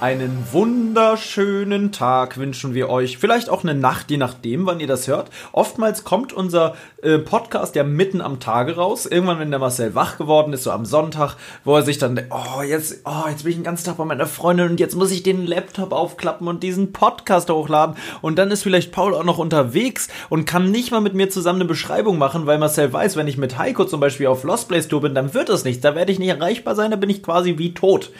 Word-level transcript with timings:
Einen 0.00 0.46
wunderschönen 0.52 1.90
Tag 1.90 2.38
wünschen 2.38 2.72
wir 2.72 2.88
euch. 2.88 3.18
Vielleicht 3.18 3.50
auch 3.50 3.64
eine 3.64 3.74
Nacht, 3.74 4.12
je 4.12 4.16
nachdem, 4.16 4.64
wann 4.64 4.78
ihr 4.78 4.86
das 4.86 5.08
hört. 5.08 5.28
Oftmals 5.50 6.04
kommt 6.04 6.32
unser 6.32 6.76
äh, 7.02 7.18
Podcast 7.18 7.74
ja 7.74 7.82
mitten 7.82 8.20
am 8.20 8.38
Tage 8.38 8.76
raus. 8.76 9.06
Irgendwann, 9.06 9.40
wenn 9.40 9.50
der 9.50 9.58
Marcel 9.58 9.96
wach 9.96 10.16
geworden 10.16 10.52
ist, 10.52 10.62
so 10.62 10.70
am 10.70 10.86
Sonntag, 10.86 11.34
wo 11.64 11.74
er 11.74 11.82
sich 11.82 11.98
dann, 11.98 12.14
denkt, 12.14 12.32
oh, 12.32 12.62
jetzt, 12.62 13.00
oh, 13.06 13.28
jetzt 13.28 13.42
bin 13.42 13.50
ich 13.50 13.58
den 13.58 13.64
ganzen 13.64 13.86
Tag 13.86 13.96
bei 13.96 14.04
meiner 14.04 14.26
Freundin 14.26 14.70
und 14.70 14.78
jetzt 14.78 14.94
muss 14.94 15.10
ich 15.10 15.24
den 15.24 15.48
Laptop 15.48 15.90
aufklappen 15.90 16.46
und 16.46 16.62
diesen 16.62 16.92
Podcast 16.92 17.50
hochladen. 17.50 17.96
Und 18.22 18.38
dann 18.38 18.52
ist 18.52 18.62
vielleicht 18.62 18.92
Paul 18.92 19.16
auch 19.16 19.24
noch 19.24 19.38
unterwegs 19.38 20.06
und 20.28 20.44
kann 20.44 20.70
nicht 20.70 20.92
mal 20.92 21.00
mit 21.00 21.14
mir 21.14 21.28
zusammen 21.28 21.62
eine 21.62 21.68
Beschreibung 21.68 22.18
machen, 22.18 22.46
weil 22.46 22.58
Marcel 22.58 22.92
weiß, 22.92 23.16
wenn 23.16 23.26
ich 23.26 23.36
mit 23.36 23.58
Heiko 23.58 23.84
zum 23.84 23.98
Beispiel 23.98 24.28
auf 24.28 24.44
Lost 24.44 24.68
Place 24.68 24.86
Tour 24.86 25.00
bin, 25.00 25.16
dann 25.16 25.34
wird 25.34 25.48
das 25.48 25.64
nichts. 25.64 25.82
Da 25.82 25.96
werde 25.96 26.12
ich 26.12 26.20
nicht 26.20 26.28
erreichbar 26.28 26.76
sein, 26.76 26.92
da 26.92 26.96
bin 26.96 27.10
ich 27.10 27.20
quasi 27.20 27.58
wie 27.58 27.74
tot. 27.74 28.12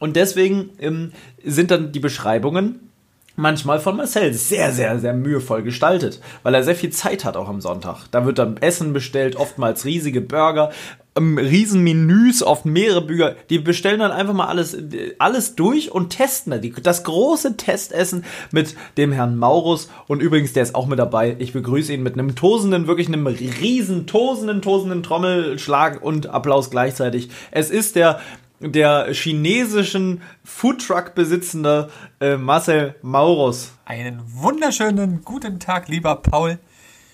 Und 0.00 0.16
deswegen 0.16 0.70
ähm, 0.80 1.12
sind 1.44 1.70
dann 1.70 1.92
die 1.92 2.00
Beschreibungen 2.00 2.90
manchmal 3.36 3.80
von 3.80 3.96
Marcel 3.96 4.34
sehr, 4.34 4.72
sehr, 4.72 4.98
sehr 4.98 5.14
mühevoll 5.14 5.62
gestaltet, 5.62 6.20
weil 6.42 6.54
er 6.54 6.64
sehr 6.64 6.74
viel 6.74 6.90
Zeit 6.90 7.24
hat 7.24 7.36
auch 7.36 7.48
am 7.48 7.60
Sonntag. 7.60 8.06
Da 8.10 8.26
wird 8.26 8.38
dann 8.38 8.56
Essen 8.58 8.92
bestellt, 8.92 9.36
oftmals 9.36 9.84
riesige 9.84 10.20
Burger, 10.20 10.70
ähm, 11.16 11.38
Riesenmenüs, 11.38 12.42
oft 12.42 12.66
mehrere 12.66 13.02
Bücher. 13.02 13.36
Die 13.48 13.58
bestellen 13.58 14.00
dann 14.00 14.12
einfach 14.12 14.34
mal 14.34 14.46
alles, 14.46 14.76
alles 15.18 15.56
durch 15.56 15.90
und 15.90 16.10
testen 16.10 16.72
das 16.82 17.04
große 17.04 17.56
Testessen 17.56 18.24
mit 18.52 18.76
dem 18.96 19.12
Herrn 19.12 19.36
Maurus. 19.36 19.90
Und 20.06 20.22
übrigens, 20.22 20.52
der 20.52 20.62
ist 20.62 20.74
auch 20.74 20.86
mit 20.86 20.98
dabei. 20.98 21.36
Ich 21.38 21.52
begrüße 21.52 21.92
ihn 21.92 22.02
mit 22.02 22.14
einem 22.14 22.34
tosenden, 22.34 22.86
wirklich 22.86 23.08
einem 23.08 23.26
riesen, 23.26 24.06
tosenden, 24.06 24.62
tosenden 24.62 25.02
Trommelschlag 25.02 26.02
und 26.02 26.28
Applaus 26.28 26.70
gleichzeitig. 26.70 27.30
Es 27.50 27.70
ist 27.70 27.96
der 27.96 28.20
der 28.60 29.12
chinesischen 29.12 30.20
Foodtruck 30.44 31.14
besitzende 31.14 31.90
äh, 32.20 32.36
Marcel 32.36 32.94
Maurus. 33.02 33.72
Einen 33.86 34.22
wunderschönen 34.26 35.22
guten 35.24 35.58
Tag, 35.58 35.88
lieber 35.88 36.16
Paul. 36.16 36.58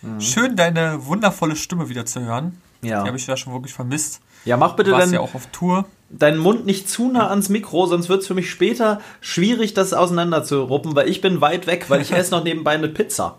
Mhm. 0.02 0.20
Schön, 0.20 0.56
deine 0.56 1.06
wundervolle 1.06 1.56
Stimme 1.56 1.89
wieder 1.89 2.05
zu 2.05 2.20
hören. 2.20 2.61
Ja. 2.83 3.02
Die 3.02 3.08
habe 3.08 3.17
ich 3.17 3.27
ja 3.27 3.36
schon 3.36 3.52
wirklich 3.52 3.72
vermisst. 3.72 4.20
Ja, 4.44 4.56
mach 4.56 4.74
bitte 4.74 4.91
dann 4.91 5.12
ja 5.12 5.20
auch 5.20 5.34
auf 5.34 5.47
Tour. 5.48 5.86
Deinen 6.11 6.39
Mund 6.39 6.67
nicht 6.67 6.89
zu 6.89 7.11
nah 7.11 7.30
ans 7.30 7.48
Mikro, 7.48 7.86
sonst 7.86 8.08
wird 8.08 8.22
es 8.22 8.28
für 8.28 8.34
mich 8.34 8.50
später 8.50 9.00
schwierig, 9.20 9.74
das 9.74 9.92
auseinander 9.92 10.44
zu 10.44 10.62
ruppen, 10.62 10.94
weil 10.94 11.08
ich 11.08 11.20
bin 11.20 11.41
weit 11.41 11.67
weg, 11.67 11.86
weil 11.89 12.00
ich 12.00 12.12
esse 12.14 12.33
noch 12.33 12.44
nebenbei 12.44 12.72
eine 12.72 12.89
Pizza. 12.89 13.39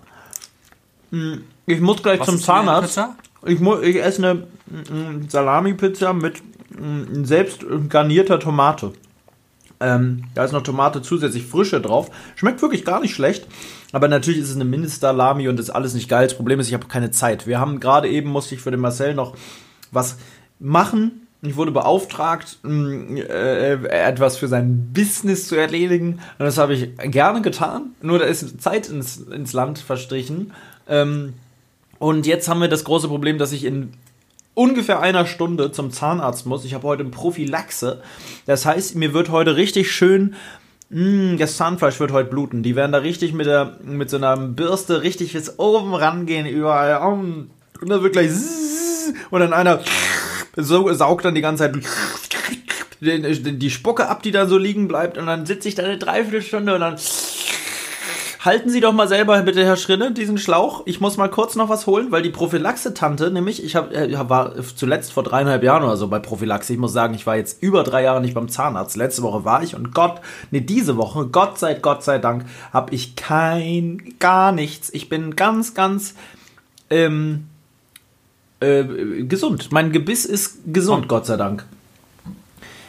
Hm, 1.11 1.43
ich 1.65 1.79
muss 1.79 2.03
gleich 2.03 2.19
Was 2.19 2.27
zum 2.27 2.39
Zahnarzt. 2.39 2.99
Ich, 3.45 3.61
ich 3.61 4.01
esse 4.01 4.23
eine 4.23 4.47
mm, 4.67 5.29
Salami-Pizza 5.29 6.11
mit 6.13 6.41
selbst 7.23 7.65
garnierter 7.89 8.39
Tomate. 8.39 8.93
Ähm, 9.79 10.23
da 10.33 10.43
ist 10.43 10.53
noch 10.53 10.63
Tomate 10.63 11.01
zusätzlich 11.01 11.45
frische 11.45 11.81
drauf. 11.81 12.09
Schmeckt 12.35 12.61
wirklich 12.61 12.83
gar 12.83 12.99
nicht 12.99 13.13
schlecht. 13.13 13.47
Aber 13.91 14.07
natürlich 14.07 14.39
ist 14.39 14.49
es 14.49 14.55
eine 14.55 14.65
Mindestalami 14.65 15.47
und 15.47 15.59
ist 15.59 15.69
alles 15.69 15.93
nicht 15.93 16.09
geil. 16.09 16.27
Das 16.27 16.35
Problem 16.35 16.59
ist, 16.59 16.67
ich 16.67 16.73
habe 16.73 16.87
keine 16.87 17.11
Zeit. 17.11 17.47
Wir 17.47 17.59
haben 17.59 17.79
gerade 17.79 18.09
eben, 18.09 18.29
musste 18.29 18.55
ich 18.55 18.61
für 18.61 18.71
den 18.71 18.79
Marcel 18.79 19.13
noch 19.13 19.35
was 19.91 20.17
machen. 20.59 21.27
Ich 21.43 21.55
wurde 21.55 21.71
beauftragt, 21.71 22.57
äh, 22.65 23.73
etwas 23.85 24.37
für 24.37 24.47
sein 24.47 24.91
Business 24.91 25.47
zu 25.47 25.55
erledigen. 25.55 26.19
Und 26.39 26.45
das 26.45 26.57
habe 26.57 26.73
ich 26.73 26.97
gerne 26.97 27.41
getan. 27.41 27.91
Nur 28.01 28.17
da 28.17 28.25
ist 28.25 28.59
Zeit 28.59 28.89
ins, 28.89 29.17
ins 29.17 29.53
Land 29.53 29.77
verstrichen. 29.77 30.53
Ähm, 30.87 31.33
und 31.99 32.25
jetzt 32.25 32.47
haben 32.49 32.61
wir 32.61 32.67
das 32.67 32.83
große 32.83 33.07
Problem, 33.07 33.37
dass 33.37 33.51
ich 33.51 33.63
in 33.63 33.93
ungefähr 34.57 34.99
einer 34.99 35.27
Stunde 35.27 35.71
zum 35.71 35.91
Zahnarzt 35.91 36.47
muss. 36.47 36.65
Ich 36.65 36.73
habe 36.73 36.87
heute 36.87 37.05
Prophylaxe. 37.05 38.01
Das 38.47 38.65
heißt, 38.65 38.95
mir 38.95 39.13
wird 39.13 39.29
heute 39.29 39.55
richtig 39.55 39.91
schön 39.91 40.35
mh, 40.89 41.31
hm, 41.31 41.37
das 41.37 41.57
Zahnfleisch 41.57 41.99
wird 41.99 42.11
heute 42.11 42.29
bluten. 42.29 42.63
Die 42.63 42.75
werden 42.75 42.91
da 42.91 42.97
richtig 42.97 43.33
mit, 43.33 43.45
der, 43.45 43.77
mit 43.83 44.09
so 44.09 44.17
einer 44.17 44.35
Bürste 44.35 45.03
richtig 45.03 45.33
bis 45.33 45.59
oben 45.59 45.93
rangehen, 45.93 46.47
überall. 46.47 46.97
Und 47.07 47.51
dann 47.81 48.01
wird 48.01 48.13
gleich 48.13 48.31
und 49.29 49.39
dann 49.39 49.53
einer 49.53 49.81
so, 50.55 50.91
saugt 50.91 51.23
dann 51.25 51.35
die 51.35 51.41
ganze 51.41 51.63
Zeit 51.63 51.75
die, 52.99 53.57
die 53.59 53.69
Spucke 53.69 54.09
ab, 54.09 54.23
die 54.23 54.31
da 54.31 54.47
so 54.47 54.57
liegen 54.57 54.87
bleibt. 54.87 55.19
Und 55.19 55.27
dann 55.27 55.45
sitze 55.45 55.69
ich 55.69 55.75
da 55.75 55.83
eine 55.83 55.99
Dreiviertelstunde 55.99 56.73
und 56.73 56.81
dann 56.81 56.97
halten 58.39 58.69
Sie 58.69 58.79
doch 58.79 58.93
mal 58.93 59.07
selber 59.07 59.41
bitte, 59.41 59.63
Herr 59.63 59.77
Schrinne, 59.77 60.11
diesen 60.11 60.37
Schlauch. 60.37 60.83
Ich 60.85 61.01
muss 61.01 61.17
mal 61.17 61.29
kurz 61.29 61.55
noch 61.55 61.69
was 61.69 61.87
holen, 61.87 62.11
weil 62.11 62.21
die 62.21 62.29
Prophylaxe-Tante, 62.29 63.31
nämlich, 63.31 63.63
ich 63.63 63.75
hab, 63.75 63.91
äh, 63.93 64.29
war 64.29 64.53
zuletzt 64.75 65.13
vor 65.13 65.23
dreieinhalb 65.23 65.63
Jahren 65.63 65.83
oder 65.83 65.97
so 65.97 66.07
bei 66.07 66.19
Prophylaxe. 66.19 66.73
Ich 66.73 66.79
muss 66.79 66.93
sagen, 66.93 67.13
ich 67.13 67.25
war 67.25 67.35
jetzt 67.35 67.61
über 67.61 67.83
drei 67.83 68.03
Jahre 68.03 68.21
nicht 68.21 68.33
beim 68.33 68.49
Zahnarzt. 68.49 68.95
Letzte 68.95 69.23
Woche 69.23 69.45
war 69.45 69.63
ich 69.63 69.75
und 69.75 69.93
Gott, 69.93 70.21
nee, 70.51 70.61
diese 70.61 70.97
Woche, 70.97 71.27
Gott 71.27 71.59
sei, 71.59 71.73
Gott 71.75 72.03
sei 72.03 72.19
Dank, 72.19 72.45
habe 72.73 72.93
ich 72.93 73.15
kein, 73.15 74.15
gar 74.19 74.51
nichts. 74.51 74.89
Ich 74.93 75.09
bin 75.09 75.35
ganz, 75.35 75.73
ganz, 75.73 76.15
ähm, 76.89 77.45
äh, 78.59 78.83
gesund. 79.23 79.71
Mein 79.71 79.91
Gebiss 79.91 80.25
ist 80.25 80.59
gesund, 80.73 81.05
oh. 81.05 81.07
Gott 81.07 81.25
sei 81.25 81.37
Dank. 81.37 81.65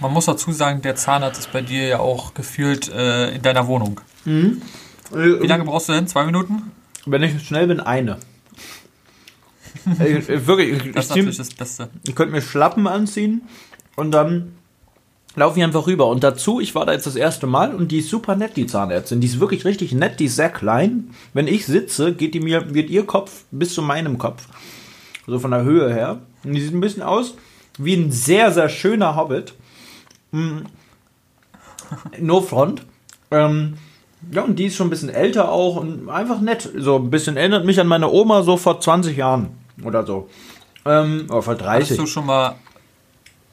Man 0.01 0.13
muss 0.13 0.27
dazu 0.27 0.53
sagen, 0.53 0.81
der 0.83 0.95
Zahnarzt 0.95 1.41
ist 1.41 1.53
bei 1.53 1.61
dir 1.61 1.87
ja 1.89 1.99
auch 1.99 2.35
gefühlt 2.35 2.89
äh, 2.93 3.35
in 3.35 3.43
deiner 3.43 3.67
Wohnung. 3.67 4.01
Mhm. 4.25 4.63
Wie 5.11 5.47
lange 5.47 5.65
brauchst 5.65 5.89
du 5.89 5.93
denn? 5.93 6.07
Zwei 6.07 6.25
Minuten? 6.25 6.71
Wenn 7.07 7.23
ich 7.23 7.47
schnell 7.47 7.67
bin, 7.67 7.81
eine. 7.81 8.19
ich, 9.87 10.29
wirklich, 10.47 10.85
ich, 10.87 10.93
das 10.93 11.07
ist 11.07 11.11
natürlich 11.11 11.37
das 11.37 11.55
Beste. 11.55 11.89
Ich 12.07 12.15
könnte 12.15 12.33
mir 12.35 12.43
Schlappen 12.43 12.87
anziehen 12.87 13.43
und 13.97 14.11
dann 14.11 14.55
laufe 15.35 15.59
ich 15.59 15.65
einfach 15.65 15.87
rüber. 15.87 16.09
Und 16.09 16.25
dazu, 16.25 16.61
ich 16.61 16.75
war 16.75 16.85
da 16.85 16.93
jetzt 16.93 17.07
das 17.07 17.17
erste 17.17 17.47
Mal 17.47 17.75
und 17.75 17.91
die 17.93 17.99
ist 17.99 18.11
super 18.11 18.37
nett, 18.37 18.57
die 18.57 18.67
Zahnärztin. 18.67 19.21
Die 19.21 19.27
ist 19.27 19.41
wirklich 19.41 19.65
richtig 19.65 19.93
nett, 19.93 20.21
die 20.21 20.27
ist 20.27 20.37
sehr 20.37 20.51
klein. 20.51 21.11
Wenn 21.33 21.47
ich 21.47 21.67
sitze, 21.67 22.13
geht 22.15 22.35
die 22.35 22.41
mir, 22.41 22.63
geht 22.63 22.91
ihr 22.91 23.07
Kopf 23.07 23.45
bis 23.51 23.75
zu 23.75 23.83
meinem 23.83 24.19
Kopf. 24.19 24.47
So 25.27 25.39
von 25.39 25.51
der 25.51 25.63
Höhe 25.63 25.93
her. 25.93 26.21
Und 26.45 26.55
die 26.55 26.61
sieht 26.61 26.75
ein 26.75 26.81
bisschen 26.81 27.03
aus 27.03 27.35
wie 27.79 27.95
ein 27.95 28.11
sehr, 28.11 28.53
sehr 28.53 28.69
schöner 28.69 29.17
Hobbit. 29.17 29.55
Hm. 30.33 30.67
No 32.19 32.41
front. 32.41 32.85
Ähm, 33.31 33.75
ja, 34.31 34.43
und 34.43 34.59
die 34.59 34.67
ist 34.67 34.77
schon 34.77 34.89
ein 34.89 34.91
bisschen 34.91 35.11
älter 35.11 35.51
auch 35.51 35.77
und 35.77 36.09
einfach 36.09 36.41
nett. 36.41 36.69
So 36.77 36.97
ein 36.97 37.11
bisschen 37.11 37.37
erinnert 37.37 37.65
mich 37.65 37.81
an 37.81 37.87
meine 37.87 38.11
Oma 38.11 38.43
so 38.43 38.57
vor 38.57 38.81
20 38.81 39.17
Jahren 39.17 39.51
oder 39.85 40.05
so. 40.05 40.29
Ähm, 40.85 41.27
oder 41.29 41.43
vor 41.43 41.55
30. 41.55 41.91
Hattest 41.91 42.01
du 42.01 42.07
schon 42.07 42.27
mal 42.27 42.57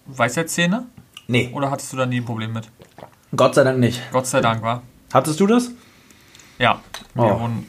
Weisheitszähne? 0.08 0.86
Nee. 1.28 1.52
Oder 1.54 1.72
hattest 1.72 1.94
du 1.94 1.98
da 1.98 2.06
nie 2.06 2.18
ein 2.18 2.26
Problem 2.26 2.54
mit? 2.54 2.70
Gott 3.36 3.56
sei 3.56 3.64
Dank 3.64 3.80
nicht. 3.80 4.02
Gott 4.12 4.28
sei 4.28 4.42
Dank, 4.42 4.62
war. 4.62 4.84
Hattest 5.14 5.40
du 5.40 5.48
das? 5.48 5.72
Ja. 6.60 6.80
Wir 7.14 7.24
oh. 7.24 7.40
wurden, 7.40 7.66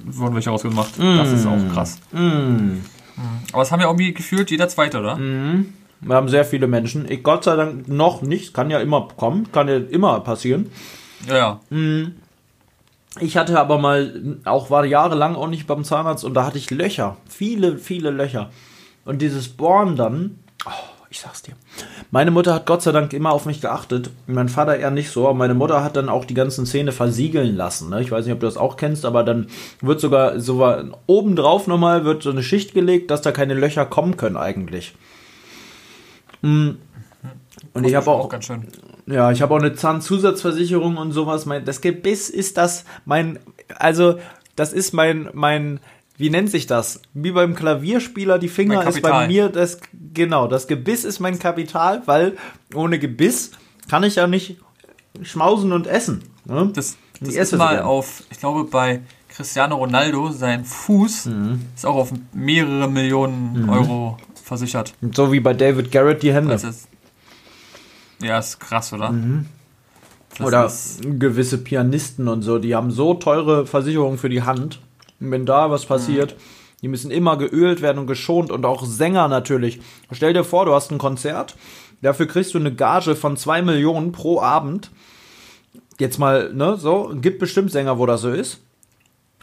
wurden 0.00 0.34
welche 0.34 0.50
ausgemacht. 0.50 0.98
Mm. 0.98 1.16
Das 1.16 1.30
ist 1.30 1.46
auch 1.46 1.72
krass. 1.72 1.98
Mm. 2.12 2.18
mm. 2.18 2.84
Aber 3.52 3.62
das 3.62 3.72
haben 3.72 3.80
ja 3.80 3.86
irgendwie 3.86 4.12
gefühlt 4.12 4.50
jeder 4.50 4.68
Zweite, 4.68 4.98
oder? 5.00 5.16
Mm. 5.16 5.72
Wir 6.00 6.16
haben 6.16 6.28
sehr 6.28 6.44
viele 6.44 6.66
Menschen. 6.66 7.10
Ich, 7.10 7.22
Gott 7.22 7.44
sei 7.44 7.54
Dank 7.56 7.88
noch 7.88 8.22
nicht. 8.22 8.54
Kann 8.54 8.70
ja 8.70 8.80
immer 8.80 9.08
kommen. 9.16 9.52
Kann 9.52 9.68
ja 9.68 9.76
immer 9.76 10.20
passieren. 10.20 10.70
Ja. 11.28 11.60
Mhm. 11.70 12.16
Ich 13.20 13.36
hatte 13.36 13.58
aber 13.60 13.78
mal, 13.78 14.38
auch 14.44 14.70
war 14.70 14.84
jahrelang 14.84 15.36
auch 15.36 15.48
nicht 15.48 15.66
beim 15.66 15.84
Zahnarzt 15.84 16.24
und 16.24 16.34
da 16.34 16.46
hatte 16.46 16.58
ich 16.58 16.70
Löcher. 16.70 17.16
Viele, 17.28 17.76
viele 17.76 18.10
Löcher. 18.10 18.50
Und 19.04 19.20
dieses 19.20 19.48
Bohren 19.48 19.96
dann, 19.96 20.38
oh, 20.64 20.70
ich 21.10 21.20
sag's 21.20 21.42
dir. 21.42 21.52
Meine 22.10 22.30
Mutter 22.30 22.54
hat 22.54 22.64
Gott 22.64 22.80
sei 22.80 22.90
Dank 22.92 23.12
immer 23.12 23.32
auf 23.32 23.44
mich 23.44 23.60
geachtet. 23.60 24.10
Mein 24.26 24.48
Vater 24.48 24.78
eher 24.78 24.90
nicht 24.90 25.10
so. 25.10 25.26
Aber 25.28 25.36
meine 25.36 25.52
Mutter 25.54 25.84
hat 25.84 25.96
dann 25.96 26.08
auch 26.08 26.24
die 26.24 26.34
ganzen 26.34 26.64
Zähne 26.64 26.92
versiegeln 26.92 27.54
lassen. 27.54 27.90
Ne? 27.90 28.00
Ich 28.00 28.10
weiß 28.10 28.24
nicht, 28.24 28.32
ob 28.32 28.40
du 28.40 28.46
das 28.46 28.56
auch 28.56 28.76
kennst, 28.78 29.04
aber 29.04 29.22
dann 29.22 29.48
wird 29.82 30.00
sogar 30.00 30.40
so 30.40 30.66
obendrauf 31.06 31.66
nochmal 31.66 32.06
wird 32.06 32.22
so 32.22 32.30
eine 32.30 32.42
Schicht 32.42 32.72
gelegt, 32.72 33.10
dass 33.10 33.20
da 33.20 33.30
keine 33.30 33.54
Löcher 33.54 33.84
kommen 33.84 34.16
können 34.16 34.38
eigentlich. 34.38 34.94
Mhm. 36.40 36.78
Und 37.74 37.84
ich 37.84 37.94
habe 37.94 38.10
auch, 38.10 38.24
auch 38.24 38.28
ganz 38.28 38.46
schön. 38.46 38.66
Ja, 39.06 39.30
ich 39.30 39.42
habe 39.42 39.54
auch 39.54 39.58
eine 39.58 39.74
Zahnzusatzversicherung 39.74 40.96
und 40.96 41.12
sowas. 41.12 41.46
Mein, 41.46 41.64
das 41.64 41.80
Gebiss 41.80 42.28
ist 42.28 42.56
das 42.56 42.84
mein, 43.04 43.38
also 43.76 44.18
das 44.56 44.72
ist 44.72 44.92
mein, 44.92 45.28
mein, 45.32 45.80
wie 46.16 46.30
nennt 46.30 46.50
sich 46.50 46.66
das? 46.66 47.00
Wie 47.14 47.32
beim 47.32 47.54
Klavierspieler, 47.54 48.38
die 48.38 48.48
Finger 48.48 48.86
ist 48.86 49.02
bei 49.02 49.26
mir 49.26 49.48
das, 49.48 49.80
genau, 50.14 50.46
das 50.46 50.66
Gebiss 50.66 51.04
ist 51.04 51.20
mein 51.20 51.38
Kapital, 51.38 52.02
weil 52.06 52.36
ohne 52.74 52.98
Gebiss 52.98 53.52
kann 53.88 54.04
ich 54.04 54.16
ja 54.16 54.26
nicht 54.26 54.58
schmausen 55.22 55.72
und 55.72 55.86
essen. 55.86 56.22
Ne? 56.44 56.70
Das, 56.74 56.96
das 57.20 57.34
ist 57.34 57.56
mal 57.56 57.76
gern. 57.76 57.86
auf, 57.86 58.22
ich 58.30 58.38
glaube 58.38 58.64
bei 58.64 59.00
Cristiano 59.28 59.76
Ronaldo, 59.76 60.30
sein 60.30 60.64
Fuß 60.64 61.26
mhm. 61.26 61.62
ist 61.74 61.86
auch 61.86 61.96
auf 61.96 62.12
mehrere 62.32 62.88
Millionen 62.88 63.62
mhm. 63.62 63.68
Euro 63.70 64.16
versichert. 64.34 64.94
So 65.12 65.32
wie 65.32 65.40
bei 65.40 65.54
David 65.54 65.90
Garrett 65.90 66.22
die 66.22 66.32
Hände. 66.34 66.54
Ist, 66.54 66.88
ja, 68.22 68.38
ist 68.38 68.60
krass, 68.60 68.92
oder? 68.92 69.10
Mhm. 69.10 69.46
Oder 70.40 70.70
gewisse 71.02 71.58
Pianisten 71.58 72.26
und 72.26 72.42
so, 72.42 72.58
die 72.58 72.74
haben 72.74 72.90
so 72.90 73.14
teure 73.14 73.66
Versicherungen 73.66 74.18
für 74.18 74.30
die 74.30 74.42
Hand. 74.42 74.80
Und 75.20 75.30
wenn 75.30 75.44
da 75.44 75.70
was 75.70 75.84
passiert, 75.84 76.32
mhm. 76.32 76.42
die 76.82 76.88
müssen 76.88 77.10
immer 77.10 77.36
geölt 77.36 77.82
werden 77.82 77.98
und 77.98 78.06
geschont 78.06 78.50
und 78.50 78.64
auch 78.64 78.84
Sänger 78.84 79.28
natürlich. 79.28 79.80
Stell 80.10 80.32
dir 80.32 80.44
vor, 80.44 80.64
du 80.64 80.72
hast 80.72 80.90
ein 80.90 80.98
Konzert, 80.98 81.56
dafür 82.00 82.26
kriegst 82.26 82.54
du 82.54 82.58
eine 82.58 82.74
Gage 82.74 83.14
von 83.14 83.36
zwei 83.36 83.60
Millionen 83.60 84.12
pro 84.12 84.40
Abend. 84.40 84.90
Jetzt 85.98 86.18
mal, 86.18 86.52
ne, 86.54 86.76
so, 86.78 87.12
gibt 87.14 87.38
bestimmt 87.38 87.70
Sänger, 87.70 87.98
wo 87.98 88.06
das 88.06 88.22
so 88.22 88.30
ist. 88.30 88.60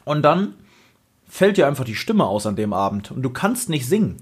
Und 0.05 0.23
dann 0.23 0.55
fällt 1.27 1.57
dir 1.57 1.67
einfach 1.67 1.85
die 1.85 1.95
Stimme 1.95 2.25
aus 2.25 2.47
an 2.47 2.55
dem 2.55 2.73
Abend 2.73 3.11
und 3.11 3.21
du 3.21 3.29
kannst 3.29 3.69
nicht 3.69 3.87
singen. 3.87 4.17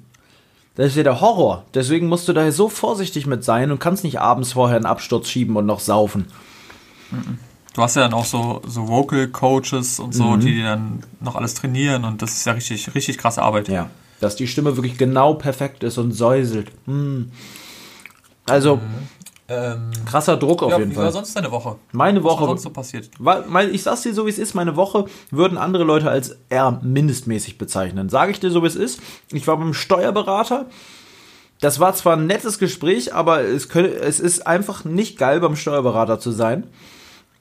Das 0.78 0.86
ist 0.88 0.96
ja 0.96 1.02
der 1.02 1.22
Horror. 1.22 1.66
Deswegen 1.74 2.08
musst 2.08 2.28
du 2.28 2.34
daher 2.34 2.52
so 2.52 2.70
vorsichtig 2.70 3.26
mit 3.26 3.44
sein 3.44 3.72
und 3.72 3.80
kannst 3.80 4.04
nicht 4.04 4.22
abends 4.22 4.54
vorher 4.54 4.78
einen 4.78 4.86
Absturz 4.86 5.28
schieben 5.28 5.56
und 5.56 5.66
noch 5.66 5.80
saufen. 5.80 6.28
Du 7.74 7.82
hast 7.82 7.96
ja 7.96 8.04
dann 8.04 8.14
auch 8.14 8.26
so, 8.26 8.62
so 8.66 8.88
Vocal 8.88 9.28
Coaches 9.28 10.00
und 10.00 10.14
so, 10.14 10.24
mhm. 10.26 10.40
die 10.40 10.62
dann 10.62 11.04
noch 11.20 11.36
alles 11.36 11.56
trainieren 11.56 12.06
und 12.06 12.22
das 12.22 12.34
ist 12.34 12.46
ja 12.46 12.54
richtig, 12.54 12.94
richtig 12.94 13.18
krasse 13.18 13.42
Arbeit. 13.42 13.70
Ja, 13.70 13.90
dass 14.20 14.36
die 14.36 14.48
Stimme 14.48 14.78
wirklich 14.78 15.00
genau 15.00 15.34
perfekt 15.34 15.84
ist 15.84 15.98
und 15.98 16.12
säuselt. 16.12 16.72
Mhm. 16.86 17.32
Also, 18.46 18.76
mhm. 18.76 18.82
Ähm, 19.50 19.92
krasser 20.06 20.36
Druck 20.36 20.62
auf 20.62 20.72
ja, 20.72 20.80
jeden 20.80 20.92
wie 20.92 20.96
Fall. 20.96 21.04
Wie 21.04 21.06
war 21.06 21.14
sonst 21.14 21.34
deine 21.36 21.52
Woche? 21.52 21.78
Meine 21.94 22.22
Woche. 22.24 22.42
Was 22.42 22.48
sonst 22.50 22.64
so 22.64 22.70
passiert? 22.70 23.10
Weil, 23.18 23.74
ich 23.74 23.84
sag's 23.84 24.02
dir 24.02 24.14
so, 24.14 24.26
wie 24.26 24.30
es 24.30 24.40
ist, 24.40 24.56
meine 24.56 24.76
Woche 24.76 25.06
würden 25.32 25.58
andere 25.58 25.86
Leute 25.86 26.10
als 26.10 26.38
eher 26.50 26.80
mindestmäßig 26.84 27.58
bezeichnen. 27.58 28.10
Sage 28.10 28.32
ich 28.32 28.42
dir 28.42 28.52
so, 28.52 28.64
wie 28.64 28.68
es 28.68 28.76
ist. 28.76 29.00
Ich 29.32 29.48
war 29.48 29.58
beim 29.58 29.74
Steuerberater. 29.74 30.66
Das 31.62 31.80
war 31.80 31.94
zwar 31.94 32.18
ein 32.18 32.28
nettes 32.28 32.60
Gespräch, 32.60 33.14
aber 33.14 33.42
es, 33.42 33.70
könnte, 33.70 33.96
es 33.96 34.20
ist 34.20 34.46
einfach 34.46 34.84
nicht 34.84 35.18
geil, 35.18 35.40
beim 35.40 35.56
Steuerberater 35.56 36.20
zu 36.20 36.32
sein. 36.32 36.68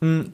Hm, 0.00 0.32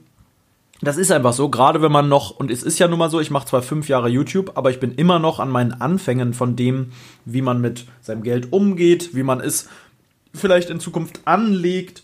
das 0.83 0.99
ist 0.99 1.11
einfach 1.11 1.33
so, 1.33 1.49
gerade 1.49 1.81
wenn 1.81 1.93
man 1.93 2.09
noch, 2.09 2.33
und 2.33 2.51
es 2.51 2.63
ist 2.63 2.81
ja 2.81 2.89
nun 2.89 2.99
mal 2.99 3.09
so, 3.09 3.21
ich 3.21 3.31
mache 3.31 3.47
zwar 3.47 3.63
fünf 3.63 3.89
Jahre 3.89 4.09
YouTube, 4.09 4.53
aber 4.57 4.71
ich 4.71 4.81
bin 4.81 4.93
immer 4.95 5.21
noch 5.21 5.39
an 5.39 5.49
meinen 5.49 5.73
Anfängen 5.73 6.35
von 6.35 6.55
dem, 6.55 6.93
wie 7.25 7.41
man 7.41 7.61
mit 7.61 7.87
seinem 8.01 8.23
Geld 8.23 8.53
umgeht, 8.53 9.15
wie 9.15 9.23
man 9.23 9.41
es 9.41 9.69
vielleicht 10.35 10.71
in 10.71 10.81
Zukunft 10.81 11.21
anlegt, 11.25 12.03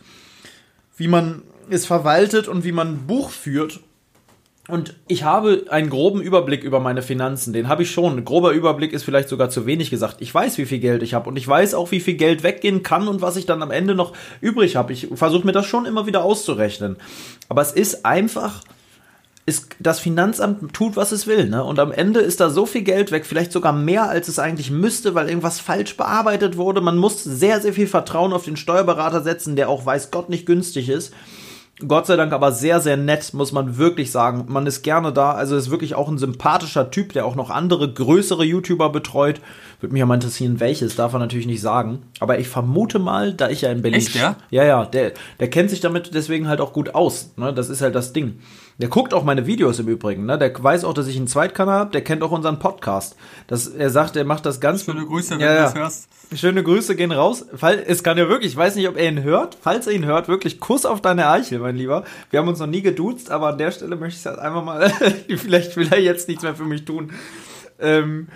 wie 0.97 1.09
man 1.09 1.43
es 1.71 1.87
verwaltet 1.87 2.49
und 2.49 2.65
wie 2.65 2.73
man 2.73 3.07
Buch 3.07 3.31
führt. 3.31 3.81
Und 4.69 4.97
ich 5.07 5.23
habe 5.23 5.65
einen 5.71 5.89
groben 5.89 6.21
Überblick 6.21 6.63
über 6.63 6.79
meine 6.79 7.01
Finanzen. 7.01 7.55
Den 7.55 7.69
habe 7.69 7.85
ich 7.85 7.91
schon. 7.91 8.19
Ein 8.19 8.25
grober 8.27 8.53
Überblick 8.53 8.93
ist 8.93 9.03
vielleicht 9.03 9.31
sogar 9.31 9.49
zu 9.49 9.65
wenig 9.65 9.89
gesagt. 9.89 10.17
Ich 10.21 10.35
weiß, 10.35 10.59
wie 10.59 10.67
viel 10.67 10.79
Geld 10.79 11.03
ich 11.03 11.15
habe 11.15 11.31
und 11.31 11.37
ich 11.37 11.49
weiß 11.49 11.73
auch, 11.73 11.91
wie 11.91 12.01
viel 12.01 12.15
Geld 12.15 12.43
weggehen 12.43 12.83
kann 12.83 13.09
und 13.09 13.23
was 13.23 13.37
ich 13.37 13.47
dann 13.47 13.63
am 13.63 13.71
Ende 13.71 13.95
noch 13.95 14.13
übrig 14.43 14.77
habe. 14.77 14.93
Ich 14.93 15.09
versuche 15.15 15.47
mir 15.47 15.53
das 15.53 15.65
schon 15.65 15.87
immer 15.87 16.07
wieder 16.07 16.23
auszurechnen. 16.23 16.97
Aber 17.49 17.63
es 17.63 17.73
ist 17.73 18.05
einfach 18.05 18.63
ist, 19.49 19.71
das 19.81 19.99
Finanzamt 19.99 20.75
tut, 20.75 20.97
was 20.97 21.11
es 21.11 21.27
will. 21.27 21.49
Ne? 21.49 21.65
Und 21.65 21.79
am 21.79 21.91
Ende 21.91 22.21
ist 22.21 22.39
da 22.41 22.51
so 22.51 22.67
viel 22.67 22.83
Geld 22.83 23.11
weg, 23.11 23.25
vielleicht 23.25 23.51
sogar 23.51 23.73
mehr, 23.73 24.09
als 24.09 24.29
es 24.29 24.39
eigentlich 24.39 24.71
müsste, 24.71 25.15
weil 25.15 25.29
irgendwas 25.29 25.59
falsch 25.59 25.97
bearbeitet 25.97 26.59
wurde. 26.59 26.83
Man 26.83 26.99
muss 26.99 27.25
sehr, 27.25 27.61
sehr 27.61 27.73
viel 27.73 27.87
Vertrauen 27.87 28.35
auf 28.35 28.45
den 28.45 28.59
Steuerberater 28.59 29.23
setzen, 29.23 29.57
der 29.57 29.71
auch 29.71 29.87
weiß 29.87 30.11
Gott 30.11 30.29
nicht 30.29 30.45
günstig 30.45 30.91
ist. 30.91 31.15
Gott 31.87 32.07
sei 32.07 32.17
Dank 32.17 32.33
aber 32.33 32.51
sehr, 32.51 32.81
sehr 32.81 32.97
nett, 32.97 33.33
muss 33.35 33.53
man 33.53 33.79
wirklich 33.79 34.11
sagen. 34.11 34.47
Man 34.49 34.67
ist 34.67 34.83
gerne 34.83 35.13
da. 35.13 35.33
Also 35.33 35.57
ist 35.57 35.71
wirklich 35.71 35.95
auch 35.95 36.09
ein 36.09 36.19
sympathischer 36.19 36.91
Typ, 36.91 37.13
der 37.13 37.25
auch 37.25 37.37
noch 37.37 37.51
andere 37.51 37.93
größere 37.93 38.45
YouTuber 38.45 38.91
betreut. 38.91 39.41
Würde 39.81 39.93
mich 39.93 40.01
ja 40.01 40.07
mal 40.07 40.15
interessieren, 40.15 40.59
welches, 40.59 40.97
darf 40.97 41.13
er 41.13 41.21
natürlich 41.21 41.47
nicht 41.47 41.61
sagen. 41.61 42.03
Aber 42.19 42.39
ich 42.41 42.49
vermute 42.49 42.99
mal, 42.99 43.33
da 43.33 43.49
ich 43.49 43.61
ja 43.61 43.71
in 43.71 43.83
Berlin. 43.83 44.01
Echt, 44.01 44.17
ja? 44.17 44.37
Ja, 44.51 44.65
ja, 44.65 44.85
der, 44.87 45.13
der 45.39 45.49
kennt 45.49 45.71
sich 45.71 45.81
damit 45.81 46.13
deswegen 46.15 46.49
halt 46.49 46.61
auch 46.61 46.73
gut 46.73 46.97
aus. 46.97 47.31
Ne? 47.37 47.55
Das 47.55 47.69
ist 47.69 47.81
halt 47.81 47.95
das 47.95 48.13
Ding. 48.13 48.41
Der 48.81 48.89
guckt 48.89 49.13
auch 49.13 49.25
meine 49.25 49.45
Videos 49.47 49.81
im 49.81 49.89
Übrigen, 49.89 50.25
ne? 50.25 50.39
Der 50.39 50.53
weiß 50.57 50.85
auch, 50.85 50.95
dass 50.95 51.09
ich 51.09 51.17
einen 51.17 51.27
Zweitkanal 51.27 51.81
habe, 51.81 51.91
der 51.91 52.05
kennt 52.05 52.23
auch 52.23 52.31
unseren 52.31 52.61
Podcast. 52.61 53.17
Das, 53.49 53.67
er 53.67 53.91
sagt, 53.91 54.15
er 54.15 54.25
macht 54.25 54.47
das 54.47 54.61
ganz. 54.61 54.85
Schöne 54.85 55.05
Grüße, 55.05 55.33
wenn 55.33 55.41
ja, 55.41 55.55
du 55.55 55.63
das 55.63 55.75
hörst. 55.75 56.09
Schöne 56.37 56.63
Grüße 56.63 56.95
gehen 56.95 57.11
raus. 57.11 57.45
Fall, 57.57 57.83
es 57.85 58.05
kann 58.05 58.17
ja 58.19 58.29
wirklich, 58.29 58.53
ich 58.53 58.57
weiß 58.57 58.77
nicht, 58.77 58.89
ob 58.89 58.97
er 58.97 59.09
ihn 59.09 59.25
hört. 59.25 59.59
Falls 59.61 59.89
er 59.89 59.95
ihn 59.95 60.05
hört, 60.05 60.29
wirklich 60.29 60.61
Kuss 60.61 60.87
auf 60.87 61.01
deine 61.01 61.29
Eichel, 61.29 61.59
mein 61.59 61.75
Lieber. 61.75 62.05
Wir 62.31 62.39
haben 62.39 62.47
uns 62.47 62.61
noch 62.61 62.69
nie 62.69 62.81
geduzt, 62.81 63.33
aber 63.33 63.49
an 63.49 63.59
der 63.59 63.73
Stelle 63.73 63.97
möchte 63.97 64.15
ich 64.15 64.21
es 64.21 64.27
halt 64.27 64.39
einfach 64.39 64.63
mal, 64.63 64.91
vielleicht 65.37 65.77
will 65.77 65.89
er 65.91 66.01
jetzt 66.01 66.29
nichts 66.29 66.45
mehr 66.45 66.55
für 66.55 66.65
mich 66.65 66.85
tun. 66.85 67.13
Ähm, 67.81 68.29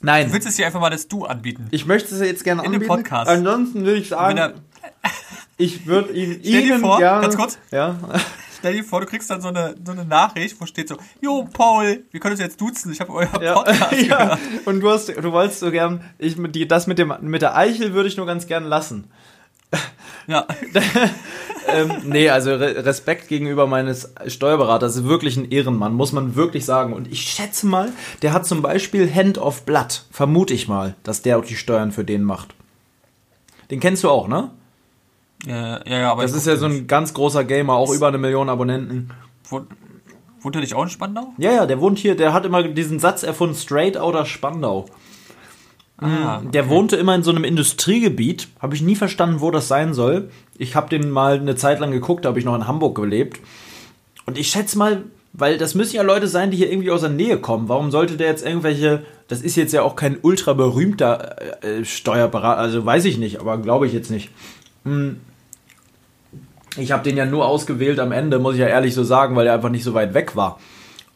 nein. 0.00 0.26
Du 0.26 0.32
willst 0.32 0.48
es 0.48 0.56
dir 0.56 0.66
einfach 0.66 0.80
mal 0.80 0.90
das 0.90 1.06
Du 1.06 1.26
anbieten. 1.26 1.68
Ich 1.70 1.86
möchte 1.86 2.12
es 2.12 2.20
jetzt 2.20 2.42
gerne 2.42 2.62
In 2.62 2.66
anbieten. 2.66 2.82
In 2.82 2.88
dem 2.88 2.96
Podcast. 3.04 3.30
Ansonsten 3.30 3.84
will 3.84 3.98
ich 3.98 4.08
sagen, 4.08 4.54
ich 5.56 5.86
würde 5.86 6.12
ihn 6.12 6.42
Ihnen 6.42 6.80
vor, 6.80 6.98
gerne... 6.98 7.22
Ganz 7.22 7.36
kurz. 7.36 7.58
Ja. 7.70 7.96
Stell 8.58 8.74
dir 8.74 8.84
vor, 8.84 9.00
du 9.00 9.06
kriegst 9.06 9.30
dann 9.30 9.40
so 9.40 9.48
eine, 9.48 9.74
so 9.84 9.92
eine 9.92 10.04
Nachricht, 10.04 10.60
wo 10.60 10.66
steht 10.66 10.88
so, 10.88 10.96
Jo, 11.20 11.48
Paul, 11.52 12.04
wir 12.10 12.20
können 12.20 12.32
uns 12.32 12.40
jetzt 12.40 12.60
duzen, 12.60 12.92
ich 12.92 13.00
habe 13.00 13.12
euer 13.12 13.42
ja, 13.42 13.54
Podcast 13.54 13.92
ja. 14.06 14.24
Gehört. 14.24 14.40
Und 14.66 14.80
du 14.80 14.90
hast, 14.90 15.08
du 15.08 15.32
wolltest 15.32 15.60
so 15.60 15.70
gern, 15.70 16.02
ich, 16.18 16.36
die, 16.38 16.66
das 16.66 16.86
mit 16.86 16.98
dem, 16.98 17.14
mit 17.20 17.42
der 17.42 17.56
Eichel 17.56 17.94
würde 17.94 18.08
ich 18.08 18.16
nur 18.16 18.26
ganz 18.26 18.46
gern 18.46 18.64
lassen. 18.64 19.10
Ja. 20.26 20.46
ähm, 21.68 21.92
nee, 22.04 22.28
also 22.30 22.54
Respekt 22.54 23.28
gegenüber 23.28 23.66
meines 23.66 24.12
Steuerberaters 24.26 24.96
ist 24.96 25.04
wirklich 25.04 25.36
ein 25.36 25.50
Ehrenmann, 25.50 25.94
muss 25.94 26.12
man 26.12 26.34
wirklich 26.34 26.64
sagen. 26.64 26.92
Und 26.92 27.10
ich 27.10 27.22
schätze 27.22 27.66
mal, 27.66 27.92
der 28.22 28.32
hat 28.32 28.46
zum 28.46 28.62
Beispiel 28.62 29.12
Hand 29.12 29.38
of 29.38 29.62
Blood, 29.62 30.04
vermute 30.10 30.54
ich 30.54 30.68
mal, 30.68 30.94
dass 31.02 31.22
der 31.22 31.38
auch 31.38 31.44
die 31.44 31.56
Steuern 31.56 31.92
für 31.92 32.04
den 32.04 32.22
macht. 32.22 32.54
Den 33.70 33.80
kennst 33.80 34.04
du 34.04 34.10
auch, 34.10 34.28
ne? 34.28 34.50
Ja, 35.46 35.80
ja, 35.86 35.98
ja 36.00 36.12
aber. 36.12 36.22
Das 36.22 36.32
ist 36.32 36.46
ja 36.46 36.56
so 36.56 36.66
ein 36.66 36.86
ganz 36.86 37.14
großer 37.14 37.44
Gamer, 37.44 37.74
auch 37.74 37.92
über 37.92 38.08
eine 38.08 38.18
Million 38.18 38.48
Abonnenten. 38.48 39.10
Wohnt, 39.48 39.68
wohnt 40.40 40.54
er 40.56 40.60
nicht 40.60 40.74
auch 40.74 40.82
in 40.82 40.90
Spandau? 40.90 41.32
Ja, 41.38 41.52
ja, 41.52 41.66
der 41.66 41.80
wohnt 41.80 41.98
hier, 41.98 42.16
der 42.16 42.32
hat 42.32 42.44
immer 42.44 42.62
diesen 42.62 42.98
Satz 42.98 43.22
erfunden, 43.22 43.54
straight 43.54 43.96
outer 43.96 44.26
Spandau. 44.26 44.86
Ah, 46.00 46.38
okay. 46.38 46.48
Der 46.52 46.68
wohnte 46.68 46.96
immer 46.96 47.14
in 47.14 47.24
so 47.24 47.30
einem 47.30 47.42
Industriegebiet, 47.42 48.48
habe 48.60 48.74
ich 48.74 48.82
nie 48.82 48.94
verstanden, 48.94 49.40
wo 49.40 49.50
das 49.50 49.66
sein 49.66 49.94
soll. 49.94 50.30
Ich 50.56 50.76
habe 50.76 50.88
den 50.88 51.10
mal 51.10 51.40
eine 51.40 51.56
Zeit 51.56 51.80
lang 51.80 51.90
geguckt, 51.90 52.24
da 52.24 52.28
habe 52.28 52.38
ich 52.38 52.44
noch 52.44 52.54
in 52.54 52.68
Hamburg 52.68 52.94
gelebt. 52.94 53.40
Und 54.24 54.38
ich 54.38 54.48
schätze 54.48 54.78
mal, 54.78 55.02
weil 55.32 55.58
das 55.58 55.74
müssen 55.74 55.96
ja 55.96 56.02
Leute 56.02 56.28
sein, 56.28 56.52
die 56.52 56.56
hier 56.56 56.70
irgendwie 56.70 56.90
aus 56.92 57.00
der 57.00 57.10
Nähe 57.10 57.38
kommen. 57.38 57.68
Warum 57.68 57.90
sollte 57.90 58.16
der 58.16 58.28
jetzt 58.28 58.46
irgendwelche, 58.46 59.04
das 59.26 59.40
ist 59.40 59.56
jetzt 59.56 59.72
ja 59.72 59.82
auch 59.82 59.96
kein 59.96 60.18
ultra 60.22 60.52
berühmter 60.52 61.64
äh, 61.64 61.84
Steuerberater, 61.84 62.60
also 62.60 62.84
weiß 62.84 63.04
ich 63.04 63.18
nicht, 63.18 63.40
aber 63.40 63.58
glaube 63.58 63.86
ich 63.86 63.92
jetzt 63.92 64.10
nicht. 64.10 64.30
Hm. 64.84 65.20
Ich 66.76 66.92
habe 66.92 67.02
den 67.02 67.16
ja 67.16 67.24
nur 67.24 67.46
ausgewählt 67.46 67.98
am 67.98 68.12
Ende, 68.12 68.38
muss 68.38 68.54
ich 68.54 68.60
ja 68.60 68.66
ehrlich 68.66 68.94
so 68.94 69.04
sagen, 69.04 69.34
weil 69.36 69.46
er 69.46 69.54
einfach 69.54 69.70
nicht 69.70 69.84
so 69.84 69.94
weit 69.94 70.14
weg 70.14 70.36
war. 70.36 70.58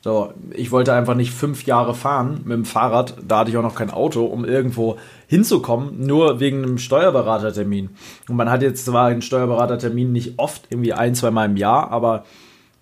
So, 0.02 0.32
ich 0.50 0.72
wollte 0.72 0.92
einfach 0.94 1.14
nicht 1.14 1.30
fünf 1.30 1.64
Jahre 1.64 1.94
fahren 1.94 2.40
mit 2.44 2.54
dem 2.54 2.64
Fahrrad, 2.64 3.14
da 3.26 3.38
hatte 3.38 3.50
ich 3.50 3.56
auch 3.56 3.62
noch 3.62 3.76
kein 3.76 3.90
Auto, 3.90 4.24
um 4.24 4.44
irgendwo 4.44 4.96
hinzukommen, 5.28 6.04
nur 6.04 6.40
wegen 6.40 6.64
einem 6.64 6.78
Steuerberatertermin. 6.78 7.90
Und 8.28 8.34
man 8.34 8.50
hat 8.50 8.62
jetzt 8.62 8.84
zwar 8.84 9.06
einen 9.06 9.22
Steuerberatertermin 9.22 10.10
nicht 10.10 10.40
oft, 10.40 10.64
irgendwie 10.70 10.92
ein, 10.92 11.14
zwei 11.14 11.30
Mal 11.30 11.44
im 11.44 11.56
Jahr, 11.56 11.92
aber 11.92 12.24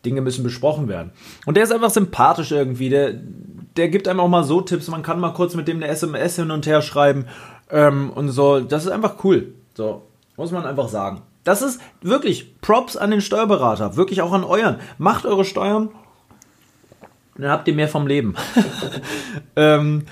Dinge 0.07 0.23
müssen 0.23 0.43
besprochen 0.43 0.89
werden. 0.89 1.11
Und 1.45 1.59
der 1.59 1.65
ist 1.65 1.73
einfach 1.73 1.91
sympathisch 1.91 2.53
irgendwie, 2.53 2.89
der, 2.89 3.13
der 3.77 3.91
gibt 3.91 4.09
einem 4.09 4.21
auch 4.21 4.29
mal 4.29 4.45
so 4.45 4.63
Tipps, 4.63 4.89
man 4.89 5.03
kann 5.03 5.21
mal 5.21 5.35
kurz 5.35 5.55
mit 5.55 5.69
dem 5.69 5.77
eine 5.77 5.89
SMS 5.89 6.37
hin 6.37 6.51
und 6.51 6.67
her 6.67 6.81
schreiben 6.81 7.27
ähm, 7.71 8.09
und 8.15 8.31
so, 8.31 8.61
das 8.61 8.87
ist 8.87 8.91
einfach 8.91 9.23
cool. 9.25 9.53
So, 9.75 10.03
muss 10.39 10.53
man 10.53 10.65
einfach 10.65 10.89
sagen. 10.89 11.21
Das 11.45 11.63
ist 11.63 11.81
wirklich 12.03 12.61
Props 12.61 12.97
an 12.97 13.11
den 13.11 13.21
Steuerberater, 13.21 13.97
wirklich 13.97 14.23
auch 14.23 14.33
an 14.33 14.45
euren. 14.45 14.77
Macht 14.99 15.25
eure 15.25 15.45
Steuern, 15.45 15.89
dann 17.37 17.51
habt 17.51 17.67
ihr 17.69 17.75
mehr 17.75 17.89
vom 17.89 18.07
Leben. 18.07 18.35
ähm, 19.57 20.05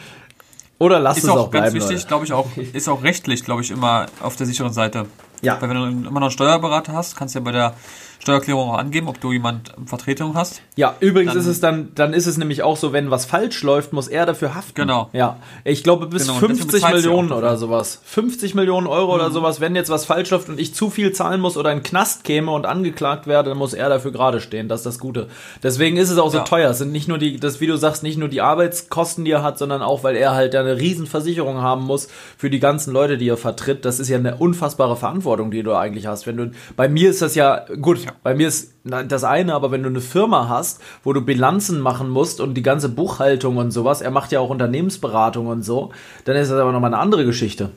oder 0.78 1.00
lasst 1.00 1.18
ist 1.18 1.24
es 1.24 1.30
auch, 1.30 1.46
auch 1.46 1.50
ganz 1.50 1.74
wichtig, 1.74 2.06
glaube 2.06 2.24
ich 2.24 2.32
auch, 2.32 2.48
ist 2.72 2.88
auch 2.88 3.02
rechtlich, 3.02 3.44
glaube 3.44 3.62
ich, 3.62 3.70
immer 3.70 4.06
auf 4.20 4.36
der 4.36 4.46
sicheren 4.46 4.72
Seite. 4.72 5.06
Ja. 5.42 5.60
Weil 5.60 5.70
wenn 5.70 5.76
du 5.76 6.08
immer 6.08 6.20
noch 6.20 6.28
einen 6.28 6.30
Steuerberater 6.30 6.92
hast, 6.92 7.16
kannst 7.16 7.34
du 7.34 7.40
ja 7.40 7.44
bei 7.44 7.52
der 7.52 7.74
Steuererklärung 8.20 8.70
auch 8.70 8.78
angeben, 8.78 9.08
ob 9.08 9.20
du 9.20 9.32
jemand 9.32 9.72
Vertretung 9.86 10.34
hast. 10.34 10.60
Ja, 10.76 10.96
übrigens 11.00 11.32
dann, 11.32 11.40
ist 11.40 11.46
es 11.46 11.60
dann, 11.60 11.88
dann 11.94 12.12
ist 12.12 12.26
es 12.26 12.36
nämlich 12.36 12.62
auch 12.62 12.76
so, 12.76 12.92
wenn 12.92 13.10
was 13.10 13.24
falsch 13.24 13.62
läuft, 13.62 13.92
muss 13.92 14.08
er 14.08 14.26
dafür 14.26 14.54
haften. 14.54 14.74
Genau. 14.74 15.08
Ja. 15.12 15.36
Ich 15.64 15.84
glaube 15.84 16.06
bis 16.06 16.26
genau, 16.26 16.38
50 16.38 16.88
Millionen 16.90 17.32
oder 17.32 17.56
sowas. 17.56 18.00
50 18.04 18.54
Millionen 18.54 18.86
Euro 18.86 19.14
mhm. 19.14 19.20
oder 19.20 19.30
sowas, 19.30 19.60
wenn 19.60 19.76
jetzt 19.76 19.88
was 19.88 20.04
falsch 20.04 20.30
läuft 20.30 20.48
und 20.48 20.58
ich 20.58 20.74
zu 20.74 20.90
viel 20.90 21.12
zahlen 21.12 21.40
muss 21.40 21.56
oder 21.56 21.70
in 21.70 21.78
den 21.78 21.84
Knast 21.84 22.24
käme 22.24 22.50
und 22.50 22.66
angeklagt 22.66 23.26
werde, 23.26 23.50
dann 23.50 23.58
muss 23.58 23.72
er 23.72 23.88
dafür 23.88 24.10
gerade 24.10 24.40
stehen. 24.40 24.68
Das 24.68 24.80
ist 24.80 24.86
das 24.86 24.98
Gute. 24.98 25.28
Deswegen 25.62 25.96
ist 25.96 26.10
es 26.10 26.18
auch 26.18 26.30
so 26.30 26.38
ja. 26.38 26.44
teuer. 26.44 26.70
Es 26.70 26.78
sind 26.78 26.92
nicht 26.92 27.08
nur 27.08 27.18
die, 27.18 27.38
das, 27.38 27.60
wie 27.60 27.66
du 27.66 27.76
sagst, 27.76 28.02
nicht 28.02 28.18
nur 28.18 28.28
die 28.28 28.40
Arbeitskosten, 28.40 29.24
die 29.24 29.30
er 29.30 29.42
hat, 29.42 29.58
sondern 29.58 29.80
auch, 29.80 30.02
weil 30.02 30.16
er 30.16 30.34
halt 30.34 30.54
eine 30.56 30.76
Riesenversicherung 30.76 31.58
haben 31.58 31.84
muss 31.84 32.08
für 32.36 32.50
die 32.50 32.60
ganzen 32.60 32.92
Leute, 32.92 33.16
die 33.16 33.28
er 33.28 33.36
vertritt. 33.36 33.84
Das 33.84 34.00
ist 34.00 34.08
ja 34.08 34.18
eine 34.18 34.36
unfassbare 34.36 34.96
Verantwortung, 34.96 35.50
die 35.50 35.62
du 35.62 35.74
eigentlich 35.74 36.06
hast. 36.06 36.26
Wenn 36.26 36.36
du, 36.36 36.50
bei 36.76 36.88
mir 36.88 37.10
ist 37.10 37.22
das 37.22 37.34
ja, 37.34 37.64
gut, 37.80 37.98
Ja. 38.08 38.14
Bei 38.22 38.34
mir 38.34 38.48
ist 38.48 38.72
das 38.84 39.22
eine, 39.22 39.54
aber 39.54 39.70
wenn 39.70 39.82
du 39.82 39.90
eine 39.90 40.00
Firma 40.00 40.48
hast, 40.48 40.80
wo 41.04 41.12
du 41.12 41.20
Bilanzen 41.20 41.80
machen 41.80 42.08
musst 42.08 42.40
und 42.40 42.54
die 42.54 42.62
ganze 42.62 42.88
Buchhaltung 42.88 43.58
und 43.58 43.70
sowas, 43.70 44.00
er 44.00 44.10
macht 44.10 44.32
ja 44.32 44.40
auch 44.40 44.48
Unternehmensberatung 44.48 45.46
und 45.46 45.62
so, 45.62 45.92
dann 46.24 46.36
ist 46.36 46.50
das 46.50 46.58
aber 46.58 46.72
nochmal 46.72 46.94
eine 46.94 47.02
andere 47.02 47.26
Geschichte. 47.26 47.70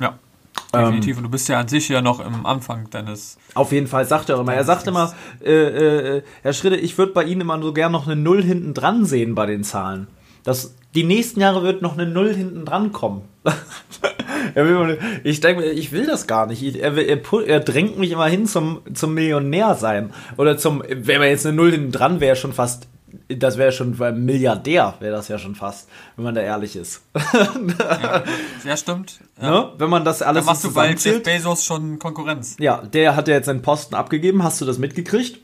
Ja. 0.00 0.18
Definitiv. 0.74 1.12
Ähm, 1.12 1.18
und 1.18 1.22
du 1.24 1.30
bist 1.30 1.48
ja 1.48 1.60
an 1.60 1.68
sich 1.68 1.88
ja 1.88 2.02
noch 2.02 2.20
im 2.20 2.44
Anfang 2.44 2.90
deines. 2.90 3.38
Auf 3.54 3.72
jeden 3.72 3.86
Fall, 3.86 4.04
sagt 4.04 4.28
er 4.28 4.40
immer. 4.40 4.52
Er 4.52 4.64
sagt 4.64 4.86
immer, 4.86 5.14
äh, 5.42 5.52
äh, 5.52 6.22
Herr 6.42 6.52
Schritte, 6.52 6.76
ich 6.76 6.98
würde 6.98 7.12
bei 7.12 7.24
Ihnen 7.24 7.40
immer 7.42 7.62
so 7.62 7.72
gern 7.72 7.92
noch 7.92 8.06
eine 8.06 8.16
Null 8.16 8.42
hinten 8.42 8.74
dran 8.74 9.04
sehen 9.04 9.34
bei 9.34 9.46
den 9.46 9.64
Zahlen. 9.64 10.08
Das, 10.42 10.74
die 10.94 11.04
nächsten 11.04 11.40
Jahre 11.40 11.62
wird 11.62 11.82
noch 11.82 11.94
eine 11.94 12.06
Null 12.06 12.34
hinten 12.34 12.64
dran 12.64 12.92
kommen. 12.92 13.22
ich 15.24 15.40
denke, 15.40 15.64
ich 15.64 15.92
will 15.92 16.06
das 16.06 16.26
gar 16.26 16.46
nicht. 16.46 16.62
Er, 16.76 16.96
er, 16.96 17.20
er, 17.46 17.60
drängt 17.60 17.98
mich 17.98 18.10
immer 18.10 18.26
hin 18.26 18.46
zum, 18.46 18.80
zum 18.94 19.14
Millionär 19.14 19.74
sein. 19.74 20.12
Oder 20.36 20.56
zum, 20.56 20.82
wenn 20.88 21.20
man 21.20 21.28
jetzt 21.28 21.46
eine 21.46 21.56
Null 21.56 21.72
hinten 21.72 21.92
dran 21.92 22.20
wäre, 22.20 22.36
schon 22.36 22.52
fast 22.52 22.88
das 23.28 23.58
wäre 23.58 23.72
schon 23.72 23.96
beim 23.96 24.24
Milliardär, 24.24 24.94
wäre 25.00 25.12
das 25.12 25.28
ja 25.28 25.38
schon 25.38 25.54
fast, 25.54 25.88
wenn 26.16 26.24
man 26.24 26.34
da 26.34 26.40
ehrlich 26.40 26.76
ist. 26.76 27.02
ja, 27.14 28.22
ja 28.64 28.76
stimmt. 28.76 29.20
Ja. 29.40 29.50
Ne? 29.50 29.72
Wenn 29.78 29.90
man 29.90 30.04
das 30.04 30.22
alles 30.22 30.44
Dann 30.44 30.52
machst 30.52 30.64
du 30.64 30.72
bei 30.72 30.92
Jeff 30.92 31.22
Bezos 31.22 31.64
schon 31.64 31.98
Konkurrenz. 31.98 32.56
Ja, 32.58 32.82
der 32.82 33.16
hat 33.16 33.28
ja 33.28 33.34
jetzt 33.34 33.46
seinen 33.46 33.62
Posten 33.62 33.94
abgegeben. 33.94 34.42
Hast 34.42 34.60
du 34.60 34.64
das 34.64 34.78
mitgekriegt? 34.78 35.40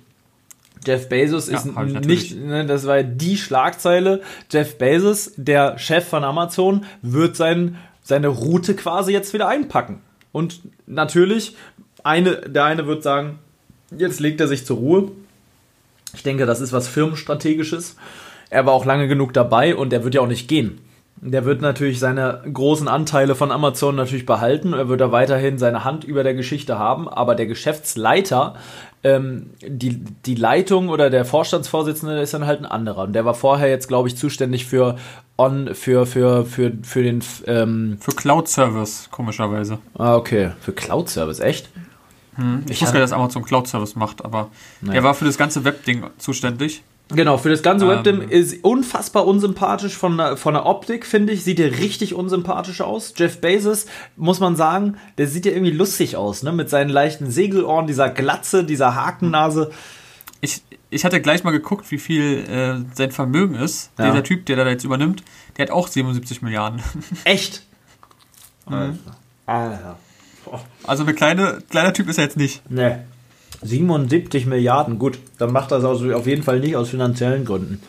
Jeff 0.87 1.09
Bezos 1.09 1.49
ist 1.49 1.67
ja, 1.67 1.83
nicht, 1.83 2.37
ne, 2.37 2.67
das 2.67 2.87
war 2.87 3.03
die 3.03 3.37
Schlagzeile. 3.37 4.23
Jeff 4.51 4.79
Bezos, 4.79 5.33
der 5.37 5.79
Chef 5.79 6.07
von 6.07 6.25
Amazon, 6.25 6.85
wird 7.03 7.37
sein, 7.37 7.79
seine 8.03 8.29
Route 8.29 8.75
quasi 8.75 9.13
jetzt 9.13 9.33
wieder 9.33 9.49
einpacken. 9.49 10.01
Und 10.33 10.61
natürlich, 10.87 11.57
eine, 12.03 12.37
der 12.37 12.65
eine 12.65 12.87
wird 12.87 13.03
sagen, 13.03 13.39
jetzt 13.97 14.21
legt 14.21 14.41
er 14.41 14.49
sich 14.49 14.67
zur 14.67 14.79
Ruhe 14.79 15.13
ich 16.15 16.23
denke, 16.23 16.47
das 16.47 16.61
ist 16.61 16.73
was 16.73 16.89
Firmenstrategisches. 16.89 17.97
Er 18.51 18.67
war 18.67 18.73
auch 18.73 18.85
lange 18.85 19.09
genug 19.09 19.33
dabei 19.33 19.75
und 19.75 19.93
er 19.93 20.05
wird 20.05 20.15
ja 20.15 20.21
auch 20.21 20.29
nicht 20.29 20.49
gehen. 20.49 20.79
Der 21.17 21.45
wird 21.45 21.61
natürlich 21.61 21.99
seine 21.99 22.43
großen 22.53 22.89
Anteile 22.89 23.35
von 23.35 23.51
Amazon 23.51 23.97
natürlich 23.97 24.27
behalten. 24.27 24.73
Er 24.75 24.89
wird 24.89 25.01
da 25.01 25.11
weiterhin 25.11 25.59
seine 25.59 25.85
Hand 25.85 26.05
über 26.05 26.23
der 26.23 26.35
Geschichte 26.35 26.79
haben. 26.79 27.09
Aber 27.09 27.35
der 27.35 27.47
Geschäftsleiter, 27.47 28.55
ähm, 29.05 29.51
die, 29.61 30.03
die 30.27 30.35
Leitung 30.35 30.89
oder 30.89 31.11
der 31.11 31.25
Vorstandsvorsitzende 31.25 32.21
ist 32.21 32.35
dann 32.35 32.47
halt 32.47 32.61
ein 32.61 32.67
anderer. 32.67 33.03
Und 33.03 33.13
der 33.13 33.25
war 33.25 33.35
vorher 33.35 33.69
jetzt, 33.69 33.87
glaube 33.87 34.09
ich, 34.09 34.17
zuständig 34.17 34.67
für 34.67 34.97
On, 35.37 35.75
für, 35.75 36.07
für, 36.07 36.45
für, 36.47 36.73
für 36.83 37.03
den. 37.03 37.23
Ähm 37.47 37.99
für 38.01 38.13
Cloud 38.13 38.49
Service, 38.49 39.09
komischerweise. 39.11 39.79
Ah, 39.97 40.17
okay. 40.17 40.53
Für 40.61 40.73
Cloud 40.73 41.09
Service, 41.11 41.41
echt? 41.41 41.71
Hm, 42.37 42.65
ich, 42.69 42.81
wusste 42.81 42.97
ja, 42.97 43.01
dass 43.03 43.13
Amazon 43.13 43.45
Cloud 43.45 43.69
Service 43.69 43.95
macht, 43.95 44.25
aber 44.25 44.49
Nein. 44.81 44.97
er 44.97 45.05
war 45.05 45.15
für 45.15 45.25
das 45.25 45.39
ganze 45.39 45.65
Webding 45.65 46.05
zuständig. 46.19 46.83
Genau, 47.09 47.37
für 47.37 47.51
das 47.51 47.63
ganze 47.63 47.87
ähm, 48.07 48.23
ist 48.31 48.65
unfassbar 48.65 49.27
unsympathisch 49.27 49.95
von 49.95 50.17
der, 50.17 50.37
von 50.39 50.55
der 50.55 50.65
Optik, 50.65 51.05
finde 51.05 51.35
ich. 51.35 51.45
Sieht 51.45 51.61
er 51.61 51.79
richtig 51.79 52.15
unsympathisch 52.15 52.81
aus. 52.81 53.13
Jeff 53.17 53.41
Bezos, 53.41 53.87
muss 54.17 54.41
man 54.41 54.57
sagen, 54.57 54.97
der 55.19 55.27
sieht 55.27 55.45
ja 55.45 55.53
irgendwie 55.53 55.73
lustig 55.73 56.17
aus, 56.17 56.43
ne? 56.43 56.53
Mit 56.53 56.71
seinen 56.71 56.89
leichten 56.89 57.31
Segelohren, 57.31 57.87
dieser 57.87 58.09
Glatze, 58.09 58.65
dieser 58.65 58.95
Hakennase. 58.95 59.71
Ich, 60.41 60.63
ich 60.89 61.05
hatte 61.05 61.21
gleich 61.21 61.45
mal 61.45 61.51
geguckt, 61.51 61.91
wie 61.91 61.99
viel 61.99 62.39
äh, 62.49 62.97
sein 62.97 63.13
Vermögen 63.13 63.55
ist. 63.55 63.91
Ja. 63.99 64.11
Dieser 64.11 64.23
Typ, 64.23 64.47
der 64.47 64.57
da 64.57 64.67
jetzt 64.67 64.85
übernimmt, 64.85 65.23
der 65.57 65.67
hat 65.67 65.73
auch 65.73 65.89
77 65.89 66.41
Milliarden. 66.41 66.83
Echt? 67.25 67.65
Mhm. 68.69 68.99
Alter. 69.45 69.99
Also 70.85 71.05
ein 71.05 71.15
kleine, 71.15 71.59
kleiner 71.69 71.93
Typ 71.93 72.09
ist 72.09 72.19
er 72.19 72.25
jetzt 72.25 72.37
nicht. 72.37 72.63
Nee. 72.71 72.97
77 73.63 74.47
Milliarden, 74.47 74.99
gut. 74.99 75.19
Dann 75.39 75.53
macht 75.53 75.71
das 75.71 75.85
also 75.85 76.13
auf 76.15 76.27
jeden 76.27 76.43
Fall 76.43 76.61
nicht 76.61 76.77
aus 76.77 76.91
finanziellen 76.91 77.45
Gründen. 77.45 77.81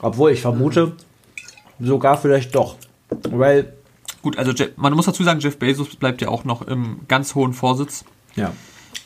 Obwohl 0.00 0.32
ich 0.32 0.40
vermute, 0.40 0.92
sogar 1.80 2.16
vielleicht 2.16 2.54
doch. 2.54 2.76
Weil. 3.30 3.72
Gut, 4.22 4.38
also 4.38 4.52
man 4.76 4.92
muss 4.94 5.06
dazu 5.06 5.22
sagen, 5.22 5.40
Jeff 5.40 5.58
Bezos 5.58 5.94
bleibt 5.96 6.20
ja 6.20 6.28
auch 6.28 6.44
noch 6.44 6.62
im 6.62 7.00
ganz 7.08 7.34
hohen 7.34 7.52
Vorsitz. 7.52 8.04
Ja. 8.34 8.52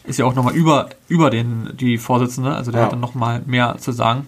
Ist 0.04 0.18
ja 0.18 0.24
auch 0.24 0.34
nochmal 0.34 0.54
über, 0.54 0.88
über 1.08 1.30
den, 1.30 1.70
die 1.74 1.98
Vorsitzende, 1.98 2.54
also 2.54 2.70
der 2.70 2.80
ja. 2.80 2.84
hat 2.86 2.92
dann 2.92 3.00
nochmal 3.00 3.42
mehr 3.44 3.76
zu 3.78 3.92
sagen. 3.92 4.26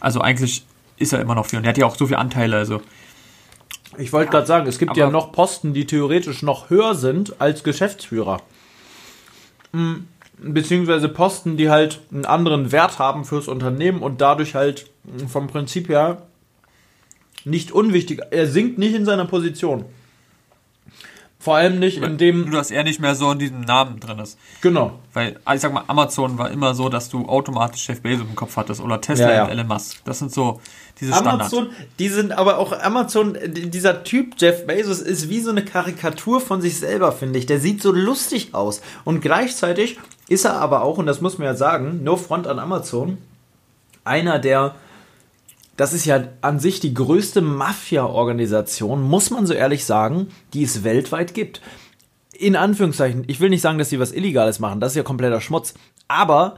Also 0.00 0.20
eigentlich 0.20 0.64
ist 0.96 1.12
er 1.12 1.20
immer 1.20 1.34
noch 1.34 1.46
viel. 1.46 1.58
Und 1.58 1.64
er 1.64 1.70
hat 1.70 1.78
ja 1.78 1.86
auch 1.86 1.96
so 1.96 2.06
viele 2.06 2.18
Anteile, 2.18 2.56
also 2.56 2.80
ich 3.98 4.12
wollte 4.12 4.30
gerade 4.30 4.46
sagen, 4.46 4.66
es 4.66 4.78
gibt 4.78 4.96
ja 4.96 5.10
noch 5.10 5.32
Posten, 5.32 5.74
die 5.74 5.86
theoretisch 5.86 6.42
noch 6.42 6.70
höher 6.70 6.94
sind 6.94 7.40
als 7.40 7.64
Geschäftsführer. 7.64 8.40
Hm, 9.72 10.06
beziehungsweise 10.40 11.08
Posten, 11.08 11.56
die 11.56 11.70
halt 11.70 12.00
einen 12.12 12.24
anderen 12.24 12.72
Wert 12.72 12.98
haben 12.98 13.24
fürs 13.24 13.48
Unternehmen 13.48 14.02
und 14.02 14.20
dadurch 14.20 14.54
halt 14.54 14.90
vom 15.26 15.46
Prinzip 15.46 15.88
her 15.88 16.22
nicht 17.44 17.72
unwichtig. 17.72 18.20
Er 18.30 18.46
sinkt 18.46 18.78
nicht 18.78 18.94
in 18.94 19.04
seiner 19.04 19.24
Position. 19.24 19.84
Vor 21.40 21.54
allem 21.54 21.78
nicht 21.78 22.02
in 22.02 22.18
dem. 22.18 22.46
Nur, 22.46 22.58
dass 22.58 22.72
er 22.72 22.82
nicht 22.82 22.98
mehr 22.98 23.14
so 23.14 23.30
in 23.30 23.38
diesem 23.38 23.60
Namen 23.60 24.00
drin 24.00 24.18
ist. 24.18 24.36
Genau. 24.60 24.98
Weil, 25.12 25.38
also 25.44 25.54
ich 25.54 25.62
sag 25.62 25.72
mal, 25.72 25.84
Amazon 25.86 26.36
war 26.36 26.50
immer 26.50 26.74
so, 26.74 26.88
dass 26.88 27.08
du 27.10 27.26
automatisch 27.26 27.88
Jeff 27.88 28.02
Bezos 28.02 28.26
im 28.28 28.34
Kopf 28.34 28.56
hattest 28.56 28.80
oder 28.80 29.00
Tesla 29.00 29.28
ja, 29.28 29.34
ja. 29.34 29.44
und 29.44 29.50
Elon 29.50 29.68
Musk. 29.68 29.98
Das 30.04 30.18
sind 30.18 30.32
so 30.32 30.60
diese 31.00 31.12
Standards. 31.12 31.52
Amazon, 31.52 31.70
die 32.00 32.08
sind 32.08 32.32
aber 32.32 32.58
auch 32.58 32.72
Amazon, 32.72 33.38
dieser 33.46 34.02
Typ 34.02 34.34
Jeff 34.36 34.66
Bezos 34.66 34.98
ist 34.98 35.28
wie 35.28 35.38
so 35.40 35.50
eine 35.50 35.64
Karikatur 35.64 36.40
von 36.40 36.60
sich 36.60 36.76
selber, 36.78 37.12
finde 37.12 37.38
ich. 37.38 37.46
Der 37.46 37.60
sieht 37.60 37.82
so 37.82 37.92
lustig 37.92 38.52
aus. 38.54 38.80
Und 39.04 39.20
gleichzeitig 39.20 39.96
ist 40.28 40.44
er 40.44 40.54
aber 40.54 40.82
auch, 40.82 40.98
und 40.98 41.06
das 41.06 41.20
muss 41.20 41.38
man 41.38 41.46
ja 41.46 41.54
sagen, 41.54 42.02
no 42.02 42.16
front 42.16 42.48
an 42.48 42.58
Amazon, 42.58 43.18
einer 44.04 44.40
der 44.40 44.74
das 45.78 45.92
ist 45.92 46.06
ja 46.06 46.24
an 46.40 46.58
sich 46.58 46.80
die 46.80 46.92
größte 46.92 47.40
Mafia-Organisation, 47.40 49.00
muss 49.00 49.30
man 49.30 49.46
so 49.46 49.54
ehrlich 49.54 49.84
sagen, 49.84 50.26
die 50.52 50.64
es 50.64 50.82
weltweit 50.82 51.34
gibt. 51.34 51.60
In 52.32 52.56
Anführungszeichen, 52.56 53.22
ich 53.28 53.38
will 53.38 53.48
nicht 53.48 53.62
sagen, 53.62 53.78
dass 53.78 53.88
sie 53.88 54.00
was 54.00 54.10
Illegales 54.10 54.58
machen, 54.58 54.80
das 54.80 54.92
ist 54.92 54.96
ja 54.96 55.04
kompletter 55.04 55.40
Schmutz. 55.40 55.74
Aber 56.08 56.56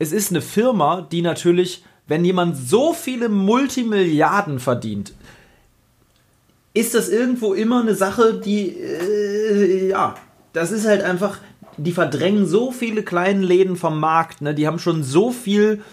es 0.00 0.12
ist 0.12 0.30
eine 0.30 0.42
Firma, 0.42 1.00
die 1.00 1.22
natürlich, 1.22 1.84
wenn 2.08 2.24
jemand 2.24 2.56
so 2.56 2.92
viele 2.92 3.28
Multimilliarden 3.28 4.58
verdient, 4.58 5.12
ist 6.74 6.96
das 6.96 7.08
irgendwo 7.08 7.54
immer 7.54 7.82
eine 7.82 7.94
Sache, 7.94 8.34
die, 8.34 8.70
äh, 8.70 9.90
ja, 9.90 10.16
das 10.52 10.72
ist 10.72 10.86
halt 10.88 11.02
einfach, 11.02 11.38
die 11.76 11.92
verdrängen 11.92 12.46
so 12.46 12.72
viele 12.72 13.04
kleine 13.04 13.46
Läden 13.46 13.76
vom 13.76 14.00
Markt, 14.00 14.42
ne? 14.42 14.56
die 14.56 14.66
haben 14.66 14.80
schon 14.80 15.04
so 15.04 15.30
viel 15.30 15.84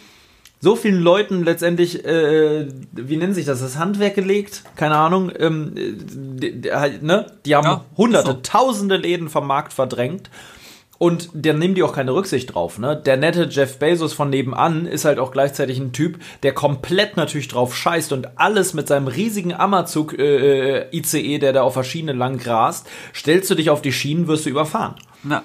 so 0.63 0.77
vielen 0.77 1.01
Leuten 1.01 1.43
letztendlich, 1.43 2.05
äh, 2.05 2.67
wie 2.93 3.17
nennt 3.17 3.35
sich 3.35 3.45
das, 3.45 3.59
das 3.59 3.77
Handwerk 3.77 4.15
gelegt? 4.15 4.63
Keine 4.77 4.95
Ahnung. 4.95 5.29
Ähm, 5.37 5.73
die, 5.75 6.61
die, 6.61 6.71
halt, 6.71 7.03
ne? 7.03 7.25
die 7.45 7.53
haben 7.53 7.65
ja, 7.65 7.83
hunderte, 7.97 8.31
so. 8.31 8.39
tausende 8.41 8.95
Läden 8.95 9.27
vom 9.27 9.45
Markt 9.45 9.73
verdrängt. 9.73 10.29
Und 10.97 11.31
der 11.33 11.53
nehmen 11.53 11.75
die 11.75 11.83
auch 11.83 11.91
keine 11.91 12.13
Rücksicht 12.13 12.55
drauf. 12.55 12.79
Ne? 12.79 12.95
Der 12.95 13.17
nette 13.17 13.49
Jeff 13.51 13.77
Bezos 13.77 14.13
von 14.13 14.29
nebenan 14.29 14.85
ist 14.85 15.03
halt 15.03 15.19
auch 15.19 15.31
gleichzeitig 15.31 15.79
ein 15.79 15.91
Typ, 15.91 16.19
der 16.43 16.53
komplett 16.53 17.17
natürlich 17.17 17.49
drauf 17.49 17.75
scheißt 17.75 18.13
und 18.13 18.39
alles 18.39 18.73
mit 18.73 18.87
seinem 18.87 19.07
riesigen 19.07 19.53
Ammerzug 19.53 20.17
äh, 20.17 20.87
ICE, 20.95 21.39
der 21.39 21.51
da 21.51 21.63
auf 21.63 21.73
verschiedenen 21.73 22.17
lang 22.17 22.37
grast, 22.37 22.87
stellst 23.13 23.49
du 23.49 23.55
dich 23.55 23.69
auf 23.69 23.81
die 23.81 23.91
Schienen, 23.91 24.27
wirst 24.27 24.45
du 24.45 24.49
überfahren. 24.49 24.95
Na, 25.23 25.43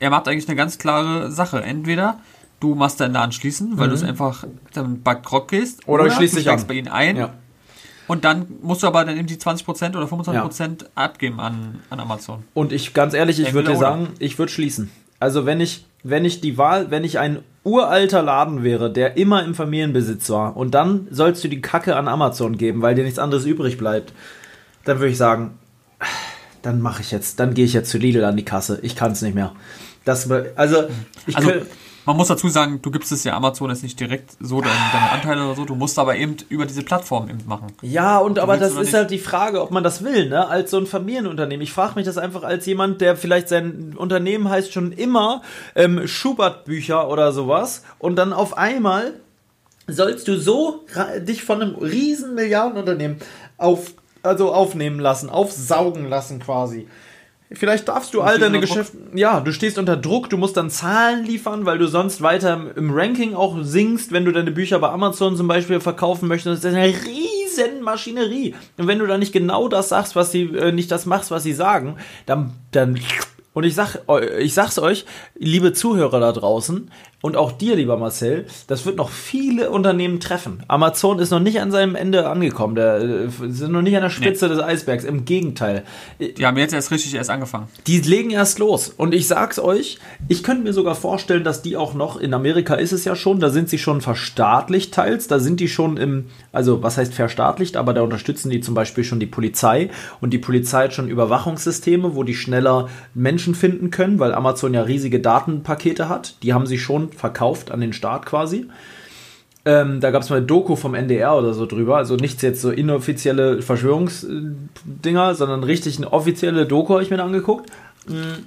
er 0.00 0.10
macht 0.10 0.26
eigentlich 0.26 0.48
eine 0.48 0.56
ganz 0.56 0.78
klare 0.78 1.30
Sache. 1.30 1.62
Entweder 1.62 2.18
du 2.60 2.74
machst 2.74 3.00
dann 3.00 3.14
da 3.14 3.22
anschließen, 3.22 3.78
weil 3.78 3.86
mhm. 3.86 3.90
du 3.90 3.96
es 3.96 4.02
einfach 4.02 4.44
dann 4.72 5.02
bei 5.02 5.14
Krog 5.14 5.48
gehst. 5.48 5.86
Oder, 5.86 6.04
oder 6.04 6.10
du 6.10 6.16
schließt 6.16 6.36
dich 6.36 6.48
an. 6.48 6.66
bei 6.66 6.74
ihnen 6.74 6.88
ein. 6.88 7.16
Ja. 7.16 7.34
Und 8.08 8.24
dann 8.24 8.46
musst 8.62 8.82
du 8.82 8.86
aber 8.86 9.04
dann 9.04 9.16
eben 9.16 9.26
die 9.26 9.36
20% 9.36 9.96
oder 9.96 10.06
25% 10.06 10.82
ja. 10.82 10.88
abgeben 10.94 11.40
an, 11.40 11.80
an 11.90 12.00
Amazon. 12.00 12.44
Und 12.54 12.72
ich, 12.72 12.94
ganz 12.94 13.14
ehrlich, 13.14 13.40
ich 13.40 13.52
würde 13.52 13.72
dir 13.72 13.78
sagen, 13.78 14.08
ich 14.18 14.38
würde 14.38 14.52
schließen. 14.52 14.90
Also 15.18 15.46
wenn 15.46 15.60
ich, 15.60 15.86
wenn 16.02 16.24
ich 16.24 16.40
die 16.40 16.56
Wahl, 16.56 16.90
wenn 16.90 17.02
ich 17.02 17.18
ein 17.18 17.40
uralter 17.64 18.22
Laden 18.22 18.62
wäre, 18.62 18.92
der 18.92 19.16
immer 19.16 19.44
im 19.44 19.54
Familienbesitz 19.54 20.30
war, 20.30 20.56
und 20.56 20.74
dann 20.74 21.08
sollst 21.10 21.42
du 21.42 21.48
die 21.48 21.60
Kacke 21.60 21.96
an 21.96 22.06
Amazon 22.06 22.56
geben, 22.58 22.82
weil 22.82 22.94
dir 22.94 23.02
nichts 23.02 23.18
anderes 23.18 23.44
übrig 23.44 23.76
bleibt, 23.76 24.12
dann 24.84 24.98
würde 25.00 25.10
ich 25.10 25.18
sagen, 25.18 25.58
dann 26.62 26.80
mache 26.80 27.02
ich 27.02 27.10
jetzt, 27.10 27.40
dann 27.40 27.54
gehe 27.54 27.64
ich 27.64 27.72
jetzt 27.72 27.90
zu 27.90 27.98
Lidl 27.98 28.24
an 28.24 28.36
die 28.36 28.44
Kasse. 28.44 28.78
Ich 28.82 28.94
kann 28.94 29.12
es 29.12 29.22
nicht 29.22 29.34
mehr. 29.34 29.52
Das, 30.04 30.30
also, 30.30 30.84
ich 31.26 31.36
also, 31.36 31.50
könnte, 31.50 31.66
man 32.06 32.16
muss 32.16 32.28
dazu 32.28 32.48
sagen, 32.48 32.80
du 32.80 32.90
gibst 32.90 33.12
es 33.12 33.24
ja 33.24 33.36
Amazon 33.36 33.68
jetzt 33.70 33.82
nicht 33.82 33.98
direkt 33.98 34.36
so 34.40 34.60
deine, 34.60 34.74
deine 34.92 35.10
Anteile 35.10 35.44
oder 35.44 35.56
so, 35.56 35.64
du 35.64 35.74
musst 35.74 35.98
aber 35.98 36.16
eben 36.16 36.36
über 36.48 36.64
diese 36.64 36.82
Plattform 36.82 37.28
eben 37.28 37.40
machen. 37.46 37.72
Ja, 37.82 38.18
und 38.18 38.38
aber 38.38 38.56
das 38.56 38.72
ist 38.72 38.78
nicht? 38.78 38.94
halt 38.94 39.10
die 39.10 39.18
Frage, 39.18 39.60
ob 39.60 39.72
man 39.72 39.82
das 39.82 40.04
will, 40.04 40.28
ne? 40.28 40.48
Als 40.48 40.70
so 40.70 40.78
ein 40.78 40.86
Familienunternehmen. 40.86 41.62
Ich 41.62 41.72
frage 41.72 41.96
mich 41.96 42.06
das 42.06 42.16
einfach 42.16 42.44
als 42.44 42.64
jemand, 42.66 43.00
der 43.00 43.16
vielleicht 43.16 43.48
sein 43.48 43.94
Unternehmen 43.96 44.48
heißt 44.48 44.72
schon 44.72 44.92
immer 44.92 45.42
ähm, 45.74 46.06
Schubert-Bücher 46.06 47.08
oder 47.08 47.32
sowas 47.32 47.82
und 47.98 48.16
dann 48.16 48.32
auf 48.32 48.56
einmal 48.56 49.14
sollst 49.88 50.28
du 50.28 50.38
so 50.38 50.84
dich 51.18 51.44
von 51.44 51.62
einem 51.62 51.74
riesen 51.76 52.34
Milliardenunternehmen 52.34 53.18
auf, 53.56 53.94
also 54.22 54.52
aufnehmen 54.52 55.00
lassen, 55.00 55.28
aufsaugen 55.30 56.08
lassen 56.08 56.40
quasi. 56.40 56.88
Vielleicht 57.52 57.86
darfst 57.86 58.12
du 58.12 58.22
all 58.22 58.38
deine 58.38 58.58
Geschäfte. 58.58 58.96
Ja, 59.14 59.40
du 59.40 59.52
stehst 59.52 59.78
unter 59.78 59.96
Druck, 59.96 60.28
du 60.30 60.36
musst 60.36 60.56
dann 60.56 60.68
Zahlen 60.68 61.24
liefern, 61.24 61.64
weil 61.64 61.78
du 61.78 61.86
sonst 61.86 62.20
weiter 62.20 62.72
im 62.74 62.92
Ranking 62.92 63.34
auch 63.34 63.56
sinkst, 63.62 64.10
wenn 64.10 64.24
du 64.24 64.32
deine 64.32 64.50
Bücher 64.50 64.80
bei 64.80 64.88
Amazon 64.88 65.36
zum 65.36 65.46
Beispiel 65.46 65.78
verkaufen 65.78 66.26
möchtest. 66.28 66.64
Das 66.64 66.72
ist 66.72 66.76
eine 66.76 66.92
riesen 66.92 67.82
Maschinerie. 67.82 68.54
Und 68.78 68.88
wenn 68.88 68.98
du 68.98 69.06
dann 69.06 69.20
nicht 69.20 69.32
genau 69.32 69.68
das 69.68 69.90
sagst, 69.90 70.16
was 70.16 70.32
sie, 70.32 70.42
äh, 70.42 70.72
nicht 70.72 70.90
das 70.90 71.06
machst, 71.06 71.30
was 71.30 71.44
sie 71.44 71.52
sagen, 71.52 71.96
dann, 72.26 72.52
dann 72.72 72.98
und 73.56 73.64
ich 73.64 73.74
sag, 73.74 74.00
ich 74.38 74.52
sag's 74.52 74.78
euch, 74.78 75.06
liebe 75.34 75.72
Zuhörer 75.72 76.20
da 76.20 76.32
draußen 76.32 76.90
und 77.22 77.34
auch 77.36 77.50
dir, 77.50 77.76
lieber 77.76 77.96
Marcel, 77.96 78.46
das 78.66 78.84
wird 78.84 78.96
noch 78.96 79.08
viele 79.08 79.70
Unternehmen 79.70 80.20
treffen. 80.20 80.62
Amazon 80.68 81.18
ist 81.18 81.30
noch 81.30 81.40
nicht 81.40 81.60
an 81.60 81.70
seinem 81.70 81.94
Ende 81.94 82.28
angekommen. 82.28 82.74
Der 82.74 83.00
äh, 83.00 83.28
sind 83.48 83.72
noch 83.72 83.80
nicht 83.80 83.96
an 83.96 84.02
der 84.02 84.10
Spitze 84.10 84.46
nee. 84.46 84.54
des 84.54 84.62
Eisbergs. 84.62 85.04
Im 85.04 85.24
Gegenteil. 85.24 85.84
Die 86.20 86.44
haben 86.44 86.58
jetzt 86.58 86.74
erst 86.74 86.90
richtig 86.90 87.14
erst 87.14 87.30
angefangen. 87.30 87.68
Die 87.86 88.00
legen 88.00 88.30
erst 88.30 88.58
los. 88.58 88.90
Und 88.90 89.14
ich 89.14 89.26
sag's 89.28 89.58
euch, 89.58 89.98
ich 90.28 90.42
könnte 90.42 90.62
mir 90.62 90.74
sogar 90.74 90.94
vorstellen, 90.94 91.42
dass 91.42 91.62
die 91.62 91.76
auch 91.76 91.94
noch, 91.94 92.18
in 92.20 92.34
Amerika 92.34 92.74
ist 92.74 92.92
es 92.92 93.06
ja 93.06 93.16
schon, 93.16 93.40
da 93.40 93.48
sind 93.48 93.70
sie 93.70 93.78
schon 93.78 94.02
verstaatlicht 94.02 94.92
teils, 94.92 95.26
da 95.26 95.38
sind 95.38 95.58
die 95.58 95.68
schon 95.68 95.96
im, 95.96 96.26
also 96.52 96.82
was 96.82 96.98
heißt 96.98 97.14
verstaatlicht, 97.14 97.78
aber 97.78 97.94
da 97.94 98.02
unterstützen 98.02 98.50
die 98.50 98.60
zum 98.60 98.74
Beispiel 98.74 99.04
schon 99.04 99.20
die 99.20 99.26
Polizei 99.26 99.90
und 100.20 100.30
die 100.30 100.38
Polizei 100.38 100.84
hat 100.84 100.94
schon 100.94 101.08
Überwachungssysteme, 101.08 102.14
wo 102.14 102.24
die 102.24 102.34
schneller 102.34 102.88
Menschen 103.14 103.54
finden 103.54 103.90
können, 103.90 104.18
weil 104.18 104.34
Amazon 104.34 104.74
ja 104.74 104.82
riesige 104.82 105.18
Datenpakete 105.18 106.08
hat. 106.08 106.36
Die 106.42 106.52
haben 106.52 106.66
sie 106.66 106.78
schon 106.78 107.05
verkauft 107.14 107.70
an 107.70 107.80
den 107.80 107.92
Staat 107.92 108.26
quasi. 108.26 108.66
Ähm, 109.64 110.00
da 110.00 110.12
gab 110.12 110.22
es 110.22 110.30
mal 110.30 110.36
eine 110.36 110.46
Doku 110.46 110.76
vom 110.76 110.94
NDR 110.94 111.36
oder 111.36 111.52
so 111.52 111.66
drüber. 111.66 111.96
Also 111.96 112.14
nichts 112.14 112.40
jetzt 112.42 112.60
so 112.60 112.70
inoffizielle 112.70 113.62
Verschwörungsdinger, 113.62 115.34
sondern 115.34 115.64
richtig 115.64 115.96
eine 115.96 116.12
offizielle 116.12 116.66
Doku 116.66 116.94
habe 116.94 117.02
ich 117.02 117.10
mir 117.10 117.22
angeguckt. 117.22 117.70
Mm, 118.06 118.44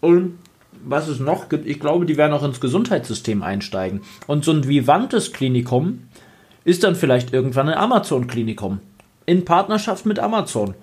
und 0.00 0.38
was 0.84 1.08
es 1.08 1.20
noch 1.20 1.50
gibt, 1.50 1.66
ich 1.66 1.78
glaube, 1.78 2.06
die 2.06 2.16
werden 2.16 2.32
auch 2.32 2.42
ins 2.42 2.60
Gesundheitssystem 2.60 3.42
einsteigen. 3.42 4.00
Und 4.26 4.44
so 4.44 4.52
ein 4.52 4.66
Vivantes 4.66 5.32
Klinikum 5.32 6.04
ist 6.64 6.84
dann 6.84 6.94
vielleicht 6.94 7.34
irgendwann 7.34 7.68
ein 7.68 7.78
Amazon-Klinikum. 7.78 8.80
In 9.26 9.44
Partnerschaft 9.44 10.06
mit 10.06 10.18
Amazon. 10.18 10.74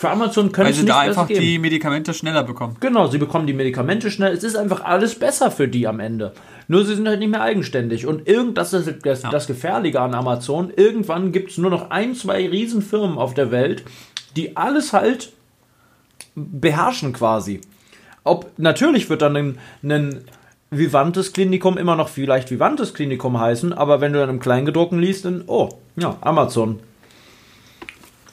Für 0.00 0.08
Amazon 0.08 0.50
können 0.50 0.68
Weil 0.68 0.72
sie 0.72 0.86
da 0.86 1.00
einfach 1.00 1.26
die 1.26 1.58
Medikamente 1.58 2.14
schneller 2.14 2.42
bekommen. 2.42 2.74
Genau, 2.80 3.08
sie 3.08 3.18
bekommen 3.18 3.46
die 3.46 3.52
Medikamente 3.52 4.10
schnell. 4.10 4.32
Es 4.32 4.42
ist 4.42 4.56
einfach 4.56 4.82
alles 4.82 5.14
besser 5.14 5.50
für 5.50 5.68
die 5.68 5.86
am 5.86 6.00
Ende. 6.00 6.32
Nur 6.68 6.86
sie 6.86 6.94
sind 6.94 7.06
halt 7.06 7.18
nicht 7.18 7.28
mehr 7.28 7.42
eigenständig. 7.42 8.06
Und 8.06 8.26
irgend, 8.26 8.56
das 8.56 8.72
ist 8.72 8.90
das, 9.04 9.24
ja. 9.24 9.30
das 9.30 9.46
Gefährliche 9.46 10.00
an 10.00 10.14
Amazon. 10.14 10.72
Irgendwann 10.74 11.32
gibt 11.32 11.50
es 11.50 11.58
nur 11.58 11.70
noch 11.70 11.90
ein, 11.90 12.14
zwei 12.14 12.48
Riesenfirmen 12.48 13.18
auf 13.18 13.34
der 13.34 13.50
Welt, 13.50 13.84
die 14.36 14.56
alles 14.56 14.94
halt 14.94 15.34
beherrschen 16.34 17.12
quasi. 17.12 17.60
Ob, 18.24 18.52
natürlich 18.56 19.10
wird 19.10 19.20
dann 19.20 19.36
ein, 19.36 19.58
ein 19.82 20.24
Vivantes 20.70 21.34
Klinikum 21.34 21.76
immer 21.76 21.96
noch 21.96 22.08
vielleicht 22.08 22.50
Vivantes 22.50 22.94
Klinikum 22.94 23.38
heißen, 23.38 23.74
aber 23.74 24.00
wenn 24.00 24.14
du 24.14 24.20
dann 24.20 24.30
im 24.30 24.40
Kleingedruckten 24.40 24.98
liest, 24.98 25.26
dann, 25.26 25.44
oh, 25.46 25.68
ja, 25.96 26.16
Amazon. 26.22 26.80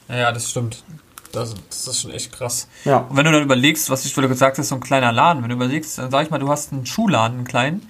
Ja, 0.08 0.32
das 0.32 0.48
stimmt. 0.48 0.82
Das, 1.32 1.54
das, 1.68 1.86
ist 1.86 2.00
schon 2.00 2.10
echt 2.10 2.32
krass. 2.32 2.68
Ja. 2.84 2.98
Und 3.08 3.16
wenn 3.16 3.24
du 3.24 3.32
dann 3.32 3.42
überlegst, 3.42 3.90
was 3.90 4.04
ich 4.04 4.14
vorhin 4.14 4.30
gesagt 4.30 4.56
habe, 4.56 4.66
so 4.66 4.74
ein 4.74 4.80
kleiner 4.80 5.12
Laden, 5.12 5.42
wenn 5.42 5.50
du 5.50 5.56
überlegst, 5.56 5.98
dann 5.98 6.10
sag 6.10 6.24
ich 6.24 6.30
mal, 6.30 6.38
du 6.38 6.48
hast 6.48 6.72
einen 6.72 6.86
Schuhladen, 6.86 7.38
einen 7.38 7.46
kleinen, 7.46 7.88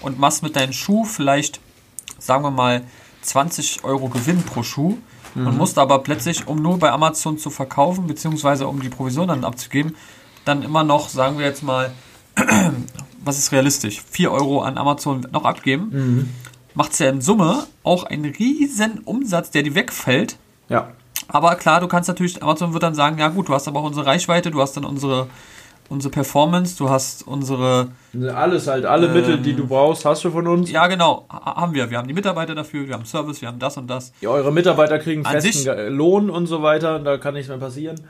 und 0.00 0.18
machst 0.18 0.42
mit 0.42 0.56
deinem 0.56 0.72
Schuh 0.72 1.04
vielleicht, 1.04 1.60
sagen 2.18 2.42
wir 2.42 2.50
mal, 2.50 2.82
20 3.22 3.84
Euro 3.84 4.08
Gewinn 4.08 4.42
pro 4.42 4.62
Schuh 4.62 4.96
mhm. 5.34 5.46
und 5.46 5.58
musst 5.58 5.78
aber 5.78 6.00
plötzlich, 6.00 6.46
um 6.48 6.60
nur 6.60 6.78
bei 6.78 6.90
Amazon 6.90 7.38
zu 7.38 7.50
verkaufen, 7.50 8.06
beziehungsweise 8.06 8.66
um 8.66 8.80
die 8.80 8.88
Provision 8.88 9.28
dann 9.28 9.44
abzugeben, 9.44 9.96
dann 10.44 10.62
immer 10.62 10.84
noch, 10.84 11.08
sagen 11.08 11.38
wir 11.38 11.46
jetzt 11.46 11.62
mal, 11.62 11.92
was 13.24 13.38
ist 13.38 13.52
realistisch, 13.52 14.00
4 14.10 14.32
Euro 14.32 14.62
an 14.62 14.78
Amazon 14.78 15.26
noch 15.30 15.44
abgeben, 15.44 15.90
mhm. 15.92 16.30
macht 16.74 16.92
es 16.92 16.98
ja 16.98 17.10
in 17.10 17.20
Summe 17.20 17.66
auch 17.82 18.04
einen 18.04 18.24
riesen 18.24 19.00
Umsatz, 19.00 19.50
der 19.50 19.62
dir 19.62 19.74
wegfällt. 19.74 20.38
Ja. 20.68 20.92
Aber 21.32 21.54
klar, 21.56 21.80
du 21.80 21.88
kannst 21.88 22.08
natürlich, 22.08 22.42
Amazon 22.42 22.72
wird 22.72 22.82
dann 22.82 22.94
sagen, 22.94 23.18
ja 23.18 23.28
gut, 23.28 23.48
du 23.48 23.54
hast 23.54 23.68
aber 23.68 23.80
auch 23.80 23.84
unsere 23.84 24.06
Reichweite, 24.06 24.50
du 24.50 24.60
hast 24.60 24.76
dann 24.76 24.84
unsere, 24.84 25.28
unsere 25.88 26.10
Performance, 26.10 26.76
du 26.76 26.90
hast 26.90 27.26
unsere... 27.26 27.88
Alles 28.34 28.66
halt, 28.66 28.84
alle 28.84 29.06
ähm, 29.06 29.12
Mittel, 29.12 29.38
die 29.38 29.54
du 29.54 29.66
brauchst, 29.66 30.04
hast 30.04 30.24
du 30.24 30.30
von 30.30 30.46
uns. 30.46 30.70
Ja, 30.70 30.86
genau, 30.88 31.26
haben 31.28 31.74
wir. 31.74 31.90
Wir 31.90 31.98
haben 31.98 32.08
die 32.08 32.14
Mitarbeiter 32.14 32.54
dafür, 32.54 32.86
wir 32.86 32.94
haben 32.94 33.04
Service, 33.04 33.40
wir 33.40 33.48
haben 33.48 33.58
das 33.58 33.76
und 33.76 33.88
das. 33.88 34.12
Ja, 34.20 34.30
eure 34.30 34.52
Mitarbeiter 34.52 34.98
kriegen 34.98 35.24
An 35.24 35.40
festen 35.40 35.52
sich, 35.52 35.70
Lohn 35.88 36.30
und 36.30 36.46
so 36.46 36.62
weiter, 36.62 36.98
da 36.98 37.16
kann 37.16 37.34
nichts 37.34 37.48
mehr 37.48 37.58
passieren. 37.58 38.00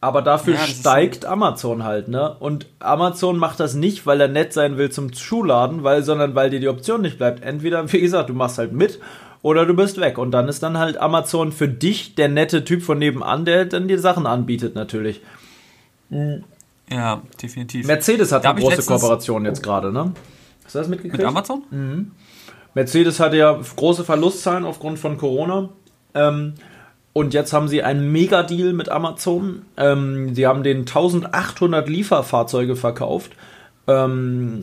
Aber 0.00 0.20
dafür 0.20 0.54
ja, 0.54 0.60
steigt 0.60 1.24
Amazon 1.24 1.84
halt, 1.84 2.08
ne? 2.08 2.34
Und 2.40 2.66
Amazon 2.80 3.36
macht 3.36 3.60
das 3.60 3.74
nicht, 3.74 4.04
weil 4.04 4.20
er 4.20 4.26
nett 4.26 4.52
sein 4.52 4.76
will 4.76 4.90
zum 4.90 5.14
Schuhladen, 5.14 5.84
weil, 5.84 6.02
sondern 6.02 6.34
weil 6.34 6.50
dir 6.50 6.58
die 6.58 6.68
Option 6.68 7.02
nicht 7.02 7.18
bleibt. 7.18 7.44
Entweder, 7.44 7.92
wie 7.92 8.00
gesagt, 8.00 8.28
du 8.28 8.34
machst 8.34 8.58
halt 8.58 8.72
mit 8.72 8.98
oder 9.42 9.66
du 9.66 9.74
bist 9.74 10.00
weg. 10.00 10.18
Und 10.18 10.30
dann 10.30 10.48
ist 10.48 10.62
dann 10.62 10.78
halt 10.78 10.96
Amazon 10.96 11.52
für 11.52 11.68
dich 11.68 12.14
der 12.14 12.28
nette 12.28 12.64
Typ 12.64 12.82
von 12.82 12.98
nebenan, 12.98 13.44
der 13.44 13.64
dann 13.66 13.88
dir 13.88 13.98
Sachen 13.98 14.26
anbietet, 14.26 14.74
natürlich. 14.74 15.20
Ja, 16.90 17.22
definitiv. 17.42 17.86
Mercedes 17.86 18.32
hat 18.32 18.44
da 18.44 18.50
eine 18.50 18.60
große 18.60 18.84
Kooperation 18.84 19.44
jetzt 19.44 19.62
gerade, 19.62 19.92
ne? 19.92 20.12
Hast 20.64 20.74
du 20.74 20.78
das 20.78 20.88
mitgekriegt? 20.88 21.18
Mit 21.18 21.26
Amazon? 21.26 21.62
Mhm. 21.70 22.12
Mercedes 22.74 23.20
hatte 23.20 23.36
ja 23.36 23.60
große 23.76 24.04
Verlustzahlen 24.04 24.64
aufgrund 24.64 24.98
von 24.98 25.18
Corona. 25.18 25.70
Ähm, 26.14 26.54
und 27.12 27.34
jetzt 27.34 27.52
haben 27.52 27.68
sie 27.68 27.82
einen 27.82 28.10
Mega-Deal 28.10 28.72
mit 28.72 28.88
Amazon. 28.88 29.66
Ähm, 29.76 30.34
sie 30.34 30.46
haben 30.46 30.62
den 30.62 30.80
1800 30.80 31.88
Lieferfahrzeuge 31.88 32.76
verkauft. 32.76 33.32
Ähm, 33.86 34.60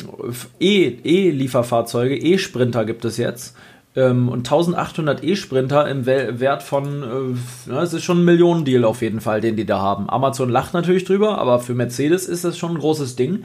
E-Lieferfahrzeuge, 0.60 2.16
e 2.16 2.34
E-Sprinter 2.34 2.86
gibt 2.86 3.06
es 3.06 3.18
jetzt. 3.18 3.56
Ähm, 4.00 4.30
und 4.30 4.40
1800 4.40 5.24
E-Sprinter 5.24 5.86
im 5.90 6.06
Wert 6.06 6.64
von, 6.64 7.36
äh, 7.68 7.74
es 7.74 7.94
ist 7.94 8.04
schon 8.04 8.20
ein 8.20 8.26
Millionendeal 8.26 8.86
auf 8.86 9.02
jeden 9.02 9.20
Fall, 9.20 9.42
den 9.42 9.58
die 9.58 9.66
da 9.66 9.80
haben. 9.80 10.10
Amazon 10.10 10.50
lacht 10.50 10.74
natürlich 10.74 11.04
drüber, 11.04 11.38
aber 11.38 11.60
für 11.60 11.74
Mercedes 11.74 12.26
ist 12.28 12.46
das 12.46 12.58
schon 12.58 12.72
ein 12.72 12.80
großes 12.80 13.18
Ding. 13.18 13.44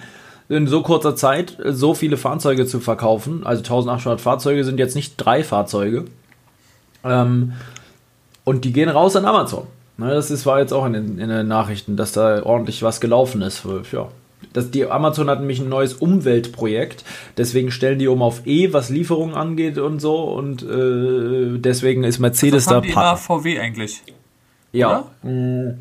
In 0.48 0.68
so 0.68 0.82
kurzer 0.82 1.16
Zeit 1.16 1.58
äh, 1.58 1.72
so 1.72 1.94
viele 1.94 2.16
Fahrzeuge 2.16 2.66
zu 2.66 2.78
verkaufen, 2.78 3.44
also 3.44 3.62
1800 3.62 4.20
Fahrzeuge 4.20 4.64
sind 4.64 4.78
jetzt 4.78 4.94
nicht 4.94 5.14
drei 5.16 5.42
Fahrzeuge. 5.42 6.04
Ähm, 7.02 7.54
und 8.44 8.64
die 8.64 8.72
gehen 8.72 8.90
raus 8.90 9.16
an 9.16 9.24
Amazon. 9.24 9.66
Ne, 9.96 10.10
das 10.10 10.30
ist, 10.30 10.46
war 10.46 10.60
jetzt 10.60 10.72
auch 10.72 10.86
in 10.86 10.92
den, 10.92 11.18
in 11.18 11.30
den 11.30 11.48
Nachrichten, 11.48 11.96
dass 11.96 12.12
da 12.12 12.44
ordentlich 12.44 12.82
was 12.84 13.00
gelaufen 13.00 13.42
ist. 13.42 13.64
Ja, 13.92 14.08
das, 14.52 14.70
die 14.70 14.86
Amazon 14.86 15.30
hat 15.30 15.40
nämlich 15.40 15.60
ein 15.60 15.68
neues 15.68 15.94
Umweltprojekt, 15.94 17.04
deswegen 17.36 17.70
stellen 17.70 17.98
die 17.98 18.08
um 18.08 18.22
auf 18.22 18.46
E, 18.46 18.72
was 18.72 18.90
Lieferungen 18.90 19.34
angeht 19.34 19.78
und 19.78 20.00
so 20.00 20.22
und 20.22 20.62
äh, 20.62 21.58
deswegen 21.58 22.04
ist 22.04 22.18
Mercedes 22.18 22.66
das 22.66 22.74
haben 22.74 22.92
da. 22.92 23.14
Die 23.14 23.20
VW 23.20 23.58
eigentlich. 23.58 24.02
Ja. 24.72 25.10
Oder? 25.22 25.76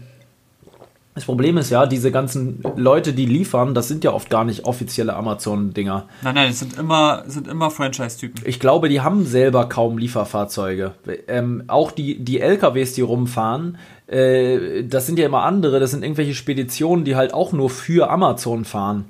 Das 1.15 1.25
Problem 1.25 1.57
ist 1.57 1.69
ja, 1.69 1.85
diese 1.85 2.11
ganzen 2.11 2.63
Leute, 2.75 3.13
die 3.13 3.27
liefern, 3.27 3.75
das 3.75 3.87
sind 3.87 4.03
ja 4.03 4.13
oft 4.13 4.31
gar 4.31 4.43
nicht 4.45 4.65
offizielle 4.65 5.15
Amazon-Dinger. 5.15 6.07
Nein, 6.23 6.35
nein, 6.35 6.49
es 6.49 6.59
sind 6.59 6.77
immer, 6.77 7.23
sind 7.27 7.47
immer 7.47 7.69
Franchise-Typen. 7.69 8.41
Ich 8.45 8.59
glaube, 8.59 8.89
die 8.89 9.01
haben 9.01 9.25
selber 9.25 9.69
kaum 9.69 9.99
Lieferfahrzeuge. 9.99 10.93
Ähm, 11.27 11.65
auch 11.67 11.91
die, 11.91 12.17
die 12.23 12.39
LKWs, 12.39 12.93
die 12.93 13.01
rumfahren, 13.01 13.77
äh, 14.07 14.83
das 14.83 15.05
sind 15.05 15.19
ja 15.19 15.27
immer 15.27 15.43
andere, 15.43 15.79
das 15.79 15.91
sind 15.91 16.03
irgendwelche 16.03 16.33
Speditionen, 16.33 17.05
die 17.05 17.15
halt 17.15 17.33
auch 17.33 17.51
nur 17.51 17.69
für 17.69 18.09
Amazon 18.09 18.65
fahren. 18.65 19.05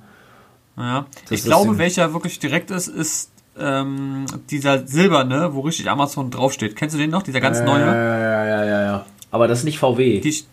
Ja, 0.78 1.06
das 1.30 1.40
ich 1.40 1.46
glaube, 1.46 1.78
welcher 1.78 2.14
wirklich 2.14 2.40
direkt 2.40 2.72
ist, 2.72 2.88
ist 2.88 3.32
ähm, 3.58 4.26
dieser 4.50 4.88
silberne, 4.88 5.54
wo 5.54 5.62
richtig 5.62 5.90
Amazon 5.90 6.32
draufsteht. 6.32 6.76
Kennst 6.76 6.96
du 6.96 7.00
den 7.00 7.12
noch? 7.12 7.22
Dieser 7.22 7.40
ganz 7.40 7.60
äh, 7.60 7.66
neue? 7.66 7.86
Ja, 7.86 8.20
ja, 8.20 8.46
ja, 8.46 8.66
ja, 8.66 8.82
ja. 8.82 9.06
Aber 9.32 9.48
das 9.48 9.60
ist 9.60 9.66
nicht 9.66 9.80
VW. 9.80 10.20
Die, 10.20 10.44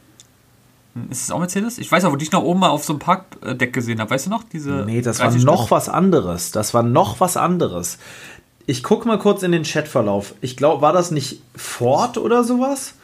ist 1.11 1.23
es 1.23 1.31
auch 1.31 1.39
Mercedes? 1.39 1.79
Ich 1.79 1.91
weiß 1.91 2.05
auch, 2.05 2.13
wo 2.13 2.17
ich 2.17 2.33
noch 2.33 2.43
oben 2.43 2.61
mal 2.61 2.71
auf 2.71 2.85
so 2.85 2.93
einem 2.93 3.01
Parkdeck 3.01 3.73
gesehen 3.73 4.01
habe. 4.01 4.11
Weißt 4.11 4.27
du 4.27 4.31
noch? 4.31 4.43
Diese 4.45 4.85
nee, 4.87 5.03
das 5.03 5.21
war 5.21 5.31
noch 5.31 5.63
Stück? 5.63 5.71
was 5.71 5.89
anderes. 5.89 6.51
Das 6.51 6.75
war 6.75 6.83
noch 6.83 7.21
was 7.21 7.37
anderes. 7.37 7.99
Ich 8.67 8.83
gucke 8.83 9.07
mal 9.07 9.19
kurz 9.19 9.43
in 9.43 9.53
den 9.53 9.63
Chatverlauf. 9.63 10.35
Ich 10.41 10.57
glaube, 10.57 10.83
war 10.83 10.93
das 10.93 11.11
nicht 11.11 11.43
Ford 11.57 12.19
oder 12.19 12.45
sowas? 12.45 12.95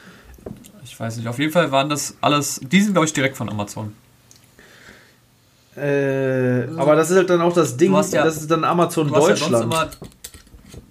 Ich 0.85 0.99
weiß 0.99 1.17
nicht. 1.17 1.29
Auf 1.29 1.39
jeden 1.39 1.53
Fall 1.53 1.73
waren 1.73 1.89
das 1.89 2.17
alles. 2.21 2.61
Die 2.63 2.81
sind, 2.81 2.93
glaube 2.93 3.07
ich, 3.07 3.13
direkt 3.13 3.37
von 3.37 3.49
Amazon. 3.49 3.93
Äh, 5.77 6.69
aber 6.77 6.97
das 6.97 7.11
ist 7.11 7.17
halt 7.17 7.29
dann 7.29 7.43
auch 7.43 7.53
das 7.53 7.77
Ding. 7.77 7.93
Ja, 7.93 8.25
das 8.25 8.39
ist 8.39 8.51
dann 8.51 8.65
Amazon 8.65 9.09
Deutschland. 9.09 9.73
Ja 9.73 9.91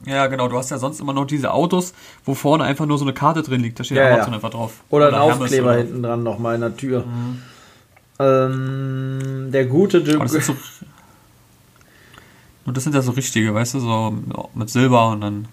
ja, 0.06 0.28
genau. 0.28 0.48
Du 0.48 0.58
hast 0.58 0.72
ja 0.72 0.78
sonst 0.78 1.00
immer 1.00 1.13
noch 1.13 1.26
diese 1.26 1.52
Autos, 1.52 1.94
wo 2.24 2.34
vorne 2.34 2.63
einfach 2.63 2.86
nur 2.86 2.98
so 2.98 3.06
eine 3.06 3.13
Karte 3.13 3.41
drin 3.41 3.62
liegt. 3.62 3.80
Da 3.80 3.84
steht 3.84 3.98
ja, 3.98 4.08
Amazon 4.08 4.30
ja. 4.30 4.36
einfach 4.36 4.50
drauf. 4.52 4.74
Oder, 4.89 5.08
oder 5.08 5.18
ein 5.18 5.32
Aufkleber 5.32 5.70
oder... 5.70 5.78
hinten 5.78 6.04
dran 6.04 6.24
nochmal 6.24 6.56
in 6.56 6.62
der 6.62 6.78
Tür. 6.78 7.06
Mhm. 7.06 7.41
Ähm, 8.18 9.50
der 9.52 9.65
gute 9.65 10.02
Dirk. 10.02 10.28
So, 10.30 10.56
und 12.65 12.76
das 12.76 12.84
sind 12.84 12.96
ja 12.96 13.02
so 13.02 13.12
richtige, 13.12 13.54
weißt 13.54 13.76
du, 13.76 13.80
so 13.80 14.18
mit 14.54 14.70
Silber 14.70 15.10
und 15.10 15.22
dann. 15.22 15.48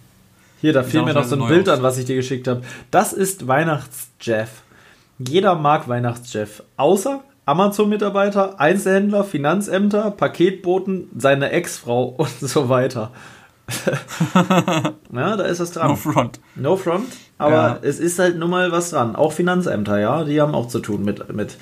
Hier, 0.60 0.72
da 0.72 0.82
fiel 0.82 1.02
mir 1.02 1.12
noch 1.12 1.24
so 1.24 1.36
ein 1.36 1.48
Bild 1.48 1.68
aus. 1.68 1.78
an, 1.78 1.82
was 1.82 1.98
ich 1.98 2.04
dir 2.04 2.16
geschickt 2.16 2.48
habe. 2.48 2.62
Das 2.90 3.12
ist 3.12 3.48
Weihnachts-Jeff. 3.48 4.62
Jeder 5.18 5.56
mag 5.56 5.88
Weihnachts-Jeff. 5.88 6.62
Außer 6.76 7.22
Amazon-Mitarbeiter, 7.44 8.60
Einzelhändler, 8.60 9.24
Finanzämter, 9.24 10.12
Paketboten, 10.12 11.08
seine 11.18 11.50
Ex-Frau 11.50 12.04
und 12.16 12.40
so 12.40 12.68
weiter. 12.68 13.10
ja, 15.12 15.36
da 15.36 15.44
ist 15.44 15.60
es 15.60 15.72
dran. 15.72 15.88
No 15.88 15.96
front. 15.96 16.40
No 16.56 16.76
front, 16.76 17.12
aber 17.38 17.54
ja. 17.54 17.78
es 17.82 17.98
ist 17.98 18.18
halt 18.18 18.38
nun 18.38 18.50
mal 18.50 18.72
was 18.72 18.90
dran. 18.90 19.16
Auch 19.16 19.32
Finanzämter, 19.32 19.98
ja, 19.98 20.24
die 20.24 20.40
haben 20.40 20.54
auch 20.54 20.68
zu 20.68 20.80
tun 20.80 21.04
mit, 21.04 21.32
mit 21.32 21.56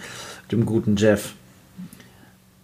dem 0.51 0.67
guten 0.67 0.97
Jeff. 0.97 1.35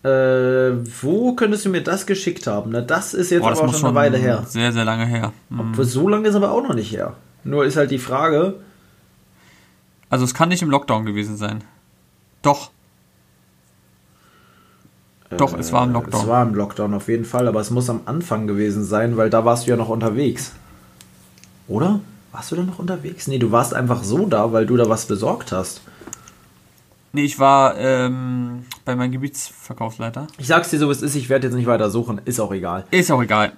Äh, 0.03 0.73
wo 1.03 1.35
könntest 1.35 1.65
du 1.65 1.69
mir 1.69 1.83
das 1.83 2.07
geschickt 2.07 2.47
haben? 2.47 2.71
Na, 2.71 2.81
das 2.81 3.13
ist 3.13 3.31
jetzt 3.31 3.43
Boah, 3.43 3.51
das 3.51 3.61
aber 3.61 3.73
schon 3.73 3.87
eine 3.87 3.95
Weile 3.95 4.19
her. 4.19 4.45
Sehr, 4.47 4.73
sehr 4.73 4.85
lange 4.85 5.07
her. 5.07 5.33
Mhm. 5.49 5.75
So 5.83 6.09
lange 6.09 6.29
ist 6.29 6.35
aber 6.35 6.53
auch 6.53 6.63
noch 6.63 6.75
nicht 6.75 6.93
her. 6.93 7.15
Nur 7.43 7.65
ist 7.65 7.77
halt 7.77 7.91
die 7.91 7.99
Frage. 7.99 8.55
Also 10.09 10.25
es 10.25 10.35
kann 10.35 10.49
nicht 10.49 10.63
im 10.63 10.71
Lockdown 10.71 11.07
gewesen 11.07 11.37
sein. 11.37 11.65
Doch. 12.43 12.71
Doch, 15.31 15.55
äh, 15.55 15.61
es 15.61 15.73
war 15.73 15.85
im 15.85 15.93
Lockdown. 15.93 16.21
Es 16.21 16.27
war 16.27 16.43
im 16.43 16.55
Lockdown 16.55 16.95
auf 16.95 17.09
jeden 17.09 17.25
Fall, 17.25 17.49
aber 17.49 17.61
es 17.61 17.71
muss 17.71 17.91
am 17.91 18.01
Anfang 18.07 18.47
gewesen 18.47 18.85
sein, 18.85 19.17
weil 19.17 19.31
da 19.31 19.45
warst 19.45 19.67
du 19.67 19.71
ja 19.71 19.77
noch 19.77 19.89
unterwegs. 19.89 20.53
Oder? 21.69 22.01
Warst 22.33 22.53
du 22.53 22.57
da 22.57 22.63
noch 22.63 22.79
unterwegs? 22.79 23.27
Nee, 23.27 23.39
du 23.39 23.51
warst 23.51 23.75
einfach 23.75 24.05
so 24.05 24.27
da, 24.27 24.53
weil 24.53 24.67
du 24.67 24.77
da 24.77 24.89
was 24.89 25.07
besorgt 25.07 25.53
hast. 25.53 25.81
Nee, 27.13 27.23
ich 27.23 27.39
war 27.39 27.79
ähm, 27.79 28.67
bei 28.85 28.95
meinem 28.95 29.13
Gebietsverkaufsleiter. 29.13 30.27
Ich 30.39 30.49
sag's 30.49 30.69
dir 30.69 30.79
so, 30.79 30.89
wie 30.89 30.93
es 30.93 31.01
ist, 31.01 31.15
ich 31.15 31.31
werde 31.31 31.47
jetzt 31.47 31.55
nicht 31.55 31.67
weiter 31.67 31.89
suchen. 31.91 32.21
Ist 32.27 32.41
auch 32.41 32.53
egal. 32.53 32.85
Ist 32.91 33.11
auch 33.11 33.23
egal. 33.23 33.53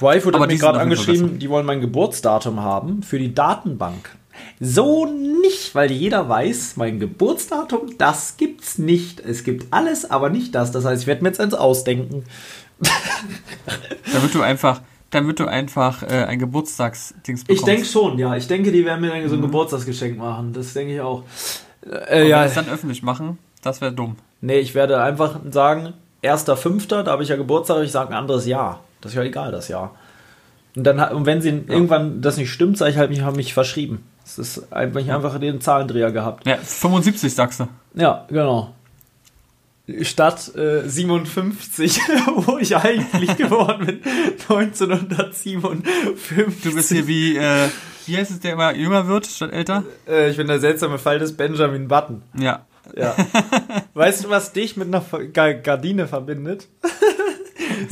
Wife 0.00 0.30
hat 0.32 0.48
mir 0.48 0.58
gerade 0.58 0.80
angeschrieben, 0.80 1.38
die 1.38 1.48
wollen 1.48 1.64
mein 1.64 1.80
Geburtsdatum 1.80 2.60
haben 2.60 3.02
für 3.02 3.18
die 3.18 3.34
Datenbank. 3.34 4.10
So 4.60 5.06
nicht, 5.06 5.74
weil 5.74 5.90
jeder 5.90 6.28
weiß, 6.28 6.76
mein 6.76 7.00
Geburtsdatum, 7.00 7.98
das 7.98 8.36
gibt's 8.36 8.78
nicht. 8.78 9.20
Es 9.20 9.44
gibt 9.44 9.72
alles, 9.72 10.10
aber 10.10 10.30
nicht 10.30 10.54
das. 10.54 10.72
Das 10.72 10.84
heißt, 10.84 11.02
ich 11.02 11.06
werde 11.06 11.22
mir 11.22 11.28
jetzt 11.28 11.40
eins 11.40 11.54
ausdenken. 11.54 12.24
damit 14.12 14.34
du 14.34 14.42
einfach, 14.42 14.80
damit 15.10 15.38
du 15.38 15.46
einfach 15.46 16.02
äh, 16.02 16.24
ein 16.24 16.38
Geburtstagsdings 16.38 17.44
bekommst. 17.44 17.62
Ich 17.62 17.64
denke 17.64 17.86
schon, 17.86 18.18
ja. 18.18 18.36
Ich 18.36 18.46
denke, 18.46 18.72
die 18.72 18.84
werden 18.84 19.00
mir 19.00 19.10
dann 19.10 19.28
so 19.28 19.34
ein 19.34 19.38
mhm. 19.38 19.46
Geburtstagsgeschenk 19.46 20.18
machen. 20.18 20.52
Das 20.52 20.72
denke 20.72 20.94
ich 20.94 21.00
auch. 21.00 21.22
Äh, 22.10 22.28
ja. 22.28 22.44
es 22.44 22.54
dann 22.54 22.68
öffentlich 22.68 23.02
machen, 23.02 23.38
das 23.62 23.80
wäre 23.80 23.92
dumm. 23.92 24.16
Nee, 24.40 24.58
ich 24.58 24.74
werde 24.74 25.02
einfach 25.02 25.40
sagen, 25.50 25.94
1.5., 26.22 27.02
da 27.02 27.12
habe 27.12 27.22
ich 27.22 27.28
ja 27.28 27.36
Geburtstag, 27.36 27.82
ich 27.84 27.92
sage 27.92 28.10
ein 28.10 28.16
anderes 28.16 28.46
Jahr. 28.46 28.82
Das 29.00 29.12
ist 29.12 29.16
ja 29.16 29.22
egal, 29.22 29.52
das 29.52 29.68
Jahr. 29.68 29.94
Und 30.76 30.84
dann, 30.84 30.98
und 31.14 31.26
wenn 31.26 31.42
sie 31.42 31.50
ja. 31.50 31.62
irgendwann 31.68 32.20
das 32.20 32.36
nicht 32.36 32.50
stimmt, 32.50 32.78
sage 32.78 32.92
ich 32.92 32.96
halt, 32.96 33.10
ich 33.10 33.20
habe 33.20 33.36
mich 33.36 33.54
verschrieben. 33.54 34.02
Es 34.24 34.38
ist 34.38 34.72
einfach, 34.72 35.06
einfach 35.06 35.38
den 35.38 35.60
Zahlendreher 35.60 36.10
gehabt. 36.10 36.46
Ja, 36.46 36.56
75 36.56 37.34
sagst 37.34 37.60
du. 37.60 37.68
Ja, 37.94 38.24
genau. 38.28 38.72
Statt 40.00 40.54
äh, 40.56 40.88
57, 40.88 41.98
wo 42.36 42.56
ich 42.56 42.74
eigentlich 42.74 43.36
geworden 43.42 43.86
bin, 43.86 44.00
1957. 44.48 46.62
Du 46.62 46.74
bist 46.74 46.90
hier 46.90 47.06
wie, 47.06 47.36
äh, 47.36 47.68
wie 48.06 48.16
heißt 48.16 48.30
es, 48.30 48.40
der 48.40 48.54
immer 48.54 48.74
jünger 48.74 49.06
wird 49.08 49.26
statt 49.26 49.52
älter? 49.52 49.84
Äh, 50.08 50.30
ich 50.30 50.38
bin 50.38 50.46
der 50.46 50.58
seltsame 50.58 50.98
Fall 50.98 51.18
des 51.18 51.36
Benjamin 51.36 51.86
Button. 51.86 52.22
Ja. 52.38 52.64
Ja. 52.96 53.14
weißt 53.94 54.24
du, 54.24 54.30
was 54.30 54.52
dich 54.52 54.76
mit 54.76 54.88
einer 54.88 55.02
Gardine 55.56 56.06
verbindet? 56.06 56.68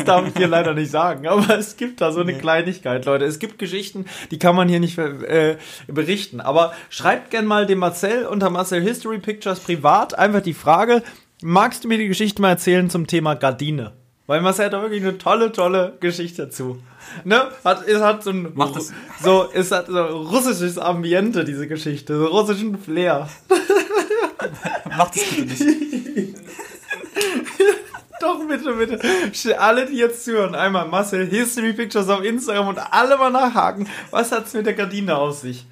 Das 0.05 0.17
darf 0.17 0.29
ich 0.29 0.37
hier 0.37 0.49
leider 0.49 0.75
nicht 0.75 0.91
sagen, 0.91 1.27
aber 1.27 1.59
es 1.59 1.77
gibt 1.77 2.01
da 2.01 2.13
so 2.13 2.21
eine. 2.21 2.33
Kleinigkeit, 2.43 3.05
Leute. 3.05 3.25
Es 3.25 3.39
gibt 3.39 3.59
Geschichten, 3.59 4.07
die 4.31 4.39
kann 4.39 4.57
man 4.57 4.69
hier 4.69 4.81
nicht 4.81 4.99
äh, 4.99 5.57
berichten. 5.87 6.41
Aber 6.41 6.73
schreibt 6.91 7.31
gern 7.31 7.47
mal 7.47 7.67
dem 7.67 7.79
Marcel 7.79 8.27
unter 8.27 8.51
Marcel 8.51 8.83
History 8.83 9.19
Pictures 9.19 9.61
privat 9.61 10.19
einfach 10.19 10.41
die 10.41 10.55
Frage, 10.55 11.03
magst 11.43 11.85
du 11.85 11.89
mir 11.89 11.99
die 11.99 12.09
Geschichte 12.09 12.43
mal 12.43 12.51
erzählen 12.51 12.91
zum 12.91 13.07
Thema 13.07 13.35
Gardine? 13.35 13.93
Weil 14.27 14.41
Marcel 14.41 14.67
hat 14.67 14.73
da 14.73 14.83
wirklich 14.83 15.03
eine 15.03 15.19
tolle, 15.19 15.53
tolle 15.53 15.97
Geschichte 16.01 16.45
dazu. 16.45 16.79
Ne? 17.25 17.49
Hat, 17.65 17.87
es 17.87 18.01
hat 18.01 18.23
so 18.23 18.31
ein 18.31 18.53
Macht 18.55 18.77
das. 18.77 18.93
so, 19.23 19.49
es 19.53 19.71
hat 19.71 19.87
so 19.89 20.03
russisches 20.03 20.79
Ambiente, 20.79 21.45
diese 21.45 21.67
Geschichte, 21.69 22.17
so 22.17 22.27
russischen 22.27 22.79
Flair. 22.79 23.29
Macht 24.97 25.17
es 25.17 25.25
bitte 25.25 25.65
nicht. 25.65 26.32
Doch, 28.23 28.47
bitte, 28.47 28.73
bitte. 28.75 29.61
Alle, 29.61 29.87
die 29.87 29.97
jetzt 29.97 30.25
zuhören, 30.25 30.55
einmal 30.55 30.87
Marcel 30.87 31.27
History 31.27 31.73
Pictures 31.73 32.09
auf 32.09 32.23
Instagram 32.23 32.69
und 32.69 32.79
alle 32.79 33.17
mal 33.19 33.31
nachhaken. 33.31 33.89
Was 34.13 34.31
hat 34.31 34.47
es 34.47 34.55
mit 34.55 34.65
der 34.65 34.75
Gardine 34.75 35.17
aus 35.17 35.41
sich? 35.41 35.67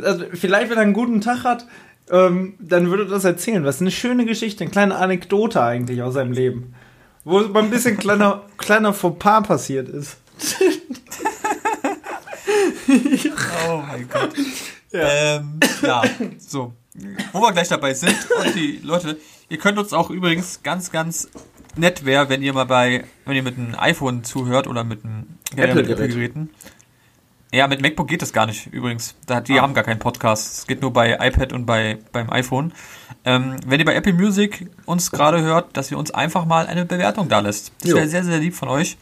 Also, 0.00 0.26
vielleicht, 0.32 0.70
wenn 0.70 0.78
er 0.78 0.82
einen 0.82 0.92
guten 0.92 1.20
Tag 1.20 1.42
hat, 1.42 1.66
ähm, 2.10 2.54
dann 2.60 2.90
würde 2.90 3.04
er 3.04 3.08
das 3.08 3.24
erzählen. 3.24 3.64
Was 3.64 3.80
eine 3.80 3.90
schöne 3.90 4.24
Geschichte, 4.24 4.62
eine 4.62 4.70
kleine 4.70 4.94
Anekdote 4.94 5.60
eigentlich 5.60 6.00
aus 6.00 6.14
seinem 6.14 6.30
Leben. 6.30 6.74
Wo 7.24 7.40
mal 7.40 7.64
ein 7.64 7.70
bisschen 7.70 7.98
kleiner, 7.98 8.44
kleiner 8.56 8.94
Fauxpas 8.94 9.42
passiert 9.42 9.88
ist. 9.88 10.16
oh 13.68 13.82
mein 13.88 14.08
Gott. 14.08 14.30
Ja. 14.92 15.08
Ähm, 15.36 15.58
ja, 15.82 16.02
so. 16.38 16.72
Wo 17.32 17.40
wir 17.40 17.52
gleich 17.52 17.68
dabei 17.68 17.94
sind 17.94 18.16
und 18.44 18.54
die 18.54 18.80
Leute, 18.82 19.18
ihr 19.48 19.58
könnt 19.58 19.78
uns 19.78 19.92
auch 19.92 20.10
übrigens 20.10 20.62
ganz, 20.62 20.90
ganz 20.90 21.28
nett 21.76 22.04
wäre, 22.04 22.28
wenn 22.28 22.42
ihr 22.42 22.52
mal 22.52 22.66
bei, 22.66 23.04
wenn 23.24 23.36
ihr 23.36 23.42
mit 23.42 23.56
einem 23.56 23.74
iPhone 23.78 24.24
zuhört 24.24 24.66
oder 24.66 24.84
mit 24.84 25.04
einem 25.04 25.26
Apple-Geräten. 25.56 26.50
Ja, 27.50 27.66
mit 27.66 27.80
MacBook 27.80 28.08
geht 28.08 28.20
das 28.20 28.34
gar 28.34 28.44
nicht 28.44 28.66
übrigens. 28.66 29.14
die 29.46 29.58
ah. 29.58 29.62
haben 29.62 29.72
gar 29.72 29.84
keinen 29.84 29.98
Podcast. 29.98 30.58
Es 30.58 30.66
geht 30.66 30.82
nur 30.82 30.92
bei 30.92 31.14
iPad 31.14 31.54
und 31.54 31.64
bei, 31.64 31.98
beim 32.12 32.28
iPhone. 32.30 32.72
Ähm, 33.24 33.56
wenn 33.66 33.80
ihr 33.80 33.86
bei 33.86 33.94
Apple 33.94 34.12
Music 34.12 34.68
uns 34.84 35.10
gerade 35.10 35.40
hört, 35.40 35.74
dass 35.76 35.90
ihr 35.90 35.96
uns 35.96 36.10
einfach 36.10 36.44
mal 36.44 36.66
eine 36.66 36.84
Bewertung 36.84 37.28
da 37.30 37.40
lässt. 37.40 37.72
Das 37.80 37.94
wäre 37.94 38.06
sehr, 38.06 38.22
sehr 38.22 38.38
lieb 38.38 38.54
von 38.54 38.68
euch. 38.68 38.98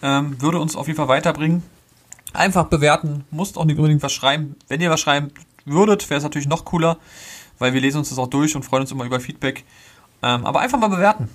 Ähm, 0.00 0.40
würde 0.40 0.60
uns 0.60 0.76
auf 0.76 0.86
jeden 0.86 0.96
Fall 0.96 1.08
weiterbringen. 1.08 1.64
Einfach 2.32 2.66
bewerten, 2.66 3.24
musst 3.30 3.58
auch 3.58 3.64
nicht 3.64 3.78
unbedingt 3.78 4.02
was 4.02 4.12
schreiben. 4.12 4.54
Wenn 4.68 4.80
ihr 4.80 4.90
was 4.90 5.00
schreiben 5.00 5.32
würdet, 5.64 6.08
wäre 6.08 6.18
es 6.18 6.24
natürlich 6.24 6.48
noch 6.48 6.64
cooler, 6.64 6.98
weil 7.62 7.72
wir 7.72 7.80
lesen 7.80 7.98
uns 7.98 8.10
das 8.10 8.18
auch 8.18 8.26
durch 8.26 8.54
und 8.54 8.64
freuen 8.64 8.82
uns 8.82 8.92
immer 8.92 9.04
über 9.04 9.20
Feedback. 9.20 9.64
Ähm, 10.22 10.44
aber 10.44 10.60
einfach 10.60 10.78
mal 10.78 10.88
bewerten. 10.88 11.28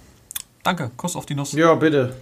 Danke, 0.63 0.91
Kuss 0.97 1.15
auf 1.15 1.25
die 1.25 1.33
Nuss. 1.33 1.53
Ja, 1.53 1.73
bitte. 1.75 2.15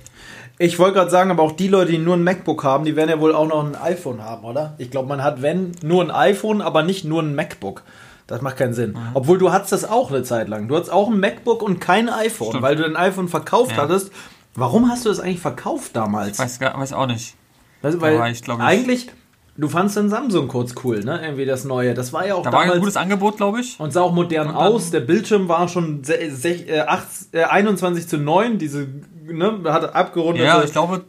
Ich 0.58 0.80
wollte 0.80 0.94
gerade 0.94 1.12
sagen, 1.12 1.32
aber 1.32 1.44
auch 1.44 1.52
die 1.52 1.68
Leute, 1.68 1.91
die 1.91 1.98
nur 1.98 2.15
ein 2.15 2.24
MacBook 2.24 2.63
haben, 2.63 2.86
die 2.86 2.96
werden 2.96 3.10
ja 3.10 3.20
wohl 3.20 3.36
auch 3.36 3.48
noch 3.48 3.65
ein 3.65 3.76
iPhone 3.76 4.24
haben, 4.24 4.46
oder? 4.46 4.76
Ich 4.78 4.89
glaube, 4.89 5.10
man 5.10 5.22
hat, 5.22 5.41
wenn, 5.41 5.74
nur 5.82 6.02
ein 6.04 6.12
iPhone, 6.12 6.62
aber 6.62 6.84
nicht 6.84 7.04
nur 7.04 7.22
ein 7.22 7.36
MacBook. 7.36 7.84
Das 8.28 8.41
macht 8.41 8.58
keinen 8.58 8.74
Sinn. 8.74 8.91
Mhm. 8.91 9.10
Obwohl 9.15 9.38
du 9.38 9.52
hattest 9.52 9.74
das 9.74 9.86
auch 9.86 10.10
eine 10.12 10.24
Zeit 10.24 10.48
lang. 10.48 10.68
Du 10.68 10.76
hattest 10.76 10.91
auch 10.91 11.10
ein 11.10 11.20
MacBook 11.20 11.62
und 11.62 11.82
kein 11.82 12.08
iPhone, 12.08 12.50
Stimmt. 12.50 12.63
weil 12.63 12.76
du 12.76 12.84
dein 12.84 12.96
iPhone 12.96 13.28
verkauft 13.28 13.72
ja. 13.72 13.78
hattest. 13.84 14.12
Warum 14.56 14.89
hast 14.89 15.06
du 15.06 15.10
das 15.10 15.20
eigentlich 15.20 15.41
verkauft 15.41 15.96
damals? 15.96 16.39
Ich 16.39 16.39
weiß, 16.39 16.62
weiß 16.62 16.94
auch 16.94 17.08
nicht. 17.08 17.36
Also, 17.84 18.00
weil 18.02 18.32
ich, 18.32 18.41
ich, 18.41 18.50
eigentlich, 18.50 19.12
Du 19.58 19.70
fandst 19.70 19.96
den 19.96 20.10
Samsung 20.10 20.50
kurz 20.50 20.76
cool, 20.84 21.04
ne? 21.06 21.22
Irgendwie 21.24 21.46
das 21.46 21.63
neue. 21.63 21.94
Das 21.94 22.12
war 22.12 22.28
ja 22.28 22.36
auch 22.36 22.44
da 22.44 22.52
damals. 22.52 22.68
war 22.68 22.76
ein 22.76 22.80
gutes 22.82 22.98
Angebot, 22.98 23.38
glaube 23.38 23.62
ich. 23.62 23.80
Und 23.80 23.94
sah 23.94 24.02
auch 24.02 24.13
modern 24.13 24.52
aus. 24.52 24.91
Der 24.91 25.00
Bildschirm 25.00 25.48
war 25.48 25.70
schon 25.70 26.04
6, 26.04 26.44
äh, 26.44 26.82
8, 26.82 27.08
äh, 27.32 27.44
21 27.44 28.08
zu 28.08 28.18
9. 28.18 28.58
Diese, 28.58 28.88
ne? 29.26 29.62
Hat 29.65 29.96
abgerundet. 29.96 30.44
Ja, 30.44 30.62
ich 30.62 30.74
glaube, 30.74 31.06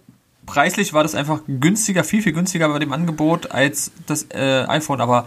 preislich 0.46 0.92
war 0.92 1.02
das 1.02 1.16
einfach 1.16 1.40
günstiger, 1.48 2.04
viel, 2.04 2.22
viel 2.22 2.32
günstiger 2.32 2.68
bei 2.68 2.78
dem 2.78 2.92
Angebot 2.92 3.50
als 3.50 3.90
das 4.06 4.26
äh, 4.30 4.64
iPhone. 4.68 5.00
Aber 5.00 5.26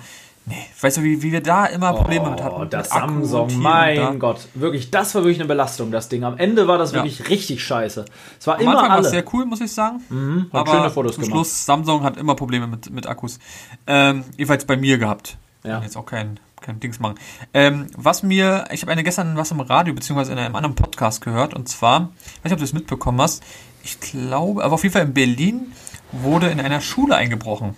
Nee, 0.50 0.66
weißt 0.82 0.98
du, 0.98 1.04
wie, 1.04 1.22
wie 1.22 1.32
wir 1.32 1.44
da 1.44 1.68
immer 1.68 1.94
Probleme 1.94 2.26
oh, 2.26 2.32
mit 2.32 2.44
hatten? 2.44 2.70
Das 2.72 2.92
mit 2.92 3.02
Samsung, 3.02 3.60
mein 3.60 4.18
Gott. 4.18 4.48
Wirklich, 4.56 4.90
das 4.90 5.14
war 5.14 5.22
wirklich 5.22 5.40
eine 5.40 5.48
Belastung, 5.48 5.92
das 5.92 6.10
Ding. 6.10 6.24
Am 6.24 6.40
Ende 6.40 6.68
war 6.68 6.80
das 6.80 6.92
wirklich 6.92 7.20
ja. 7.20 7.26
richtig 7.26 7.64
scheiße. 7.64 8.06
Es 8.40 8.48
war 8.48 8.56
Am 8.56 8.62
immer 8.62 8.72
Anfang 8.72 8.92
alle. 8.92 9.04
war 9.04 9.10
sehr 9.12 9.24
cool, 9.32 9.46
muss 9.46 9.62
ich 9.62 9.72
sagen. 9.72 10.02
Mhm, 10.10 10.48
aber 10.52 10.72
schöne 10.72 10.90
Fotos 10.90 11.16
zum 11.16 11.24
gemacht. 11.24 11.36
Schluss, 11.36 11.66
Samsung 11.68 12.02
hat 12.02 12.18
immer 12.18 12.34
Probleme 12.34 12.66
mit, 12.66 12.90
mit 12.90 13.06
Akkus. 13.06 13.38
Ähm, 13.86 14.24
jedenfalls 14.38 14.66
bei 14.66 14.76
mir 14.76 14.98
gehabt. 14.98 15.38
Ja. 15.64 15.82
Jetzt 15.84 15.96
auch 15.96 16.06
kein, 16.08 16.40
kein 16.62 16.80
Dings 16.80 17.00
machen. 17.00 17.16
Ähm, 17.54 17.86
was 17.96 18.24
mir, 18.24 18.66
ich 18.72 18.82
habe 18.82 18.92
eine 18.92 19.04
gestern 19.04 19.38
was 19.38 19.52
im 19.52 19.60
Radio 19.60 19.94
beziehungsweise 19.94 20.32
in 20.32 20.40
einem 20.40 20.56
anderen 20.56 20.74
Podcast 20.74 21.22
gehört 21.22 21.54
und 21.54 21.70
zwar, 21.70 22.10
ich 22.16 22.38
weiß 22.38 22.44
nicht, 22.46 22.54
ob 22.54 22.60
du 22.60 22.66
es 22.66 22.74
mitbekommen 22.74 23.22
hast, 23.22 23.44
ich 23.84 24.00
glaube, 24.00 24.64
aber 24.64 24.74
auf 24.74 24.82
jeden 24.82 24.94
Fall 24.94 25.04
in 25.04 25.14
Berlin 25.14 25.74
wurde 26.12 26.48
in 26.48 26.60
einer 26.60 26.82
Schule 26.82 27.16
eingebrochen 27.16 27.78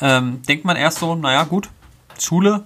ähm, 0.00 0.42
denkt 0.48 0.64
man 0.64 0.76
erst 0.76 0.98
so, 0.98 1.14
naja, 1.14 1.44
gut, 1.44 1.68
Schule, 2.18 2.64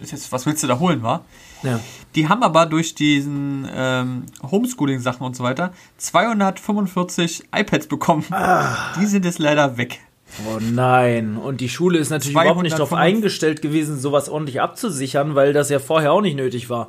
jetzt, 0.00 0.32
was 0.32 0.46
willst 0.46 0.62
du 0.62 0.66
da 0.66 0.78
holen, 0.78 1.02
war? 1.02 1.24
Ja. 1.62 1.80
Die 2.14 2.28
haben 2.28 2.42
aber 2.42 2.66
durch 2.66 2.94
diesen 2.94 3.68
ähm, 3.74 4.24
Homeschooling-Sachen 4.42 5.24
und 5.24 5.36
so 5.36 5.44
weiter 5.44 5.72
245 5.98 7.44
iPads 7.54 7.86
bekommen. 7.86 8.24
Ah. 8.30 8.94
Die 9.00 9.06
sind 9.06 9.24
jetzt 9.24 9.38
leider 9.38 9.76
weg. 9.76 10.00
Oh 10.46 10.58
nein. 10.60 11.36
Und 11.36 11.60
die 11.60 11.68
Schule 11.68 11.98
ist 11.98 12.10
natürlich 12.10 12.36
überhaupt 12.36 12.62
nicht 12.62 12.74
darauf 12.74 12.92
eingestellt 12.92 13.62
gewesen, 13.62 13.98
sowas 13.98 14.28
ordentlich 14.28 14.60
abzusichern, 14.60 15.34
weil 15.34 15.52
das 15.52 15.68
ja 15.68 15.78
vorher 15.78 16.12
auch 16.12 16.22
nicht 16.22 16.36
nötig 16.36 16.70
war. 16.70 16.88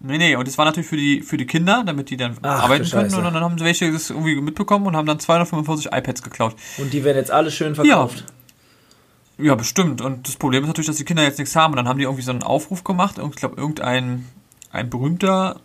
Nee, 0.00 0.18
nee, 0.18 0.36
und 0.36 0.46
das 0.46 0.58
war 0.58 0.66
natürlich 0.66 0.88
für 0.88 0.96
die, 0.96 1.22
für 1.22 1.38
die 1.38 1.46
Kinder, 1.46 1.82
damit 1.86 2.10
die 2.10 2.18
dann 2.18 2.36
Ach, 2.42 2.64
arbeiten 2.64 2.88
können. 2.90 3.14
Und 3.14 3.24
dann 3.24 3.34
haben 3.36 3.56
sie 3.56 3.64
welche 3.64 3.90
das 3.90 4.10
irgendwie 4.10 4.38
mitbekommen 4.40 4.86
und 4.86 4.96
haben 4.96 5.06
dann 5.06 5.18
245 5.18 5.92
iPads 5.92 6.22
geklaut. 6.22 6.54
Und 6.76 6.92
die 6.92 7.04
werden 7.04 7.16
jetzt 7.16 7.30
alle 7.30 7.50
schön 7.50 7.74
verkauft. 7.74 8.18
Ja. 8.18 8.33
Ja, 9.38 9.54
bestimmt. 9.54 10.00
Und 10.00 10.28
das 10.28 10.36
Problem 10.36 10.62
ist 10.62 10.68
natürlich, 10.68 10.86
dass 10.86 10.96
die 10.96 11.04
Kinder 11.04 11.22
jetzt 11.22 11.38
nichts 11.38 11.56
haben. 11.56 11.72
Und 11.72 11.78
dann 11.78 11.88
haben 11.88 11.98
die 11.98 12.04
irgendwie 12.04 12.22
so 12.22 12.30
einen 12.30 12.42
Aufruf 12.42 12.84
gemacht. 12.84 13.16
Ich 13.18 13.36
glaube, 13.36 13.56
irgendein 13.56 14.26
ein 14.70 14.90
berühmter. 14.90 15.60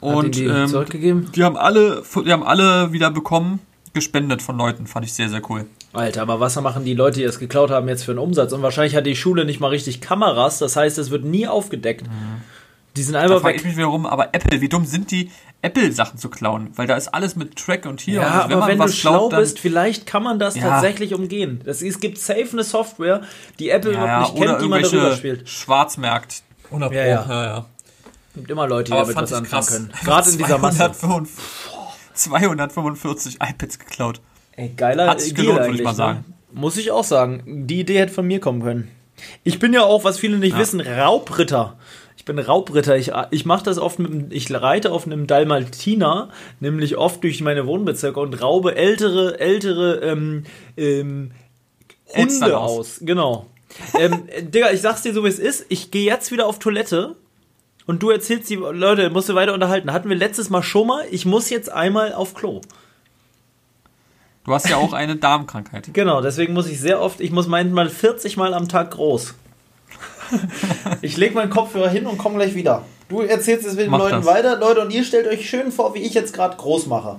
Und 0.00 0.36
die, 0.36 0.44
ähm, 0.44 0.68
zurückgegeben? 0.68 1.30
die 1.34 1.42
haben 1.42 1.56
alle, 1.56 2.02
die 2.24 2.32
haben 2.32 2.42
alle 2.42 2.92
wieder 2.92 3.10
bekommen, 3.10 3.60
gespendet 3.94 4.42
von 4.42 4.56
Leuten. 4.56 4.86
Fand 4.86 5.04
ich 5.06 5.12
sehr, 5.12 5.28
sehr 5.28 5.42
cool. 5.50 5.66
Alter, 5.92 6.22
aber 6.22 6.40
was 6.40 6.58
machen 6.60 6.84
die 6.84 6.94
Leute, 6.94 7.18
die 7.18 7.24
es 7.24 7.38
geklaut 7.38 7.70
haben, 7.70 7.88
jetzt 7.88 8.04
für 8.04 8.12
einen 8.12 8.18
Umsatz? 8.18 8.52
Und 8.52 8.62
wahrscheinlich 8.62 8.96
hat 8.96 9.06
die 9.06 9.16
Schule 9.16 9.44
nicht 9.44 9.60
mal 9.60 9.68
richtig 9.68 10.00
Kameras. 10.00 10.58
Das 10.58 10.76
heißt, 10.76 10.98
es 10.98 11.10
wird 11.10 11.24
nie 11.24 11.46
aufgedeckt. 11.46 12.06
Mhm. 12.06 12.40
Die 12.96 13.02
sind 13.02 13.16
einfach 13.16 13.40
da 13.40 13.48
weg. 13.48 13.56
ich 13.56 13.64
mich 13.64 13.76
wiederum, 13.76 14.04
aber 14.04 14.34
Apple, 14.34 14.60
wie 14.60 14.68
dumm 14.68 14.84
sind 14.84 15.10
die, 15.10 15.30
Apple-Sachen 15.62 16.18
zu 16.18 16.28
klauen? 16.28 16.70
Weil 16.76 16.86
da 16.86 16.96
ist 16.96 17.08
alles 17.08 17.36
mit 17.36 17.56
Track 17.56 17.86
und 17.86 18.00
hier. 18.00 18.20
Ja, 18.20 18.44
und 18.44 18.50
wenn 18.50 18.58
aber 18.58 18.68
wenn 18.68 18.78
du 18.78 18.88
schlau 18.88 19.28
klaut, 19.28 19.40
bist, 19.40 19.58
vielleicht 19.58 20.06
kann 20.06 20.22
man 20.22 20.38
das 20.38 20.56
ja. 20.56 20.62
tatsächlich 20.62 21.14
umgehen. 21.14 21.62
Das, 21.64 21.80
es 21.80 22.00
gibt 22.00 22.18
safe 22.18 22.48
eine 22.52 22.64
Software, 22.64 23.22
die 23.58 23.70
Apple 23.70 23.92
ja, 23.92 24.04
überhaupt 24.04 24.34
nicht 24.34 24.44
kennt, 24.44 24.62
die 24.62 24.68
man 24.68 24.82
darüber 24.82 25.16
spielt. 25.16 25.48
Schwarzmarkt. 25.48 26.42
100 26.66 26.92
ja, 26.92 27.06
ja. 27.06 27.26
ja, 27.28 27.44
ja. 27.44 27.66
Gibt 28.34 28.50
immer 28.50 28.66
Leute, 28.66 28.90
die 28.90 28.92
aber 28.92 29.12
damit 29.12 29.16
was 29.16 29.32
anfangen 29.32 29.66
können. 29.66 29.92
Gerade 30.04 30.30
in 30.30 30.38
dieser 30.38 30.58
Masse. 30.58 30.90
245 32.14 33.36
iPads 33.36 33.78
geklaut. 33.78 34.20
Ey, 34.56 34.70
geiler 34.76 35.08
Hat 35.08 35.20
sich 35.20 35.34
gelohnt, 35.34 35.60
würde 35.60 35.74
ich 35.74 35.82
mal 35.82 35.94
sagen. 35.94 36.24
Ne? 36.26 36.60
Muss 36.60 36.76
ich 36.76 36.90
auch 36.90 37.04
sagen. 37.04 37.66
Die 37.66 37.80
Idee 37.80 37.98
hätte 37.98 38.12
von 38.12 38.26
mir 38.26 38.40
kommen 38.40 38.62
können. 38.62 38.90
Ich 39.44 39.58
bin 39.58 39.72
ja 39.72 39.82
auch, 39.82 40.04
was 40.04 40.18
viele 40.18 40.38
nicht 40.38 40.56
wissen, 40.56 40.80
Raubritter. 40.80 41.76
Ich 42.22 42.26
bin 42.26 42.38
Raubritter. 42.38 42.96
Ich, 42.96 43.10
ich 43.32 43.46
mache 43.46 43.64
das 43.64 43.78
oft 43.78 43.98
mit, 43.98 44.32
ich 44.32 44.48
reite 44.54 44.92
auf 44.92 45.06
einem 45.06 45.26
Dalmatiner, 45.26 46.28
nämlich 46.60 46.96
oft 46.96 47.24
durch 47.24 47.40
meine 47.40 47.66
Wohnbezirke 47.66 48.20
und 48.20 48.40
raube 48.40 48.76
ältere, 48.76 49.40
ältere 49.40 49.96
ähm, 49.96 50.44
ähm, 50.76 51.32
Hunde 52.14 52.56
aus. 52.56 53.00
Genau. 53.00 53.46
ähm, 53.98 54.28
Digga, 54.40 54.70
ich 54.70 54.82
sag's 54.82 55.02
dir 55.02 55.12
so, 55.12 55.24
wie 55.24 55.30
es 55.30 55.40
ist. 55.40 55.66
Ich 55.68 55.90
gehe 55.90 56.04
jetzt 56.04 56.30
wieder 56.30 56.46
auf 56.46 56.60
Toilette 56.60 57.16
und 57.86 58.04
du 58.04 58.10
erzählst 58.10 58.48
die 58.50 58.54
Leute, 58.54 59.10
musst 59.10 59.28
du 59.28 59.34
weiter 59.34 59.52
unterhalten. 59.52 59.92
Hatten 59.92 60.08
wir 60.08 60.14
letztes 60.14 60.48
Mal 60.48 60.62
schon 60.62 60.86
mal. 60.86 61.04
Ich 61.10 61.26
muss 61.26 61.50
jetzt 61.50 61.72
einmal 61.72 62.12
auf 62.12 62.34
Klo. 62.34 62.60
Du 64.44 64.54
hast 64.54 64.68
ja 64.68 64.76
auch 64.76 64.92
eine 64.92 65.16
Darmkrankheit. 65.16 65.92
genau, 65.92 66.20
deswegen 66.20 66.52
muss 66.52 66.68
ich 66.68 66.78
sehr 66.78 67.00
oft, 67.00 67.20
ich 67.20 67.32
muss 67.32 67.48
manchmal 67.48 67.88
40 67.88 68.36
Mal 68.36 68.54
am 68.54 68.68
Tag 68.68 68.92
groß. 68.92 69.34
ich 71.02 71.16
lege 71.16 71.34
meinen 71.34 71.50
Kopfhörer 71.50 71.88
hin 71.88 72.06
und 72.06 72.18
komme 72.18 72.36
gleich 72.36 72.54
wieder. 72.54 72.84
Du 73.08 73.20
erzählst 73.20 73.66
es 73.66 73.74
mit 73.74 73.86
den 73.86 73.92
Leuten 73.92 74.16
das. 74.16 74.26
weiter, 74.26 74.58
Leute, 74.58 74.80
und 74.80 74.90
ihr 74.90 75.04
stellt 75.04 75.26
euch 75.26 75.48
schön 75.48 75.72
vor, 75.72 75.94
wie 75.94 76.00
ich 76.00 76.14
jetzt 76.14 76.32
gerade 76.32 76.56
groß 76.56 76.86
mache. 76.86 77.16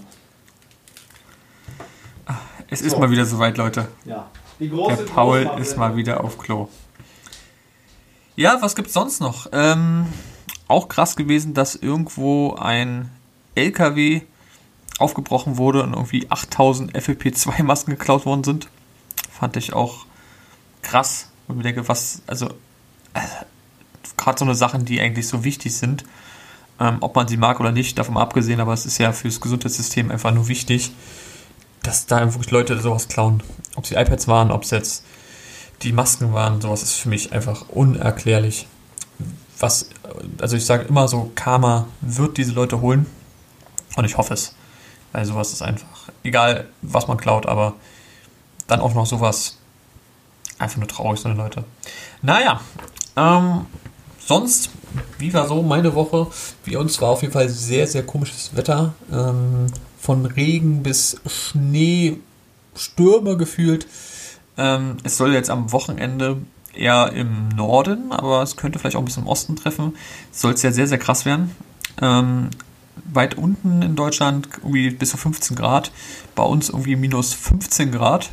Es 2.69 2.79
so. 2.79 2.85
ist 2.85 2.99
mal 2.99 3.11
wieder 3.11 3.25
soweit, 3.25 3.57
Leute. 3.57 3.87
Ja. 4.05 4.27
Der 4.59 4.95
Paul 5.13 5.49
ist 5.59 5.77
mal 5.77 5.95
wieder 5.95 6.23
auf 6.23 6.37
Klo. 6.37 6.69
Ja, 8.35 8.57
was 8.61 8.75
gibt's 8.75 8.93
sonst 8.93 9.19
noch? 9.19 9.47
Ähm, 9.51 10.07
auch 10.67 10.87
krass 10.87 11.15
gewesen, 11.15 11.53
dass 11.53 11.75
irgendwo 11.75 12.55
ein 12.55 13.11
LKW 13.55 14.21
aufgebrochen 14.97 15.57
wurde 15.57 15.83
und 15.83 15.93
irgendwie 15.93 16.29
8000 16.29 16.93
FFP2-Masken 16.95 17.91
geklaut 17.91 18.25
worden 18.25 18.43
sind. 18.43 18.69
Fand 19.31 19.57
ich 19.57 19.73
auch 19.73 20.05
krass. 20.81 21.29
Und 21.47 21.57
ich 21.57 21.63
denke, 21.63 21.87
was, 21.87 22.21
also, 22.25 22.49
äh, 23.13 23.19
gerade 24.17 24.39
so 24.39 24.45
eine 24.45 24.55
Sachen, 24.55 24.85
die 24.85 24.99
eigentlich 24.99 25.27
so 25.27 25.43
wichtig 25.43 25.75
sind, 25.75 26.03
ähm, 26.79 26.97
ob 27.01 27.15
man 27.15 27.27
sie 27.27 27.37
mag 27.37 27.59
oder 27.59 27.71
nicht, 27.71 27.97
davon 27.97 28.17
abgesehen, 28.17 28.59
aber 28.59 28.73
es 28.73 28.85
ist 28.85 28.97
ja 28.97 29.11
fürs 29.11 29.41
Gesundheitssystem 29.41 30.11
einfach 30.11 30.31
nur 30.31 30.47
wichtig, 30.47 30.91
dass 31.83 32.05
da 32.05 32.21
wirklich 32.33 32.51
Leute 32.51 32.79
sowas 32.79 33.07
klauen. 33.07 33.43
Ob 33.75 33.85
sie 33.85 33.95
iPads 33.95 34.27
waren, 34.27 34.51
ob 34.51 34.63
es 34.63 34.71
jetzt 34.71 35.05
die 35.81 35.91
Masken 35.91 36.33
waren, 36.33 36.61
sowas 36.61 36.81
ist 36.81 36.93
für 36.93 37.09
mich 37.09 37.33
einfach 37.33 37.69
unerklärlich. 37.69 38.67
Was, 39.59 39.89
also 40.39 40.55
ich 40.55 40.65
sage 40.65 40.85
immer 40.85 41.07
so, 41.07 41.31
Karma 41.35 41.87
wird 42.01 42.37
diese 42.37 42.53
Leute 42.53 42.81
holen 42.81 43.05
und 43.95 44.05
ich 44.05 44.17
hoffe 44.17 44.33
es. 44.33 44.55
Weil 45.11 45.25
sowas 45.25 45.53
ist 45.53 45.61
einfach, 45.61 46.09
egal 46.23 46.69
was 46.81 47.07
man 47.07 47.17
klaut, 47.17 47.45
aber 47.45 47.75
dann 48.67 48.79
auch 48.79 48.93
noch 48.93 49.05
sowas 49.05 49.57
einfach 50.57 50.77
nur 50.77 50.87
traurig, 50.87 51.19
so 51.19 51.29
eine 51.29 51.37
Leute. 51.37 51.65
Naja, 52.21 52.61
ähm, 53.15 53.65
sonst, 54.19 54.69
wie 55.17 55.33
war 55.33 55.47
so 55.47 55.61
meine 55.61 55.95
Woche? 55.95 56.27
Wie 56.65 56.75
uns 56.75 57.01
war 57.01 57.09
auf 57.09 57.21
jeden 57.21 57.33
Fall 57.33 57.49
sehr, 57.49 57.87
sehr 57.87 58.03
komisches 58.03 58.55
Wetter. 58.55 58.93
Ähm, 59.11 59.67
von 59.99 60.25
Regen 60.25 60.83
bis 60.83 61.17
Schnee, 61.25 62.17
Stürme 62.75 63.37
gefühlt. 63.37 63.87
Ähm, 64.57 64.97
es 65.03 65.17
soll 65.17 65.33
jetzt 65.33 65.49
am 65.49 65.71
Wochenende 65.71 66.37
eher 66.73 67.13
im 67.13 67.49
Norden, 67.49 68.11
aber 68.11 68.41
es 68.41 68.57
könnte 68.57 68.79
vielleicht 68.79 68.95
auch 68.95 69.01
ein 69.01 69.05
bisschen 69.05 69.23
im 69.23 69.29
Osten 69.29 69.55
treffen. 69.55 69.95
Soll 70.31 70.53
es 70.53 70.61
ja 70.61 70.71
sehr, 70.71 70.87
sehr 70.87 70.97
krass 70.97 71.25
werden. 71.25 71.55
Ähm, 72.01 72.49
weit 73.13 73.37
unten 73.37 73.81
in 73.81 73.95
Deutschland 73.95 74.49
irgendwie 74.57 74.89
bis 74.89 75.11
zu 75.11 75.17
15 75.17 75.55
Grad, 75.55 75.91
bei 76.35 76.43
uns 76.43 76.69
irgendwie 76.69 76.95
minus 76.95 77.33
15 77.33 77.91
Grad 77.91 78.29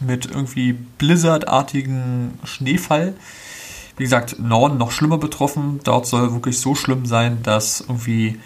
mit 0.00 0.26
irgendwie 0.26 0.72
Blizzard-artigen 0.72 2.38
Schneefall. 2.44 3.14
Wie 3.96 4.04
gesagt, 4.04 4.38
Norden 4.38 4.78
noch 4.78 4.90
schlimmer 4.90 5.18
betroffen. 5.18 5.80
Dort 5.84 6.06
soll 6.06 6.32
wirklich 6.32 6.58
so 6.58 6.74
schlimm 6.74 7.06
sein, 7.06 7.42
dass 7.42 7.80
irgendwie 7.80 8.38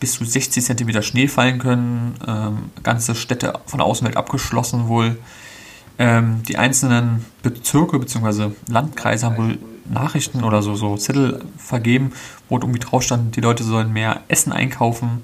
bis 0.00 0.14
zu 0.14 0.24
60 0.24 0.64
cm 0.64 1.02
Schnee 1.02 1.28
fallen 1.28 1.58
können. 1.58 2.14
Ähm, 2.26 2.70
ganze 2.82 3.14
Städte 3.14 3.60
von 3.66 3.78
der 3.78 3.86
Außenwelt 3.86 4.16
abgeschlossen 4.16 4.88
wohl. 4.88 5.18
Ähm, 5.98 6.42
die 6.48 6.58
einzelnen 6.58 7.24
Bezirke 7.42 7.98
bzw. 7.98 8.50
Landkreise 8.68 9.26
haben 9.26 9.36
wohl 9.36 9.58
Nachrichten 9.84 10.42
oder 10.42 10.62
so, 10.62 10.74
so 10.74 10.96
Zettel 10.96 11.44
vergeben, 11.56 12.12
wo 12.48 12.56
irgendwie 12.56 12.78
drauf 12.78 13.02
stand, 13.02 13.36
die 13.36 13.40
Leute 13.40 13.62
sollen 13.62 13.92
mehr 13.92 14.22
Essen 14.28 14.52
einkaufen, 14.52 15.20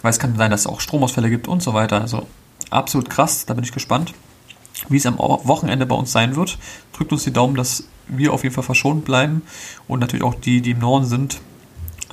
weil 0.00 0.10
es 0.10 0.18
kann 0.18 0.36
sein, 0.36 0.50
dass 0.50 0.60
es 0.60 0.66
auch 0.66 0.80
Stromausfälle 0.80 1.30
gibt 1.30 1.46
und 1.46 1.62
so 1.62 1.74
weiter. 1.74 2.00
Also 2.00 2.26
absolut 2.70 3.10
krass, 3.10 3.46
da 3.46 3.54
bin 3.54 3.64
ich 3.64 3.72
gespannt, 3.72 4.14
wie 4.88 4.96
es 4.96 5.06
am 5.06 5.18
Wochenende 5.18 5.86
bei 5.86 5.94
uns 5.94 6.12
sein 6.12 6.36
wird. 6.36 6.58
Drückt 6.92 7.12
uns 7.12 7.24
die 7.24 7.32
Daumen, 7.32 7.56
dass 7.56 7.84
wir 8.08 8.32
auf 8.32 8.42
jeden 8.42 8.54
Fall 8.54 8.64
verschont 8.64 9.04
bleiben 9.04 9.42
und 9.88 10.00
natürlich 10.00 10.24
auch 10.24 10.34
die, 10.34 10.60
die 10.60 10.72
im 10.72 10.80
Norden 10.80 11.06
sind, 11.06 11.40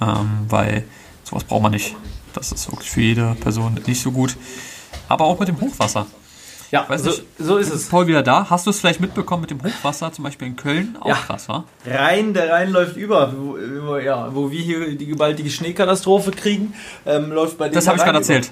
ähm, 0.01 0.45
weil 0.47 0.83
sowas 1.23 1.43
braucht 1.43 1.63
man 1.63 1.71
nicht. 1.71 1.95
Das 2.33 2.51
ist 2.51 2.71
wirklich 2.71 2.89
für 2.89 3.01
jede 3.01 3.35
Person 3.39 3.79
nicht 3.85 4.01
so 4.01 4.11
gut. 4.11 4.37
Aber 5.07 5.25
auch 5.25 5.39
mit 5.39 5.47
dem 5.47 5.59
Hochwasser. 5.59 6.05
Ja, 6.71 6.85
so, 6.97 7.09
nicht, 7.09 7.23
so 7.39 7.57
ist 7.57 7.73
es. 7.73 7.89
Paul 7.89 8.05
wieder 8.05 8.21
da. 8.21 8.47
Hast 8.47 8.67
du 8.67 8.69
es 8.69 8.79
vielleicht 8.79 8.99
mitbekommen 8.99 9.41
mit 9.41 9.49
dem 9.49 9.63
Hochwasser, 9.63 10.11
zum 10.11 10.23
Beispiel 10.23 10.49
in 10.49 10.55
Köln? 10.55 10.97
Auch 10.99 11.07
ja. 11.07 11.15
krass, 11.15 11.49
wa? 11.49 11.63
Rhein, 11.85 12.35
der 12.35 12.51
Rhein 12.51 12.69
läuft 12.69 12.95
über. 12.95 13.33
Wo, 13.35 13.97
ja, 13.97 14.33
wo 14.35 14.51
wir 14.51 14.61
hier 14.61 14.95
die 14.95 15.07
gewaltige 15.07 15.49
Schneekatastrophe 15.49 16.29
kriegen, 16.29 16.75
ähm, 17.07 17.31
läuft 17.31 17.57
bei 17.57 17.65
denen. 17.65 17.75
Das 17.75 17.87
habe 17.87 17.97
ich 17.97 18.03
gerade 18.03 18.19
erzählt. 18.19 18.51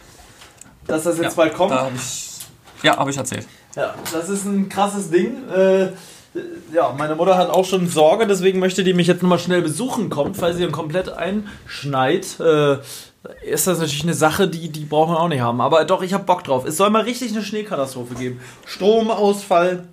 Dass 0.88 1.04
das 1.04 1.20
jetzt 1.20 1.38
ja, 1.38 1.43
bald 1.43 1.54
kommt. 1.54 1.74
Hab 1.74 1.93
ich, 1.93 2.39
ja, 2.82 2.98
habe 2.98 3.12
ich 3.12 3.17
erzählt. 3.17 3.46
Ja, 3.78 3.94
das 4.12 4.28
ist 4.28 4.46
ein 4.46 4.70
krasses 4.70 5.12
Ding. 5.12 5.48
Äh, 5.50 5.90
ja, 6.74 6.96
meine 6.98 7.13
Mutter 7.13 7.38
hat 7.38 7.52
auch 7.52 7.63
schon 7.63 7.88
Sorge, 7.88 8.26
deswegen 8.26 8.58
möchte 8.58 8.84
die 8.84 8.96
mich 8.96 9.06
jetzt 9.06 9.22
nochmal 9.22 9.38
schnell 9.38 9.62
besuchen 9.62 10.10
kommen, 10.10 10.34
falls 10.34 10.58
sie 10.58 10.63
dann 10.63 10.72
komplett 10.72 11.10
einschneit. 11.10 12.40
Äh, 12.40 12.78
ist 13.46 13.68
das 13.68 13.78
natürlich 13.78 14.04
eine 14.04 14.16
Sache, 14.16 14.48
die, 14.48 14.70
die 14.70 14.86
brauchen 14.86 15.13
wir 15.13 15.20
auch 15.20 15.28
nicht 15.28 15.42
haben. 15.42 15.62
Aber 15.62 15.86
doch, 15.86 16.02
ich 16.02 16.13
habe 16.13 16.24
Bock 16.24 16.44
drauf. 16.44 16.66
Es 16.66 16.78
soll 16.78 16.90
mal 16.90 17.04
richtig 17.04 17.34
eine 17.34 17.44
Schneekatastrophe 17.44 18.16
geben. 18.16 18.40
Stromausfall. 18.66 19.88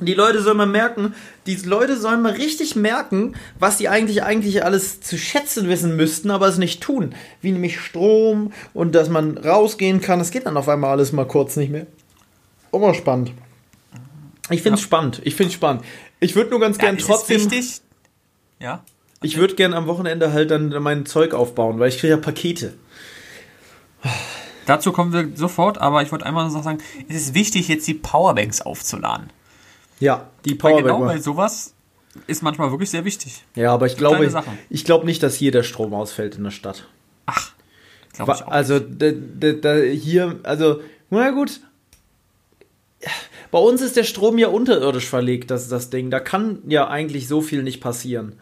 Die 0.00 0.14
Leute 0.14 0.42
sollen 0.42 0.56
mal 0.56 0.66
merken, 0.66 1.14
die 1.46 1.54
Leute 1.54 1.96
sollen 1.96 2.20
mal 2.20 2.32
richtig 2.32 2.74
merken, 2.74 3.36
was 3.58 3.78
sie 3.78 3.88
eigentlich 3.88 4.24
eigentlich 4.24 4.64
alles 4.64 5.00
zu 5.00 5.16
schätzen 5.16 5.68
wissen 5.68 5.94
müssten, 5.94 6.32
aber 6.32 6.48
es 6.48 6.58
nicht 6.58 6.82
tun. 6.82 7.14
Wie 7.40 7.52
nämlich 7.52 7.80
Strom 7.80 8.52
und 8.74 8.94
dass 8.94 9.08
man 9.08 9.38
rausgehen 9.38 10.00
kann. 10.00 10.18
Das 10.18 10.32
geht 10.32 10.46
dann 10.46 10.56
auf 10.56 10.68
einmal 10.68 10.90
alles 10.90 11.12
mal 11.12 11.28
kurz 11.28 11.56
nicht 11.56 11.70
mehr. 11.70 11.86
Auch 12.74 12.80
mal 12.80 12.92
spannend. 12.92 13.32
Ich 14.50 14.62
finde 14.62 14.74
es 14.74 14.80
ja. 14.80 14.86
spannend. 14.86 15.20
Ich 15.22 15.36
finde 15.36 15.48
es 15.50 15.54
spannend. 15.54 15.84
Ich 16.18 16.34
würde 16.34 16.50
nur 16.50 16.58
ganz 16.58 16.76
ja, 16.76 16.82
gern 16.82 16.98
trotzdem. 16.98 17.40
Wichtig? 17.40 17.80
Ja. 18.58 18.82
Ich 19.22 19.36
würde 19.36 19.54
gerne 19.54 19.76
am 19.76 19.86
Wochenende 19.86 20.32
halt 20.32 20.50
dann 20.50 20.70
mein 20.82 21.06
Zeug 21.06 21.34
aufbauen, 21.34 21.78
weil 21.78 21.88
ich 21.88 21.98
kriege 21.98 22.14
ja 22.14 22.16
Pakete. 22.16 22.74
Dazu 24.66 24.90
kommen 24.90 25.12
wir 25.12 25.36
sofort, 25.36 25.78
aber 25.78 26.02
ich 26.02 26.10
wollte 26.10 26.26
einmal 26.26 26.48
noch 26.48 26.62
sagen, 26.62 26.78
es 27.08 27.14
ist 27.14 27.34
wichtig, 27.34 27.68
jetzt 27.68 27.86
die 27.86 27.94
Powerbanks 27.94 28.60
aufzuladen. 28.60 29.30
Ja, 30.00 30.28
die 30.44 30.56
Powerbanks. 30.56 30.92
Genau, 30.92 31.06
weil 31.06 31.22
sowas 31.22 31.74
ist 32.26 32.42
manchmal 32.42 32.72
wirklich 32.72 32.90
sehr 32.90 33.04
wichtig. 33.04 33.44
Ja, 33.54 33.72
aber 33.72 33.86
ich 33.86 33.96
glaube, 33.96 34.26
ich, 34.26 34.34
ich 34.68 34.84
glaube 34.84 35.06
nicht, 35.06 35.22
dass 35.22 35.36
hier 35.36 35.52
der 35.52 35.62
Strom 35.62 35.94
ausfällt 35.94 36.34
in 36.34 36.42
der 36.42 36.50
Stadt. 36.50 36.88
Ach, 37.26 37.52
glaube 38.14 38.32
ich 38.34 38.42
auch. 38.42 38.48
Also, 38.48 38.80
da, 38.80 39.12
da, 39.12 39.52
da 39.52 39.76
hier, 39.76 40.40
also, 40.42 40.80
na 41.10 41.30
gut. 41.30 41.60
Bei 43.50 43.58
uns 43.58 43.82
ist 43.82 43.96
der 43.96 44.04
Strom 44.04 44.38
ja 44.38 44.48
unterirdisch 44.48 45.08
verlegt, 45.08 45.50
das 45.50 45.62
ist 45.62 45.72
das 45.72 45.90
Ding. 45.90 46.10
Da 46.10 46.20
kann 46.20 46.58
ja 46.66 46.88
eigentlich 46.88 47.28
so 47.28 47.40
viel 47.40 47.62
nicht 47.62 47.80
passieren 47.80 48.36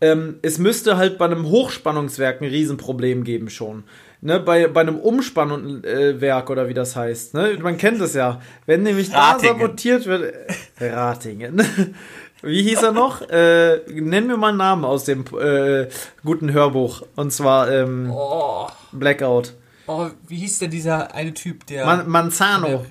ähm, 0.00 0.38
es 0.42 0.58
müsste 0.58 0.96
halt 0.96 1.18
bei 1.18 1.24
einem 1.24 1.48
Hochspannungswerk 1.48 2.42
ein 2.42 2.48
Riesenproblem 2.48 3.24
geben 3.24 3.48
schon. 3.50 3.84
Ne, 4.20 4.40
bei, 4.40 4.66
bei 4.66 4.80
einem 4.80 4.98
Umspannungswerk 4.98 6.50
oder 6.50 6.68
wie 6.68 6.74
das 6.74 6.96
heißt. 6.96 7.34
Ne? 7.34 7.58
Man 7.60 7.76
kennt 7.76 8.00
es 8.00 8.14
ja. 8.14 8.40
Wenn 8.64 8.82
nämlich 8.82 9.12
Ratingen. 9.12 9.58
da 9.58 9.60
sabotiert 9.60 10.06
wird. 10.06 10.34
Ratingen. 10.80 11.62
Wie 12.42 12.62
hieß 12.62 12.82
er 12.82 12.92
noch? 12.92 13.22
Äh, 13.30 13.78
nenn 13.88 14.26
mir 14.26 14.36
mal 14.36 14.50
einen 14.50 14.58
Namen 14.58 14.84
aus 14.84 15.04
dem 15.04 15.24
äh, 15.40 15.88
guten 16.22 16.52
Hörbuch. 16.52 17.02
Und 17.16 17.32
zwar 17.32 17.70
ähm, 17.72 18.10
oh. 18.12 18.68
Blackout. 18.92 19.54
Oh, 19.86 20.08
wie 20.28 20.36
hieß 20.36 20.58
denn 20.58 20.70
dieser 20.70 21.14
eine 21.14 21.32
Typ, 21.32 21.66
der. 21.66 21.86
Man 21.86 22.08
Manzano. 22.08 22.84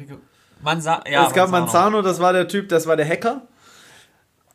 Manza 0.62 1.04
ja, 1.10 1.28
es 1.28 1.34
gab 1.34 1.50
Manzano. 1.50 1.98
Manzano, 1.98 2.02
das 2.02 2.20
war 2.20 2.34
der 2.34 2.48
Typ, 2.48 2.70
das 2.70 2.88
war 2.88 2.96
der 2.96 3.08
Hacker. 3.08 3.42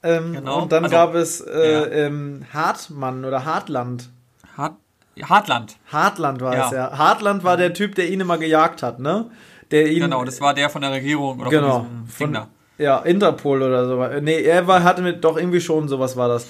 Ähm, 0.02 0.32
genau. 0.32 0.62
Und 0.62 0.72
dann 0.72 0.84
also, 0.84 0.96
gab 0.96 1.14
es 1.14 1.40
äh, 1.40 1.72
ja. 1.72 1.86
ähm, 1.86 2.46
Hartmann 2.52 3.24
oder 3.24 3.44
Hartland. 3.44 4.10
Hart, 4.56 4.76
Hartland. 5.22 5.76
Hartland 5.92 6.40
war 6.40 6.54
ja. 6.54 6.66
es, 6.66 6.72
ja. 6.72 6.98
Hartland 6.98 7.44
war 7.44 7.56
der 7.56 7.74
Typ, 7.74 7.94
der 7.94 8.08
ihn 8.08 8.20
immer 8.20 8.38
gejagt 8.38 8.82
hat, 8.82 8.98
ne? 8.98 9.30
Der 9.70 9.88
ihn, 9.90 10.00
genau, 10.00 10.24
das 10.24 10.40
war 10.40 10.54
der 10.54 10.70
von 10.70 10.82
der 10.82 10.90
Regierung 10.90 11.40
oder 11.40 11.50
genau, 11.50 11.86
von, 12.08 12.32
von 12.32 12.46
Ja, 12.78 12.98
Interpol 13.00 13.62
oder 13.62 13.86
so. 13.86 14.20
Nee, 14.20 14.42
er 14.42 14.66
war, 14.66 14.82
hatte 14.82 15.02
mit, 15.02 15.22
doch 15.22 15.36
irgendwie 15.36 15.60
schon 15.60 15.88
sowas 15.88 16.16
war 16.16 16.28
das. 16.28 16.46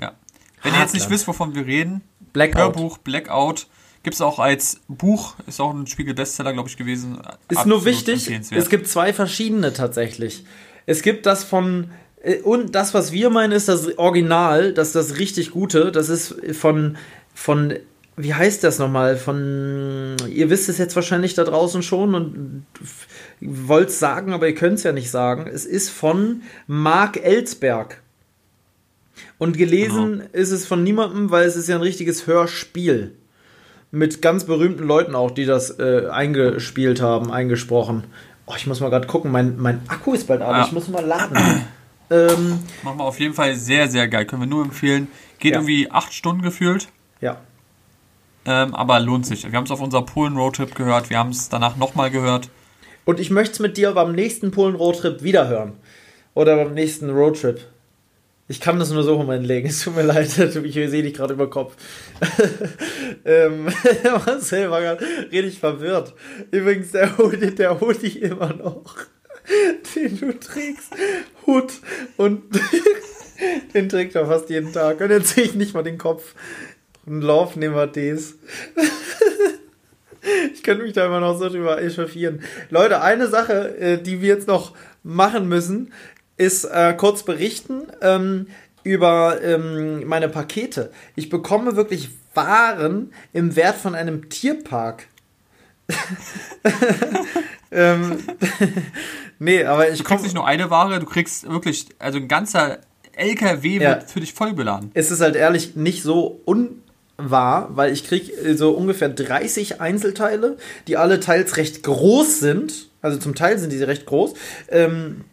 Ja. 0.00 0.12
Wenn 0.62 0.72
Hartland. 0.72 0.76
ihr 0.76 0.80
jetzt 0.80 0.94
nicht 0.94 1.10
wisst, 1.10 1.26
wovon 1.26 1.54
wir 1.54 1.66
reden, 1.66 2.02
Blackout. 2.32 2.76
Hörbuch, 2.76 2.98
Blackout, 2.98 3.66
Gibt 4.04 4.16
es 4.16 4.20
auch 4.20 4.38
als 4.38 4.80
Buch, 4.86 5.34
ist 5.46 5.60
auch 5.62 5.72
ein 5.72 5.86
Spiegel-Bestseller, 5.86 6.52
glaube 6.52 6.68
ich, 6.68 6.76
gewesen. 6.76 7.18
Ist 7.48 7.64
nur 7.64 7.86
wichtig, 7.86 8.30
es 8.50 8.68
gibt 8.68 8.86
zwei 8.86 9.14
verschiedene 9.14 9.72
tatsächlich. 9.72 10.44
Es 10.84 11.00
gibt 11.00 11.24
das 11.24 11.42
von, 11.42 11.90
äh, 12.22 12.42
und 12.42 12.74
das, 12.74 12.92
was 12.92 13.12
wir 13.12 13.30
meinen, 13.30 13.52
ist 13.52 13.66
das 13.66 13.96
Original, 13.96 14.74
das 14.74 14.88
ist 14.88 14.94
das 14.94 15.18
richtig 15.18 15.52
Gute. 15.52 15.90
Das 15.90 16.10
ist 16.10 16.34
von, 16.52 16.98
von 17.34 17.72
wie 18.18 18.34
heißt 18.34 18.62
das 18.62 18.78
nochmal? 18.78 19.16
Von, 19.16 20.16
ihr 20.28 20.50
wisst 20.50 20.68
es 20.68 20.76
jetzt 20.76 20.94
wahrscheinlich 20.96 21.32
da 21.32 21.44
draußen 21.44 21.82
schon 21.82 22.14
und 22.14 22.66
wollt 23.40 23.88
es 23.88 23.98
sagen, 23.98 24.34
aber 24.34 24.46
ihr 24.48 24.54
könnt 24.54 24.76
es 24.76 24.82
ja 24.82 24.92
nicht 24.92 25.10
sagen. 25.10 25.48
Es 25.50 25.64
ist 25.64 25.88
von 25.88 26.42
Mark 26.66 27.16
Ellsberg. 27.16 28.02
Und 29.38 29.56
gelesen 29.56 30.18
genau. 30.18 30.24
ist 30.32 30.50
es 30.50 30.66
von 30.66 30.82
niemandem, 30.82 31.30
weil 31.30 31.46
es 31.46 31.56
ist 31.56 31.70
ja 31.70 31.76
ein 31.76 31.80
richtiges 31.80 32.26
Hörspiel 32.26 33.16
mit 33.94 34.20
ganz 34.20 34.44
berühmten 34.44 34.84
Leuten 34.84 35.14
auch, 35.14 35.30
die 35.30 35.46
das 35.46 35.78
äh, 35.78 36.08
eingespielt 36.10 37.00
haben, 37.00 37.30
eingesprochen. 37.30 38.04
Oh, 38.46 38.54
ich 38.56 38.66
muss 38.66 38.80
mal 38.80 38.90
gerade 38.90 39.06
gucken, 39.06 39.30
mein, 39.30 39.56
mein 39.58 39.80
Akku 39.88 40.12
ist 40.12 40.26
bald 40.26 40.42
ab, 40.42 40.50
ja. 40.50 40.64
ich 40.66 40.72
muss 40.72 40.88
mal 40.88 41.04
laden. 41.04 41.36
ähm, 42.10 42.58
Machen 42.82 42.98
wir 42.98 43.04
auf 43.04 43.18
jeden 43.20 43.34
Fall 43.34 43.54
sehr, 43.54 43.88
sehr 43.88 44.08
geil. 44.08 44.26
Können 44.26 44.42
wir 44.42 44.46
nur 44.46 44.64
empfehlen. 44.64 45.08
Geht 45.38 45.52
ja. 45.52 45.58
irgendwie 45.58 45.90
acht 45.90 46.12
Stunden 46.12 46.42
gefühlt. 46.42 46.88
Ja. 47.20 47.38
Ähm, 48.44 48.74
aber 48.74 49.00
lohnt 49.00 49.24
sich. 49.24 49.44
Wir 49.50 49.56
haben 49.56 49.64
es 49.64 49.70
auf 49.70 49.80
unserer 49.80 50.04
Polen-Roadtrip 50.04 50.74
gehört, 50.74 51.08
wir 51.08 51.18
haben 51.18 51.30
es 51.30 51.48
danach 51.48 51.76
nochmal 51.76 52.10
gehört. 52.10 52.50
Und 53.06 53.20
ich 53.20 53.30
möchte 53.30 53.52
es 53.54 53.60
mit 53.60 53.76
dir 53.76 53.92
beim 53.92 54.12
nächsten 54.12 54.50
Polen-Roadtrip 54.50 55.22
wieder 55.22 55.48
hören. 55.48 55.72
Oder 56.34 56.56
beim 56.56 56.74
nächsten 56.74 57.10
Roadtrip. 57.10 57.60
Ich 58.46 58.60
kann 58.60 58.78
das 58.78 58.90
nur 58.90 59.02
so 59.02 59.14
rumlegen. 59.14 59.70
Es 59.70 59.82
tut 59.82 59.96
mir 59.96 60.02
leid, 60.02 60.26
ich 60.38 60.74
sehe 60.74 61.02
dich 61.02 61.14
gerade 61.14 61.34
über 61.34 61.48
Kopf. 61.48 61.76
ähm, 63.24 63.68
Marcel 64.04 64.70
war 64.70 64.80
gerade 64.80 65.04
richtig 65.32 65.58
verwirrt. 65.58 66.14
Übrigens, 66.50 66.92
der 66.92 67.16
Hoodie, 67.16 67.54
der 67.54 67.80
Hoodie 67.80 68.18
immer 68.18 68.52
noch, 68.52 68.96
den 69.94 70.18
du 70.18 70.38
trägst, 70.38 70.92
Hut 71.46 71.72
und 72.16 72.42
den 73.74 73.88
trägt 73.88 74.14
er 74.14 74.26
fast 74.26 74.50
jeden 74.50 74.72
Tag. 74.72 75.00
Und 75.00 75.10
jetzt 75.10 75.34
sehe 75.34 75.44
ich 75.44 75.54
nicht 75.54 75.74
mal 75.74 75.82
den 75.82 75.98
Kopf. 75.98 76.34
Und 77.06 77.22
Lauf 77.22 77.56
nehmen 77.56 77.74
wir 77.74 77.86
das. 77.86 78.34
ich 80.54 80.62
könnte 80.62 80.84
mich 80.84 80.92
da 80.92 81.06
immer 81.06 81.20
noch 81.20 81.38
so 81.38 81.48
drüber 81.48 81.82
echauffieren. 81.82 82.42
Leute, 82.70 83.02
eine 83.02 83.28
Sache, 83.28 83.76
äh, 83.78 84.02
die 84.02 84.22
wir 84.22 84.28
jetzt 84.28 84.48
noch 84.48 84.74
machen 85.02 85.48
müssen, 85.48 85.92
ist 86.36 86.64
äh, 86.64 86.94
kurz 86.96 87.22
berichten 87.22 87.82
ähm, 88.00 88.48
über 88.82 89.42
ähm, 89.42 90.06
meine 90.06 90.28
Pakete. 90.28 90.90
Ich 91.16 91.28
bekomme 91.28 91.76
wirklich 91.76 92.10
Waren 92.34 93.12
im 93.32 93.54
Wert 93.54 93.76
von 93.76 93.94
einem 93.94 94.28
Tierpark. 94.28 95.06
ähm, 97.70 98.18
nee, 99.38 99.64
aber 99.64 99.90
ich. 99.90 99.98
Du 99.98 100.04
kriegst 100.04 100.24
nicht 100.24 100.34
nur 100.34 100.46
eine 100.46 100.70
Ware, 100.70 100.98
du 100.98 101.06
kriegst 101.06 101.48
wirklich, 101.48 101.86
also 101.98 102.18
ein 102.18 102.26
ganzer 102.26 102.78
LKW 103.12 103.78
ja. 103.78 103.90
wird 103.90 104.10
für 104.10 104.20
dich 104.20 104.34
voll 104.34 104.52
beladen. 104.54 104.90
Es 104.94 105.10
ist 105.10 105.20
halt 105.20 105.36
ehrlich 105.36 105.76
nicht 105.76 106.02
so 106.02 106.40
unwahr, 106.44 107.68
weil 107.76 107.92
ich 107.92 108.04
krieg 108.04 108.32
so 108.54 108.72
ungefähr 108.72 109.08
30 109.08 109.80
Einzelteile, 109.80 110.56
die 110.88 110.96
alle 110.96 111.20
teils 111.20 111.56
recht 111.56 111.82
groß 111.82 112.40
sind. 112.40 112.88
Also 113.00 113.18
zum 113.18 113.34
Teil 113.34 113.58
sind 113.58 113.70
diese 113.70 113.86
recht 113.86 114.06
groß. 114.06 114.34
Ähm, 114.70 115.24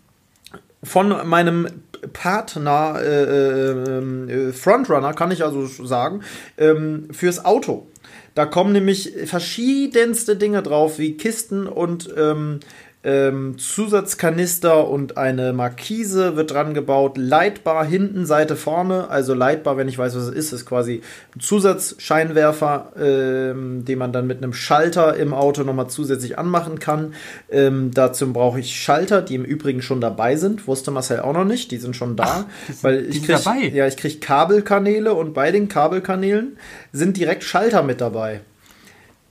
von 0.84 1.28
meinem 1.28 1.68
Partner 2.14 3.00
äh, 3.00 3.24
äh, 3.24 4.50
äh, 4.50 4.54
Frontrunner, 4.54 5.14
kann 5.14 5.32
ich 5.32 5.44
also 5.44 5.66
sagen, 5.66 6.22
ähm, 6.58 7.08
fürs 7.12 7.46
Auto. 7.46 7.88
Da 8.34 8.46
kommen 8.46 8.72
nämlich 8.72 9.14
verschiedenste 9.26 10.36
Dinge 10.36 10.64
drauf, 10.64 10.98
wie 10.98 11.18
Kisten 11.18 11.68
und 11.68 12.10
ähm, 12.18 12.62
ähm, 13.04 13.58
Zusatzkanister 13.58 14.88
und 14.88 15.18
eine 15.18 15.54
Markise 15.54 16.36
wird 16.36 16.52
dran 16.52 16.74
gebaut. 16.74 17.18
Leitbar 17.18 17.84
hinten, 17.84 18.26
Seite 18.26 18.56
vorne. 18.56 19.10
Also 19.10 19.34
leitbar, 19.34 19.78
wenn 19.78 19.88
ich 19.88 19.98
weiß, 19.98 20.16
was 20.16 20.24
es 20.24 20.36
ist, 20.36 20.52
ist 20.54 20.66
quasi 20.68 21.02
ein 21.36 21.40
Zusatzscheinwerfer, 21.40 22.92
ähm, 23.00 23.86
den 23.86 23.98
man 23.98 24.14
dann 24.14 24.28
mit 24.28 24.38
einem 24.38 24.54
Schalter 24.54 25.16
im 25.16 25.34
Auto 25.34 25.64
nochmal 25.64 25.88
zusätzlich 25.88 26.38
anmachen 26.38 26.78
kann. 26.78 27.16
Ähm, 27.50 27.90
dazu 27.92 28.32
brauche 28.32 28.60
ich 28.60 28.80
Schalter, 28.80 29.24
die 29.24 29.36
im 29.36 29.46
Übrigen 29.46 29.82
schon 29.82 30.00
dabei 30.00 30.36
sind. 30.36 30.68
Wusste 30.68 30.92
Marcel 30.92 31.22
auch 31.22 31.34
noch 31.34 31.46
nicht. 31.46 31.72
Die 31.72 31.78
sind 31.78 31.96
schon 31.96 32.16
da. 32.16 32.46
Ach, 32.46 32.74
weil 32.84 33.06
ich 33.08 33.24
krieg, 33.24 33.44
dabei. 33.44 33.72
Ja, 33.74 33.88
ich 33.88 33.98
kriege 33.98 34.20
Kabelkanäle 34.20 35.16
und 35.16 35.34
bei 35.34 35.52
den 35.52 35.70
Kabelkanälen 35.70 36.58
sind 36.94 37.18
direkt 37.18 37.44
Schalter 37.44 37.82
mit 37.82 38.00
dabei. 38.00 38.42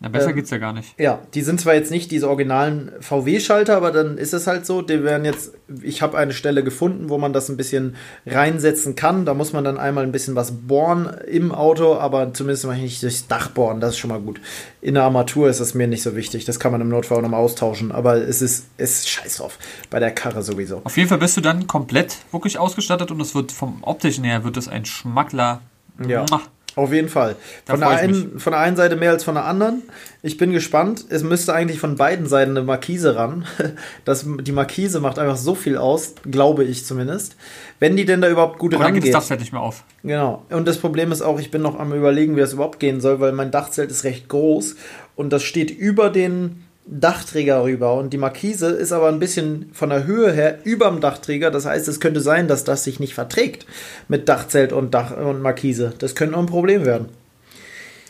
Na, 0.03 0.09
besser 0.09 0.31
ähm, 0.31 0.37
geht's 0.37 0.49
ja 0.49 0.57
gar 0.57 0.73
nicht. 0.73 0.99
Ja, 0.99 1.19
die 1.35 1.43
sind 1.43 1.61
zwar 1.61 1.75
jetzt 1.75 1.91
nicht 1.91 2.11
diese 2.11 2.27
originalen 2.27 2.91
VW-Schalter, 3.01 3.77
aber 3.77 3.93
dann 3.93 4.17
ist 4.17 4.33
es 4.33 4.47
halt 4.47 4.65
so, 4.65 4.81
die 4.81 5.05
werden 5.05 5.27
jetzt, 5.27 5.53
ich 5.83 6.01
habe 6.01 6.17
eine 6.17 6.33
Stelle 6.33 6.65
gefunden, 6.65 7.11
wo 7.11 7.19
man 7.19 7.35
das 7.35 7.51
ein 7.51 7.59
bisschen 7.59 7.97
reinsetzen 8.27 8.97
kann. 8.97 9.27
Da 9.27 9.35
muss 9.35 9.53
man 9.53 9.63
dann 9.63 9.77
einmal 9.77 10.05
ein 10.05 10.13
bisschen 10.13 10.35
was 10.35 10.53
bohren 10.53 11.11
im 11.27 11.53
Auto, 11.53 11.97
aber 11.97 12.33
zumindest 12.33 12.65
mal 12.65 12.79
nicht 12.79 13.03
durchs 13.03 13.29
Dach 13.29 13.49
bohren, 13.49 13.81
das 13.81 13.91
ist 13.91 13.99
schon 13.99 14.09
mal 14.09 14.21
gut. 14.21 14.41
In 14.81 14.95
der 14.95 15.03
Armatur 15.03 15.51
ist 15.51 15.61
das 15.61 15.75
mir 15.75 15.87
nicht 15.87 16.03
so 16.03 16.17
wichtig, 16.17 16.47
das 16.47 16.59
kann 16.59 16.73
man 16.73 16.81
im 16.81 16.89
Notfall 16.89 17.19
auch 17.19 17.23
nochmal 17.23 17.41
austauschen, 17.41 17.93
aber 17.93 18.17
es 18.17 18.41
ist, 18.41 18.69
es 18.79 19.01
ist 19.01 19.11
scheiß 19.11 19.37
drauf, 19.37 19.59
bei 19.91 19.99
der 20.01 20.13
Karre 20.13 20.43
sowieso. 20.43 20.81
Auf 20.85 20.97
jeden 20.97 21.11
Fall 21.11 21.19
bist 21.19 21.37
du 21.37 21.43
dann 21.43 21.67
komplett 21.67 22.17
wirklich 22.33 22.59
ausgestattet 22.59 23.11
und 23.11 23.21
es 23.21 23.35
wird 23.35 23.53
vom 23.53 23.81
optischen 23.83 24.25
her 24.25 24.45
wird 24.45 24.57
es 24.57 24.67
ein 24.67 24.87
Schmackler. 24.87 25.61
Ja. 26.09 26.25
Muah. 26.31 26.41
Auf 26.77 26.93
jeden 26.93 27.09
Fall. 27.09 27.37
Von 27.67 27.81
der, 27.81 27.89
einen, 27.91 28.39
von 28.39 28.53
der 28.53 28.61
einen 28.61 28.77
Seite 28.77 28.97
mehr 28.97 29.11
als 29.11 29.25
von 29.25 29.35
der 29.35 29.45
anderen. 29.45 29.83
Ich 30.23 30.37
bin 30.37 30.53
gespannt. 30.53 31.05
Es 31.09 31.23
müsste 31.23 31.53
eigentlich 31.53 31.81
von 31.81 31.97
beiden 31.97 32.27
Seiten 32.27 32.53
eine 32.53 32.63
Markise 32.63 33.17
ran. 33.17 33.47
Das, 34.05 34.27
die 34.27 34.53
Markise 34.53 35.01
macht 35.01 35.19
einfach 35.19 35.37
so 35.37 35.55
viel 35.55 35.77
aus, 35.77 36.15
glaube 36.29 36.65
ich 36.65 36.85
zumindest. 36.85 37.37
Wenn 37.79 37.97
die 37.97 38.05
denn 38.05 38.21
da 38.21 38.29
überhaupt 38.29 38.59
gut 38.59 38.73
rangeht. 38.73 38.87
Dann 38.87 38.95
geht 38.95 39.15
das 39.15 39.21
Dachzelt 39.21 39.41
nicht 39.41 39.53
mehr 39.53 39.63
auf. 39.63 39.85
Genau. 40.03 40.45
Und 40.51 40.67
das 40.67 40.79
Problem 40.79 41.13
ist 41.13 41.23
auch, 41.23 41.39
ich 41.39 41.51
bin 41.51 41.63
noch 41.63 41.79
am 41.79 41.93
überlegen, 41.93 42.37
wie 42.37 42.41
das 42.41 42.53
überhaupt 42.53 42.81
gehen 42.81 43.01
soll, 43.01 43.21
weil 43.21 43.33
mein 43.33 43.51
Dachzelt 43.51 43.91
ist 43.91 44.05
recht 44.05 44.29
groß 44.29 44.77
und 45.17 45.33
das 45.33 45.43
steht 45.43 45.71
über 45.71 46.11
den 46.11 46.65
Dachträger 46.87 47.63
rüber 47.63 47.95
und 47.95 48.13
die 48.13 48.19
Markise 48.19 48.71
ist 48.71 48.93
aber 48.93 49.09
ein 49.09 49.21
bisschen 49.21 49.71
von 49.73 49.91
der 49.91 50.07
Höhe 50.07 50.33
her 50.33 50.59
über 50.65 50.89
dem 50.89 51.01
Dachträger. 51.01 51.51
Das 51.51 51.67
heißt, 51.67 51.87
es 51.89 52.01
könnte 52.01 52.21
sein, 52.21 52.49
dass 52.49 52.65
das 52.65 52.85
sich 52.85 52.99
nicht 52.99 53.15
verträgt 53.15 53.67
mit 54.09 54.29
Dachzelt 54.29 54.73
und 54.73 54.93
Dach 54.93 55.17
und 55.17 55.43
Markise. 55.43 55.93
Das 55.99 56.15
könnte 56.15 56.33
noch 56.33 56.41
ein 56.41 56.47
Problem 56.47 56.85
werden. 56.85 57.09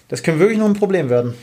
Das 0.08 0.22
könnte 0.22 0.40
wirklich 0.40 0.58
noch 0.58 0.66
ein 0.66 0.74
Problem 0.74 1.10
werden. 1.10 1.34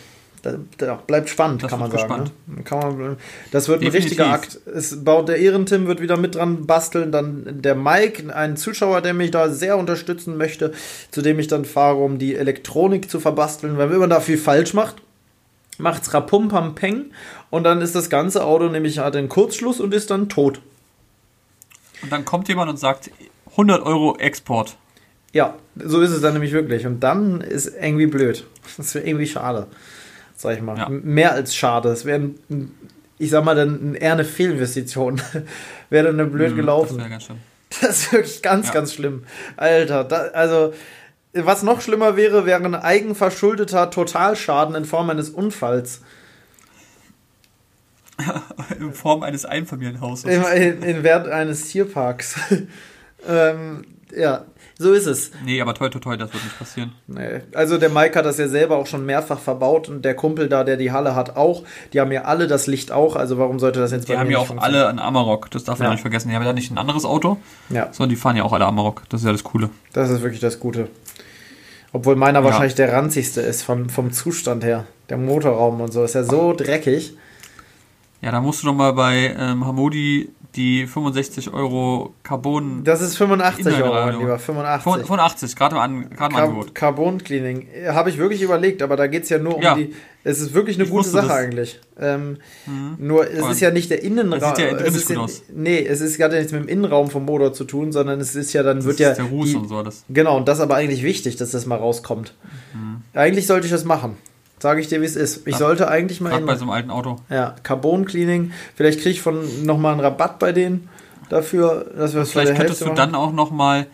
Das, 0.42 0.56
das 0.78 0.98
bleibt 1.08 1.30
spannend, 1.30 1.63
das 1.63 1.70
kann 1.70 1.80
man 1.80 1.92
sagen. 1.92 2.32
Ne? 2.48 2.63
Kann 2.63 2.80
man, 2.80 3.18
das 3.52 3.68
wird 3.68 3.82
Definitiv. 3.82 4.20
ein 4.20 4.32
richtiger 4.32 4.34
Akt. 4.34 4.60
Es 4.74 5.04
baut 5.04 5.30
der 5.30 5.38
Ehrentim 5.38 5.88
wird 5.88 6.02
wieder 6.02 6.18
mit 6.18 6.36
dran 6.36 6.66
basteln, 6.66 7.12
dann 7.12 7.62
der 7.62 7.76
Mike, 7.76 8.34
ein 8.34 8.56
Zuschauer, 8.56 9.02
der 9.02 9.13
mich 9.13 9.32
da 9.32 9.50
sehr 9.50 9.78
unterstützen 9.78 10.38
möchte, 10.38 10.74
zu 11.12 11.22
dem 11.22 11.40
ich 11.40 11.48
dann 11.48 11.66
fahre, 11.66 11.98
um 11.98 12.20
die 12.20 12.36
Elektronik 12.36 13.10
zu 13.10 13.20
verbasteln, 13.20 13.78
weil 13.78 13.90
wenn 13.90 14.00
man 14.00 14.10
da 14.10 14.20
viel 14.20 14.38
falsch 14.38 14.74
macht, 14.74 14.97
macht's 15.80 16.13
Rapumpampeng 16.13 17.11
und 17.49 17.63
dann 17.63 17.82
ist 17.82 17.95
das 17.95 18.09
ganze 18.09 18.43
Auto 18.43 18.69
nämlich 18.69 18.99
hat 18.99 19.15
einen 19.15 19.30
Kurzschluss 19.30 19.80
und 19.80 19.93
ist 19.93 20.11
dann 20.11 20.30
tot. 20.30 20.61
Und 22.01 22.11
dann 22.11 22.25
kommt 22.25 22.47
jemand 22.47 22.69
und 22.69 22.78
sagt 22.78 23.11
100 23.51 23.82
Euro 23.84 24.17
Export. 24.17 24.75
Ja, 25.34 25.55
so 25.75 26.01
ist 26.01 26.11
es 26.11 26.21
dann 26.21 26.34
nämlich 26.34 26.51
wirklich. 26.51 26.86
Und 26.86 27.01
dann 27.01 27.41
ist 27.41 27.67
irgendwie 27.67 28.07
blöd. 28.07 28.45
Das 28.78 28.93
wäre 28.95 29.05
irgendwie 29.05 29.28
schade, 29.28 29.67
sag 30.36 30.55
ich 30.55 30.61
mal. 30.61 30.78
Ja. 30.78 30.89
Mehr 30.89 31.34
als 31.34 31.55
schade. 31.55 31.89
Es 31.89 32.05
wäre, 32.05 32.32
ich 33.17 33.30
sag 33.30 33.43
mal, 33.43 33.55
dann 33.55 33.95
eher 33.95 34.13
eine 34.13 34.25
Fehlinvestition. 34.25 35.21
wäre 35.89 36.13
dann 36.13 36.32
blöd 36.32 36.51
mhm, 36.51 36.55
gelaufen. 36.55 36.97
Das 36.97 37.05
wäre 37.05 37.09
ganz 37.09 37.23
schlimm. 37.23 37.38
Das 37.82 37.89
ist 37.89 38.13
wirklich 38.13 38.41
ganz, 38.41 38.67
ja. 38.67 38.73
ganz 38.73 38.93
schlimm. 38.93 39.23
Alter, 39.57 40.03
da, 40.05 40.17
also 40.28 40.73
was 41.46 41.64
noch 41.64 41.82
schlimmer 41.82 42.16
wäre, 42.16 42.46
wäre 42.46 42.64
ein 42.64 42.76
eigenverschuldeter 42.76 43.90
Totalschaden 43.90 44.76
in 44.76 44.86
Form 44.86 45.10
eines 45.10 45.30
Unfalls. 45.30 46.02
in 48.80 48.94
Form 48.94 49.24
eines 49.24 49.46
Einfamilienhauses. 49.46 50.26
In, 50.26 50.44
in, 50.44 50.84
in 50.84 51.04
Wert 51.04 51.28
eines 51.28 51.70
Tierparks. 51.70 52.40
ähm, 53.28 53.86
ja, 54.16 54.46
so 54.80 54.94
ist 54.94 55.08
es. 55.08 55.32
Nee, 55.44 55.60
aber 55.62 55.74
toi, 55.74 55.90
toi, 55.90 56.00
toi, 56.00 56.18
das 56.18 56.32
wird 56.34 56.44
nicht 56.44 56.58
passieren. 56.58 56.94
Nee. 57.08 57.42
Also 57.54 57.78
der 57.78 57.90
Mike 57.90 58.18
hat 58.18 58.26
das 58.26 58.38
ja 58.38 58.48
selber 58.48 58.78
auch 58.78 58.86
schon 58.86 59.06
mehrfach 59.06 59.40
verbaut 59.40 59.90
und 59.90 60.06
der 60.06 60.16
Kumpel 60.16 60.50
da, 60.50 60.64
der 60.64 60.78
die 60.78 60.92
Halle 60.92 61.16
hat, 61.16 61.36
auch. 61.36 61.64
Die 61.94 62.00
haben 62.00 62.12
ja 62.12 62.24
alle 62.24 62.48
das 62.48 62.68
Licht 62.68 62.92
auch, 62.92 63.16
also 63.16 63.38
warum 63.38 63.60
sollte 63.60 63.80
das 63.80 63.92
jetzt 63.92 64.08
Die 64.08 64.18
haben 64.18 64.30
ja 64.30 64.38
auch 64.38 64.56
alle 64.58 64.88
einen 64.88 65.00
Amarok, 65.00 65.50
das 65.52 65.64
darf 65.64 65.80
man 65.80 65.88
ja. 65.88 65.92
nicht 65.94 66.02
vergessen. 66.02 66.30
Die 66.30 66.36
haben 66.36 66.46
ja 66.46 66.54
nicht 66.54 66.72
ein 66.72 66.78
anderes 66.78 67.06
Auto, 67.06 67.38
ja. 67.70 67.90
sondern 67.92 68.10
die 68.10 68.16
fahren 68.16 68.36
ja 68.36 68.44
auch 68.44 68.54
alle 68.54 68.66
Amarok. 68.66 69.04
Das 69.10 69.22
ist 69.22 69.26
ja 69.26 69.32
das 69.32 69.44
Coole. 69.44 69.70
Das 69.94 70.10
ist 70.10 70.22
wirklich 70.22 70.42
das 70.42 70.60
Gute. 70.60 70.90
Obwohl 71.94 72.16
meiner 72.16 72.40
ja. 72.40 72.46
wahrscheinlich 72.46 72.76
der 72.76 72.94
ranzigste 72.94 73.42
ist 73.42 73.64
vom, 73.64 73.90
vom 73.90 74.12
Zustand 74.12 74.64
her. 74.64 74.86
Der 75.10 75.18
Motorraum 75.18 75.82
und 75.82 75.92
so 75.92 76.04
ist 76.04 76.16
ja 76.16 76.24
so 76.24 76.54
dreckig. 76.54 77.16
Ja, 78.22 78.32
da 78.32 78.42
musst 78.42 78.64
du 78.64 78.68
doch 78.68 78.74
mal 78.74 78.94
bei 78.94 79.36
ähm, 79.38 79.66
Hamodi 79.66 80.30
die 80.58 80.88
65 80.88 81.53
Euro 81.53 82.14
Carbon. 82.24 82.84
Das 82.84 83.01
ist 83.01 83.16
85 83.18 83.82
Euro, 83.82 84.20
lieber. 84.20 84.39
85. 84.39 84.84
85, 84.84 85.55
gerade 85.55 85.76
im, 85.76 85.82
An 85.82 86.10
im 86.12 86.36
Angebot. 86.36 86.76
Carbon 86.76 87.24
Cleaning. 87.24 87.68
Habe 87.88 88.10
ich 88.10 88.18
wirklich 88.18 88.41
überlegt, 88.41 88.82
aber 88.82 88.97
da 88.97 89.08
geht 89.08 89.24
es 89.24 89.30
ja 89.30 89.38
nur 89.38 89.55
um 89.55 89.62
ja. 89.62 89.76
die. 89.76 89.93
Es 90.24 90.41
ist 90.41 90.53
wirklich 90.53 90.76
eine 90.76 90.86
ich 90.86 90.89
gute 90.89 91.08
Sache 91.08 91.28
das. 91.28 91.38
eigentlich. 91.38 91.80
Ähm, 91.99 92.38
mhm. 92.66 92.95
Nur 92.97 93.32
es 93.32 93.41
Und 93.41 93.51
ist 93.51 93.62
ja 93.62 93.72
nicht 93.72 93.89
der 93.89 94.03
Innenraum. 94.03 94.39
Das 94.39 94.58
sieht 94.58 94.72
ja 94.72 94.78
es 94.78 94.95
ist 94.95 95.08
gut 95.08 95.18
aus. 95.18 95.43
Nee, 95.53 95.86
es 95.86 96.01
ist 96.01 96.18
gerade 96.18 96.36
nichts 96.36 96.51
mit 96.51 96.64
dem 96.64 96.68
Innenraum 96.68 97.10
vom 97.10 97.24
Motor 97.24 97.53
zu 97.53 97.64
tun, 97.64 97.91
sondern 97.91 98.20
es 98.20 98.36
ist 98.36 98.51
ja 98.51 98.64
dann 98.64 98.78
das 98.78 98.86
wird 98.86 98.99
ja. 98.99 99.14
Der 99.14 99.26
Ruß 99.26 99.49
die, 99.49 99.55
und 99.55 99.70
so 99.70 99.78
alles. 99.78 100.03
Genau, 100.10 100.38
und 100.38 100.47
das 100.47 100.58
ist 100.58 100.64
aber 100.64 100.76
eigentlich 100.76 101.03
wichtig, 101.03 101.38
dass 101.38 101.51
das 101.51 101.66
mal 101.66 101.78
rauskommt. 101.78 102.34
Mhm. 102.74 103.01
Eigentlich 103.14 103.47
sollte 103.47 103.68
ich 103.68 103.72
das 103.72 103.86
machen. 103.86 104.18
Sage 104.60 104.82
ich 104.82 104.88
dir, 104.88 105.01
wie 105.01 105.05
es 105.05 105.16
ist. 105.16 105.45
Ich 105.45 105.53
ja. 105.53 105.58
sollte 105.58 105.88
eigentlich 105.88 106.20
mal. 106.20 106.30
Gerade 106.30 106.45
bei 106.45 106.55
so 106.55 106.64
einem 106.64 106.72
alten 106.72 106.89
Auto. 106.89 107.18
Ja, 107.30 107.55
Carbon 107.64 108.05
Cleaning. 108.05 108.51
Vielleicht 108.76 109.01
kriege 109.01 109.12
ich 109.12 109.22
von 109.22 109.66
nochmal 109.66 109.91
einen 109.91 110.01
Rabatt 110.01 110.39
bei 110.39 110.51
denen 110.51 110.89
dafür, 111.30 111.86
dass 111.95 112.14
wir 112.14 112.22
es 112.22 112.32
Vielleicht 112.32 112.55
könntest 112.55 112.82
du 112.82 112.86
machen. 112.86 112.95
dann 112.95 113.16
auch 113.16 113.34
nochmal 113.34 113.86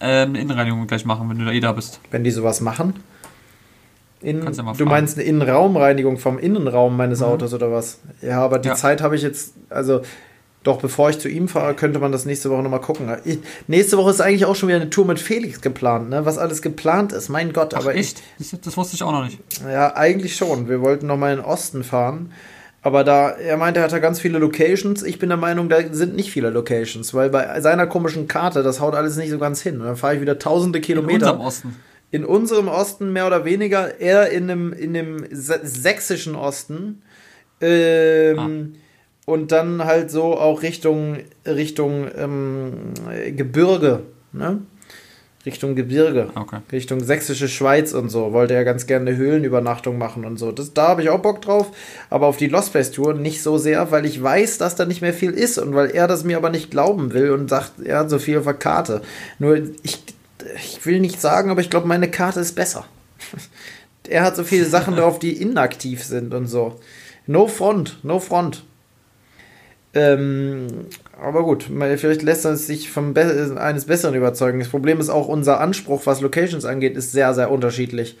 ähm, 0.00 0.30
eine 0.30 0.40
Innenreinigung 0.40 0.86
gleich 0.86 1.04
machen, 1.04 1.28
wenn 1.30 1.38
du 1.38 1.44
da 1.44 1.52
eh 1.52 1.60
da 1.60 1.72
bist. 1.72 2.00
Wenn 2.10 2.24
die 2.24 2.30
sowas 2.30 2.60
machen? 2.60 2.94
In, 4.20 4.42
ja 4.42 4.72
du 4.72 4.84
meinst 4.84 5.16
eine 5.16 5.28
Innenraumreinigung 5.28 6.18
vom 6.18 6.40
Innenraum 6.40 6.96
meines 6.96 7.20
mhm. 7.20 7.26
Autos 7.26 7.54
oder 7.54 7.70
was? 7.70 8.00
Ja, 8.20 8.40
aber 8.40 8.58
die 8.58 8.68
ja. 8.68 8.74
Zeit 8.74 9.00
habe 9.00 9.14
ich 9.14 9.22
jetzt, 9.22 9.54
also 9.70 10.00
doch, 10.68 10.80
bevor 10.80 11.08
ich 11.08 11.18
zu 11.18 11.30
ihm 11.30 11.48
fahre, 11.48 11.72
könnte 11.72 11.98
man 11.98 12.12
das 12.12 12.26
nächste 12.26 12.50
Woche 12.50 12.62
nochmal 12.62 12.82
gucken. 12.82 13.10
Ich, 13.24 13.38
nächste 13.68 13.96
Woche 13.96 14.10
ist 14.10 14.20
eigentlich 14.20 14.44
auch 14.44 14.54
schon 14.54 14.68
wieder 14.68 14.78
eine 14.78 14.90
Tour 14.90 15.06
mit 15.06 15.18
Felix 15.18 15.62
geplant, 15.62 16.10
ne? 16.10 16.26
Was 16.26 16.36
alles 16.36 16.60
geplant 16.60 17.12
ist, 17.12 17.30
mein 17.30 17.54
Gott. 17.54 17.72
Ach, 17.72 17.80
aber 17.80 17.94
echt? 17.94 18.22
Ich, 18.38 18.50
das 18.60 18.76
wusste 18.76 18.94
ich 18.94 19.02
auch 19.02 19.12
noch 19.12 19.24
nicht. 19.24 19.38
Ja, 19.64 19.96
eigentlich 19.96 20.36
schon. 20.36 20.68
Wir 20.68 20.82
wollten 20.82 21.06
nochmal 21.06 21.32
in 21.32 21.38
den 21.38 21.46
Osten 21.46 21.84
fahren. 21.84 22.32
Aber 22.82 23.02
da, 23.02 23.30
er 23.30 23.56
meinte, 23.56 23.80
er 23.80 23.84
hat 23.84 23.92
da 23.92 23.98
ganz 23.98 24.20
viele 24.20 24.38
Locations. 24.38 25.02
Ich 25.02 25.18
bin 25.18 25.30
der 25.30 25.38
Meinung, 25.38 25.70
da 25.70 25.78
sind 25.90 26.14
nicht 26.14 26.30
viele 26.30 26.50
Locations, 26.50 27.14
weil 27.14 27.30
bei 27.30 27.58
seiner 27.62 27.86
komischen 27.86 28.28
Karte, 28.28 28.62
das 28.62 28.78
haut 28.78 28.94
alles 28.94 29.16
nicht 29.16 29.30
so 29.30 29.38
ganz 29.38 29.62
hin. 29.62 29.80
Und 29.80 29.86
dann 29.86 29.96
fahre 29.96 30.16
ich 30.16 30.20
wieder 30.20 30.38
tausende 30.38 30.82
Kilometer. 30.82 31.14
In 31.14 31.32
unserem 31.32 31.40
Osten. 31.40 31.76
In 32.10 32.24
unserem 32.26 32.68
Osten 32.68 33.12
mehr 33.14 33.26
oder 33.26 33.46
weniger, 33.46 33.98
eher 33.98 34.30
in 34.30 34.48
dem, 34.48 34.74
in 34.74 34.92
dem 34.92 35.24
sächsischen 35.30 36.34
Osten. 36.36 37.00
Ähm, 37.62 38.38
ah 38.38 38.48
und 39.28 39.52
dann 39.52 39.84
halt 39.84 40.10
so 40.10 40.38
auch 40.38 40.62
Richtung, 40.62 41.18
Richtung 41.44 42.06
ähm, 42.16 42.94
Gebirge, 43.36 44.04
ne? 44.32 44.62
Richtung 45.44 45.76
Gebirge, 45.76 46.30
okay. 46.34 46.60
Richtung 46.72 47.00
sächsische 47.00 47.46
Schweiz 47.46 47.92
und 47.92 48.08
so. 48.08 48.32
Wollte 48.32 48.54
er 48.54 48.64
ganz 48.64 48.86
gerne 48.86 49.10
eine 49.10 49.18
Höhlenübernachtung 49.18 49.98
machen 49.98 50.24
und 50.24 50.38
so. 50.38 50.50
Das, 50.50 50.72
da 50.72 50.88
habe 50.88 51.02
ich 51.02 51.10
auch 51.10 51.20
Bock 51.20 51.42
drauf, 51.42 51.70
aber 52.08 52.26
auf 52.26 52.38
die 52.38 52.48
Lost 52.48 52.72
Place 52.72 52.90
Tour 52.90 53.12
nicht 53.12 53.42
so 53.42 53.58
sehr, 53.58 53.90
weil 53.90 54.06
ich 54.06 54.22
weiß, 54.22 54.56
dass 54.56 54.76
da 54.76 54.86
nicht 54.86 55.02
mehr 55.02 55.12
viel 55.12 55.32
ist 55.32 55.58
und 55.58 55.74
weil 55.74 55.90
er 55.90 56.08
das 56.08 56.24
mir 56.24 56.38
aber 56.38 56.48
nicht 56.48 56.70
glauben 56.70 57.12
will 57.12 57.30
und 57.30 57.50
sagt, 57.50 57.72
er 57.84 57.98
hat 57.98 58.10
so 58.10 58.18
viel 58.18 58.38
auf 58.38 58.44
der 58.44 58.54
Karte. 58.54 59.02
Nur 59.38 59.56
ich, 59.82 60.02
ich 60.56 60.86
will 60.86 61.00
nicht 61.00 61.20
sagen, 61.20 61.50
aber 61.50 61.60
ich 61.60 61.68
glaube, 61.68 61.86
meine 61.86 62.10
Karte 62.10 62.40
ist 62.40 62.54
besser. 62.54 62.86
er 64.08 64.22
hat 64.22 64.36
so 64.36 64.44
viele 64.44 64.64
Sachen 64.64 64.96
drauf, 64.96 65.18
die 65.18 65.40
inaktiv 65.40 66.02
sind 66.02 66.32
und 66.32 66.46
so. 66.46 66.80
No 67.26 67.46
front, 67.46 67.98
no 68.02 68.20
front. 68.20 68.64
Ähm, 69.94 70.68
aber 71.20 71.42
gut, 71.42 71.64
vielleicht 71.64 72.22
lässt 72.22 72.44
er 72.44 72.56
sich 72.56 72.90
vom 72.90 73.14
Be 73.14 73.56
eines 73.58 73.86
Besseren 73.86 74.14
überzeugen. 74.14 74.58
Das 74.58 74.68
Problem 74.68 75.00
ist 75.00 75.08
auch, 75.08 75.28
unser 75.28 75.60
Anspruch, 75.60 76.02
was 76.04 76.20
Locations 76.20 76.64
angeht, 76.64 76.96
ist 76.96 77.12
sehr, 77.12 77.34
sehr 77.34 77.50
unterschiedlich. 77.50 78.16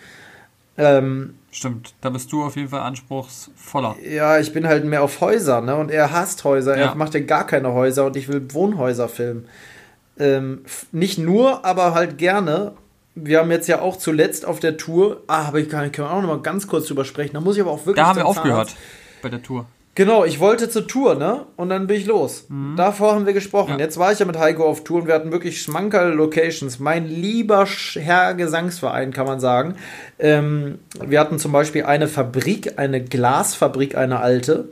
Ähm, 0.78 1.34
Stimmt, 1.50 1.94
da 2.00 2.10
bist 2.10 2.30
du 2.30 2.44
auf 2.44 2.56
jeden 2.56 2.68
Fall 2.68 2.82
anspruchsvoller. 2.82 3.96
Ja, 4.08 4.38
ich 4.38 4.52
bin 4.52 4.66
halt 4.66 4.84
mehr 4.84 5.02
auf 5.02 5.20
Häuser, 5.20 5.60
ne? 5.60 5.74
Und 5.76 5.90
er 5.90 6.12
hasst 6.12 6.44
Häuser, 6.44 6.78
ja. 6.78 6.86
er 6.86 6.94
macht 6.94 7.14
ja 7.14 7.20
gar 7.20 7.46
keine 7.46 7.72
Häuser 7.72 8.06
und 8.06 8.16
ich 8.16 8.28
will 8.28 8.46
Wohnhäuser 8.52 9.08
filmen. 9.08 9.48
Ähm, 10.18 10.64
nicht 10.92 11.18
nur, 11.18 11.64
aber 11.64 11.94
halt 11.94 12.16
gerne. 12.18 12.72
Wir 13.14 13.40
haben 13.40 13.50
jetzt 13.50 13.66
ja 13.66 13.80
auch 13.80 13.96
zuletzt 13.96 14.46
auf 14.46 14.60
der 14.60 14.76
Tour, 14.76 15.22
ah, 15.26 15.46
aber 15.48 15.58
ich 15.58 15.68
kann, 15.68 15.90
kann 15.90 16.06
auch 16.06 16.22
noch 16.22 16.28
mal 16.28 16.40
ganz 16.40 16.68
kurz 16.68 16.86
drüber 16.86 17.04
sprechen. 17.04 17.34
Da 17.34 17.40
muss 17.40 17.56
ich 17.56 17.62
aber 17.62 17.72
auch 17.72 17.84
wirklich. 17.86 17.96
Da 17.96 18.06
haben 18.06 18.18
wir 18.18 18.26
aufgehört 18.26 18.76
bei 19.20 19.28
der 19.28 19.42
Tour. 19.42 19.66
Genau, 19.98 20.24
ich 20.24 20.38
wollte 20.38 20.70
zur 20.70 20.86
Tour, 20.86 21.16
ne? 21.16 21.46
Und 21.56 21.70
dann 21.70 21.88
bin 21.88 21.96
ich 21.96 22.06
los. 22.06 22.44
Mhm. 22.48 22.76
Davor 22.76 23.16
haben 23.16 23.26
wir 23.26 23.32
gesprochen. 23.32 23.72
Ja. 23.72 23.78
Jetzt 23.78 23.98
war 23.98 24.12
ich 24.12 24.20
ja 24.20 24.26
mit 24.26 24.38
Heiko 24.38 24.64
auf 24.64 24.84
Tour 24.84 25.00
und 25.00 25.08
wir 25.08 25.14
hatten 25.14 25.32
wirklich 25.32 25.60
schmankerl 25.60 26.12
Locations. 26.12 26.78
Mein 26.78 27.08
lieber 27.08 27.66
Herr 27.94 28.34
Gesangsverein, 28.34 29.12
kann 29.12 29.26
man 29.26 29.40
sagen. 29.40 29.74
Ähm, 30.20 30.78
wir 31.04 31.18
hatten 31.18 31.40
zum 31.40 31.50
Beispiel 31.50 31.82
eine 31.82 32.06
Fabrik, 32.06 32.74
eine 32.78 33.02
Glasfabrik, 33.02 33.96
eine 33.96 34.20
alte. 34.20 34.68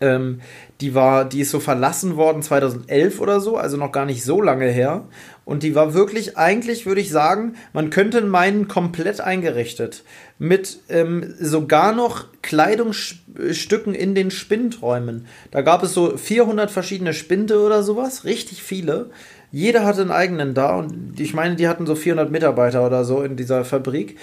Ähm, 0.00 0.40
die 0.80 0.94
war, 0.94 1.26
die 1.26 1.40
ist 1.40 1.50
so 1.50 1.60
verlassen 1.60 2.16
worden 2.16 2.42
2011 2.42 3.20
oder 3.20 3.40
so, 3.40 3.56
also 3.56 3.76
noch 3.76 3.92
gar 3.92 4.06
nicht 4.06 4.24
so 4.24 4.40
lange 4.40 4.66
her. 4.66 5.04
Und 5.44 5.62
die 5.62 5.74
war 5.74 5.94
wirklich, 5.94 6.38
eigentlich 6.38 6.86
würde 6.86 7.00
ich 7.00 7.10
sagen, 7.10 7.54
man 7.72 7.90
könnte 7.90 8.20
meinen, 8.22 8.68
komplett 8.68 9.20
eingerichtet. 9.20 10.04
Mit 10.38 10.78
ähm, 10.88 11.34
sogar 11.38 11.92
noch 11.92 12.26
Kleidungsstücken 12.42 13.94
in 13.94 14.14
den 14.14 14.30
Spindräumen. 14.30 15.26
Da 15.50 15.60
gab 15.62 15.82
es 15.82 15.92
so 15.92 16.16
400 16.16 16.70
verschiedene 16.70 17.12
Spinde 17.12 17.60
oder 17.60 17.82
sowas, 17.82 18.24
richtig 18.24 18.62
viele. 18.62 19.10
Jeder 19.52 19.84
hatte 19.84 20.02
einen 20.02 20.12
eigenen 20.12 20.54
da 20.54 20.76
und 20.76 21.18
ich 21.18 21.34
meine, 21.34 21.56
die 21.56 21.66
hatten 21.66 21.84
so 21.84 21.96
400 21.96 22.30
Mitarbeiter 22.30 22.86
oder 22.86 23.04
so 23.04 23.22
in 23.22 23.36
dieser 23.36 23.64
Fabrik 23.64 24.16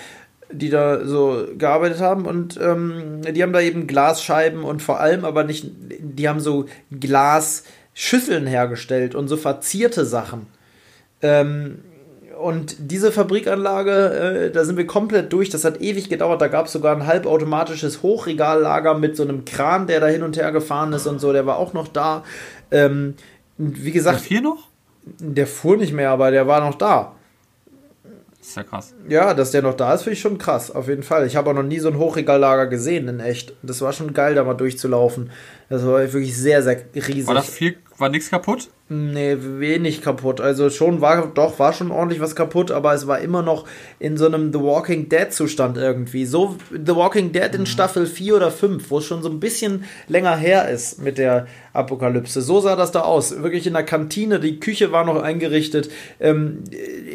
die 0.52 0.70
da 0.70 1.06
so 1.06 1.46
gearbeitet 1.58 2.00
haben 2.00 2.26
und 2.26 2.58
ähm, 2.62 3.22
die 3.24 3.44
haben 3.44 3.54
da 3.54 3.62
eben 3.62 3.88
Glasscheiben 3.88 4.64
und 4.64 4.82
vor 4.82 5.00
allem 5.00 5.26
aber 5.26 5.44
nicht, 5.44 5.70
die 6.00 6.30
haben 6.30 6.40
so 6.40 6.66
Glasschüsseln 6.98 8.48
hergestellt 8.48 9.16
und 9.16 9.28
so 9.28 9.38
verzierte 9.38 10.06
Sachen. 10.06 10.48
Ähm, 11.22 11.80
und 12.38 12.76
diese 12.80 13.12
Fabrikanlage, 13.12 13.92
äh, 13.92 14.52
da 14.52 14.64
sind 14.64 14.78
wir 14.78 14.86
komplett 14.86 15.34
durch. 15.34 15.50
Das 15.50 15.66
hat 15.66 15.82
ewig 15.82 16.08
gedauert. 16.08 16.40
Da 16.40 16.48
gab 16.48 16.68
es 16.68 16.72
sogar 16.72 16.96
ein 16.96 17.08
halbautomatisches 17.08 18.04
Hochregallager 18.04 18.94
mit 18.94 19.18
so 19.18 19.24
einem 19.24 19.44
Kran, 19.44 19.88
der 19.88 20.00
da 20.00 20.08
hin 20.08 20.24
und 20.24 20.38
her 20.38 20.52
gefahren 20.52 20.94
ist 20.94 21.08
und 21.08 21.20
so. 21.20 21.34
Der 21.34 21.46
war 21.46 21.58
auch 21.58 21.74
noch 21.74 21.88
da. 21.88 22.24
Ähm, 22.70 23.16
wie 23.58 23.92
gesagt. 23.92 24.30
Der 24.30 24.38
fuhr 24.38 24.42
noch? 24.42 24.68
Der 25.20 25.48
fuhr 25.48 25.78
nicht 25.78 25.94
mehr, 25.94 26.12
aber 26.12 26.32
der 26.32 26.48
war 26.48 26.60
noch 26.62 26.76
da. 26.76 27.17
Das 28.48 28.52
ist 28.52 28.56
ja 28.56 28.64
krass. 28.64 28.96
Ja, 29.10 29.34
dass 29.34 29.52
der 29.52 29.62
noch 29.62 29.74
da 29.74 29.94
ist, 29.94 30.04
finde 30.04 30.14
ich 30.14 30.22
schon 30.22 30.38
krass, 30.38 30.72
auf 30.72 30.88
jeden 30.88 31.04
Fall. 31.04 31.28
Ich 31.28 31.36
habe 31.36 31.50
auch 31.50 31.54
noch 31.54 31.64
nie 31.64 31.80
so 31.80 31.90
ein 31.90 31.98
Hochregallager 31.98 32.68
gesehen 32.68 33.10
in 33.10 33.20
echt. 33.20 33.54
Das 33.62 33.82
war 33.82 33.92
schon 33.92 34.14
geil, 34.14 34.36
da 34.36 34.46
mal 34.46 34.54
durchzulaufen. 34.54 35.32
Das 35.68 35.86
war 35.86 36.00
wirklich 36.00 36.38
sehr, 36.38 36.64
sehr 36.64 36.82
riesig. 36.96 37.28
War 37.28 37.34
das 37.36 37.50
viel, 37.50 37.76
war 37.98 38.08
nichts 38.08 38.30
kaputt? 38.30 38.70
Nee, 38.90 39.36
wenig 39.38 40.02
kaputt. 40.02 40.40
Also 40.40 40.70
schon 40.70 41.02
war, 41.02 41.28
doch, 41.28 41.60
war 41.60 41.74
schon 41.74 41.92
ordentlich 41.92 42.22
was 42.22 42.38
kaputt, 42.38 42.72
aber 42.72 42.94
es 42.94 43.06
war 43.06 43.20
immer 43.20 43.42
noch 43.42 43.66
in 44.00 44.16
so 44.16 44.28
einem 44.28 44.54
The 44.54 44.62
Walking 44.62 45.10
Dead 45.10 45.34
Zustand 45.34 45.76
irgendwie. 45.76 46.26
So 46.26 46.56
The 46.72 46.96
Walking 46.96 47.34
Dead 47.34 47.54
in 47.54 47.62
mhm. 47.62 47.66
Staffel 47.66 48.06
4 48.06 48.38
oder 48.38 48.50
5, 48.50 48.90
wo 48.90 49.00
es 49.00 49.06
schon 49.06 49.22
so 49.22 49.30
ein 49.30 49.42
bisschen 49.42 49.84
länger 50.08 50.38
her 50.38 50.70
ist 50.70 51.02
mit 51.02 51.18
der 51.18 51.48
Apokalypse. 51.74 52.42
So 52.42 52.62
sah 52.62 52.78
das 52.78 52.94
da 52.94 53.02
aus. 53.02 53.44
Wirklich 53.44 53.68
in 53.68 53.74
der 53.74 53.84
Kantine, 53.84 54.40
die 54.40 54.62
Küche 54.62 54.94
war 54.94 55.04
noch 55.04 55.22
eingerichtet, 55.22 55.92
ähm, 56.22 56.64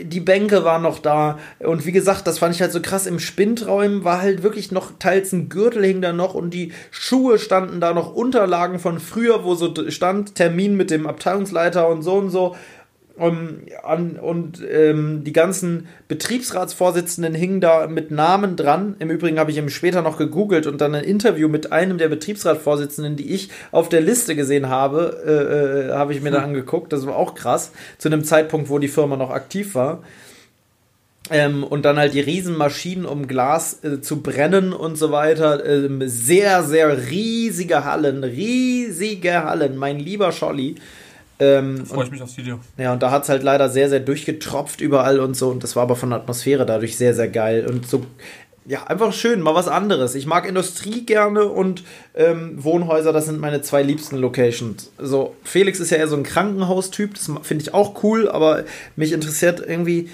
die 0.04 0.20
Bänke 0.20 0.64
waren 0.64 0.82
noch 0.82 0.98
da. 0.98 1.38
Und 1.58 1.86
wie 1.86 1.92
gesagt, 1.92 2.26
das 2.26 2.38
fand 2.38 2.54
ich 2.54 2.60
halt 2.60 2.72
so 2.72 2.82
krass. 2.82 3.06
Im 3.06 3.18
Spindraum 3.18 4.04
war 4.04 4.20
halt 4.20 4.42
wirklich 4.42 4.72
noch 4.72 4.92
teils 4.98 5.32
ein 5.32 5.48
Gürtel 5.48 5.86
hing 5.86 6.02
da 6.02 6.12
noch 6.12 6.34
und 6.34 6.50
die 6.50 6.72
Schuhe 6.90 7.38
standen 7.38 7.80
da 7.80 7.94
noch, 7.94 8.14
Unterlagen 8.14 8.78
von 8.78 9.00
früher, 9.00 9.42
wo 9.42 9.54
so 9.54 9.72
stand, 9.88 10.34
Termin 10.34 10.76
mit 10.76 10.90
dem 10.90 11.06
Abteilungsleiter 11.06 11.61
Bereichsleiter 11.62 11.88
und 11.88 12.02
so 12.02 12.14
und 12.14 12.30
so. 12.30 12.56
Um, 13.14 13.58
an, 13.84 14.16
und 14.16 14.62
ähm, 14.66 15.22
die 15.22 15.34
ganzen 15.34 15.86
Betriebsratsvorsitzenden 16.08 17.34
hingen 17.34 17.60
da 17.60 17.86
mit 17.86 18.10
Namen 18.10 18.56
dran. 18.56 18.96
Im 19.00 19.10
Übrigen 19.10 19.38
habe 19.38 19.50
ich 19.50 19.58
eben 19.58 19.68
später 19.68 20.00
noch 20.00 20.16
gegoogelt 20.16 20.66
und 20.66 20.80
dann 20.80 20.94
ein 20.94 21.04
Interview 21.04 21.46
mit 21.46 21.72
einem 21.72 21.98
der 21.98 22.08
Betriebsratsvorsitzenden, 22.08 23.16
die 23.16 23.30
ich 23.34 23.50
auf 23.70 23.90
der 23.90 24.00
Liste 24.00 24.34
gesehen 24.34 24.70
habe, 24.70 25.22
äh, 25.26 25.90
äh, 25.90 25.92
habe 25.92 26.14
ich 26.14 26.22
mir 26.22 26.30
hm. 26.30 26.36
da 26.36 26.42
angeguckt. 26.42 26.90
Das 26.90 27.06
war 27.06 27.16
auch 27.16 27.34
krass, 27.34 27.72
zu 27.98 28.08
einem 28.08 28.24
Zeitpunkt, 28.24 28.70
wo 28.70 28.78
die 28.78 28.88
Firma 28.88 29.16
noch 29.16 29.30
aktiv 29.30 29.74
war. 29.74 30.02
Ähm, 31.30 31.64
und 31.64 31.84
dann 31.84 31.98
halt 31.98 32.14
die 32.14 32.20
Riesenmaschinen, 32.20 33.04
um 33.04 33.28
Glas 33.28 33.84
äh, 33.84 34.00
zu 34.00 34.22
brennen 34.22 34.72
und 34.72 34.96
so 34.96 35.12
weiter. 35.12 35.64
Ähm, 35.66 36.02
sehr, 36.06 36.62
sehr 36.62 37.10
riesige 37.10 37.84
Hallen, 37.84 38.24
riesige 38.24 39.44
Hallen, 39.44 39.76
mein 39.76 39.98
lieber 39.98 40.32
Scholli. 40.32 40.76
Ähm, 41.42 41.84
Freue 41.86 42.04
ich 42.04 42.10
mich 42.12 42.22
aufs 42.22 42.36
Video. 42.36 42.60
Ja, 42.78 42.92
und 42.92 43.02
da 43.02 43.10
hat 43.10 43.24
es 43.24 43.28
halt 43.28 43.42
leider 43.42 43.68
sehr, 43.68 43.88
sehr 43.88 43.98
durchgetropft 43.98 44.80
überall 44.80 45.18
und 45.18 45.36
so. 45.36 45.48
Und 45.48 45.64
das 45.64 45.74
war 45.74 45.82
aber 45.82 45.96
von 45.96 46.10
der 46.10 46.20
Atmosphäre 46.20 46.64
dadurch 46.64 46.96
sehr, 46.96 47.14
sehr 47.14 47.28
geil. 47.28 47.66
Und 47.66 47.88
so, 47.88 48.06
ja, 48.64 48.84
einfach 48.84 49.12
schön, 49.12 49.40
mal 49.40 49.54
was 49.54 49.66
anderes. 49.66 50.14
Ich 50.14 50.26
mag 50.26 50.48
Industrie 50.48 51.04
gerne 51.04 51.46
und 51.46 51.82
ähm, 52.14 52.62
Wohnhäuser, 52.62 53.12
das 53.12 53.26
sind 53.26 53.40
meine 53.40 53.60
zwei 53.60 53.82
liebsten 53.82 54.18
Locations. 54.18 54.92
So, 54.98 55.34
Felix 55.42 55.80
ist 55.80 55.90
ja 55.90 55.96
eher 55.96 56.06
so 56.06 56.16
ein 56.16 56.22
Krankenhaustyp, 56.22 57.14
das 57.14 57.28
finde 57.42 57.62
ich 57.62 57.74
auch 57.74 58.04
cool, 58.04 58.28
aber 58.28 58.62
mich 58.94 59.12
interessiert 59.12 59.60
irgendwie 59.66 60.10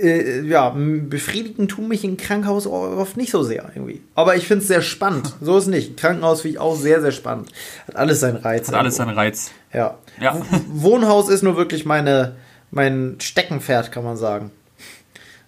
äh, 0.00 0.42
ja, 0.42 0.74
befriedigen 0.76 1.68
tun 1.68 1.88
mich 1.88 2.04
im 2.04 2.16
Krankenhaus 2.16 2.66
oft 2.66 3.16
nicht 3.16 3.30
so 3.30 3.42
sehr 3.42 3.70
irgendwie. 3.74 4.02
Aber 4.14 4.36
ich 4.36 4.46
finde 4.46 4.62
es 4.62 4.68
sehr 4.68 4.82
spannend. 4.82 5.34
So 5.40 5.56
ist 5.56 5.64
es 5.64 5.70
nicht. 5.70 5.96
Krankenhaus 5.96 6.42
finde 6.42 6.56
ich 6.56 6.60
auch 6.60 6.76
sehr, 6.76 7.00
sehr 7.00 7.12
spannend. 7.12 7.50
Hat 7.86 7.96
alles 7.96 8.20
seinen 8.20 8.36
Reiz. 8.36 8.68
Hat 8.68 8.74
alles 8.74 8.96
seinen 8.96 9.14
Reiz. 9.14 9.50
Ja. 9.72 9.98
ja. 10.20 10.40
Wohnhaus 10.68 11.28
ist 11.28 11.42
nur 11.42 11.56
wirklich 11.56 11.86
meine, 11.86 12.36
mein 12.70 13.16
Steckenpferd, 13.20 13.92
kann 13.92 14.04
man 14.04 14.16
sagen. 14.16 14.50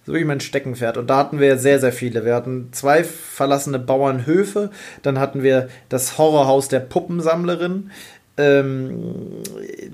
So 0.05 0.13
wie 0.13 0.23
mein 0.23 0.39
Steckenpferd. 0.39 0.97
Und 0.97 1.09
da 1.09 1.17
hatten 1.17 1.39
wir 1.39 1.57
sehr, 1.57 1.79
sehr 1.79 1.91
viele. 1.91 2.25
Wir 2.25 2.33
hatten 2.33 2.69
zwei 2.71 3.03
verlassene 3.03 3.77
Bauernhöfe. 3.77 4.71
Dann 5.03 5.19
hatten 5.19 5.43
wir 5.43 5.69
das 5.89 6.17
Horrorhaus 6.17 6.69
der 6.69 6.79
Puppensammlerin. 6.79 7.91
Ähm, 8.41 9.43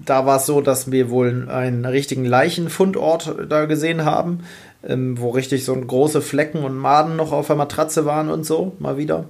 da 0.06 0.26
war 0.26 0.38
es 0.38 0.46
so, 0.46 0.62
dass 0.62 0.92
wir 0.92 1.10
wohl 1.10 1.50
einen 1.50 1.86
richtigen 1.86 2.24
Leichenfundort 2.24 3.36
da 3.50 3.66
gesehen 3.66 4.06
haben, 4.06 4.44
ähm, 4.88 5.20
wo 5.20 5.32
richtig 5.32 5.66
so 5.66 5.76
große 5.76 6.22
Flecken 6.22 6.64
und 6.64 6.78
Maden 6.78 7.16
noch 7.16 7.32
auf 7.32 7.48
der 7.48 7.56
Matratze 7.58 8.06
waren 8.06 8.30
und 8.30 8.46
so, 8.46 8.76
mal 8.80 8.98
wieder. 8.98 9.26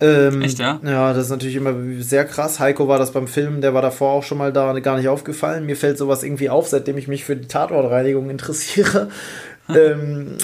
Ähm, 0.00 0.42
Echt, 0.42 0.58
ja? 0.58 0.78
Ja, 0.84 1.12
das 1.12 1.24
ist 1.24 1.30
natürlich 1.30 1.56
immer 1.56 1.74
sehr 2.00 2.24
krass. 2.24 2.60
Heiko 2.60 2.86
war 2.86 2.98
das 2.98 3.12
beim 3.12 3.26
Film, 3.26 3.60
der 3.60 3.74
war 3.74 3.82
davor 3.82 4.12
auch 4.12 4.22
schon 4.22 4.38
mal 4.38 4.52
da, 4.52 4.78
gar 4.78 4.96
nicht 4.96 5.08
aufgefallen. 5.08 5.66
Mir 5.66 5.76
fällt 5.76 5.98
sowas 5.98 6.22
irgendwie 6.22 6.50
auf, 6.50 6.68
seitdem 6.68 6.98
ich 6.98 7.08
mich 7.08 7.24
für 7.24 7.34
die 7.34 7.48
Tatortreinigung 7.48 8.30
interessiere. 8.30 9.08
ähm, 9.68 10.36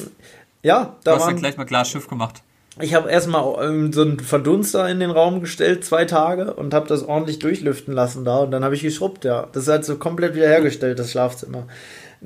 ja, 0.62 0.97
da 1.05 1.12
du 1.12 1.20
hast 1.20 1.30
ja 1.30 1.37
gleich 1.37 1.57
mal 1.57 1.66
klar 1.66 1.85
Schiff 1.85 2.09
gemacht 2.09 2.43
ich 2.81 2.95
habe 2.95 3.09
erstmal 3.11 3.64
ähm, 3.64 3.93
so 3.93 4.03
einen 4.03 4.18
Verdunster 4.18 4.89
in 4.89 4.99
den 4.99 5.11
Raum 5.11 5.41
gestellt, 5.41 5.85
zwei 5.85 6.05
Tage, 6.05 6.55
und 6.55 6.75
habe 6.75 6.89
das 6.89 7.03
ordentlich 7.03 7.39
durchlüften 7.39 7.95
lassen 7.95 8.25
da. 8.25 8.39
Und 8.39 8.51
dann 8.51 8.64
habe 8.64 8.75
ich 8.75 8.83
geschrubbt, 8.83 9.25
ja. 9.25 9.47
Das 9.53 9.64
ist 9.64 9.68
halt 9.68 9.85
so 9.85 9.97
komplett 9.97 10.35
wiederhergestellt, 10.35 10.99
das 10.99 11.12
Schlafzimmer. 11.12 11.66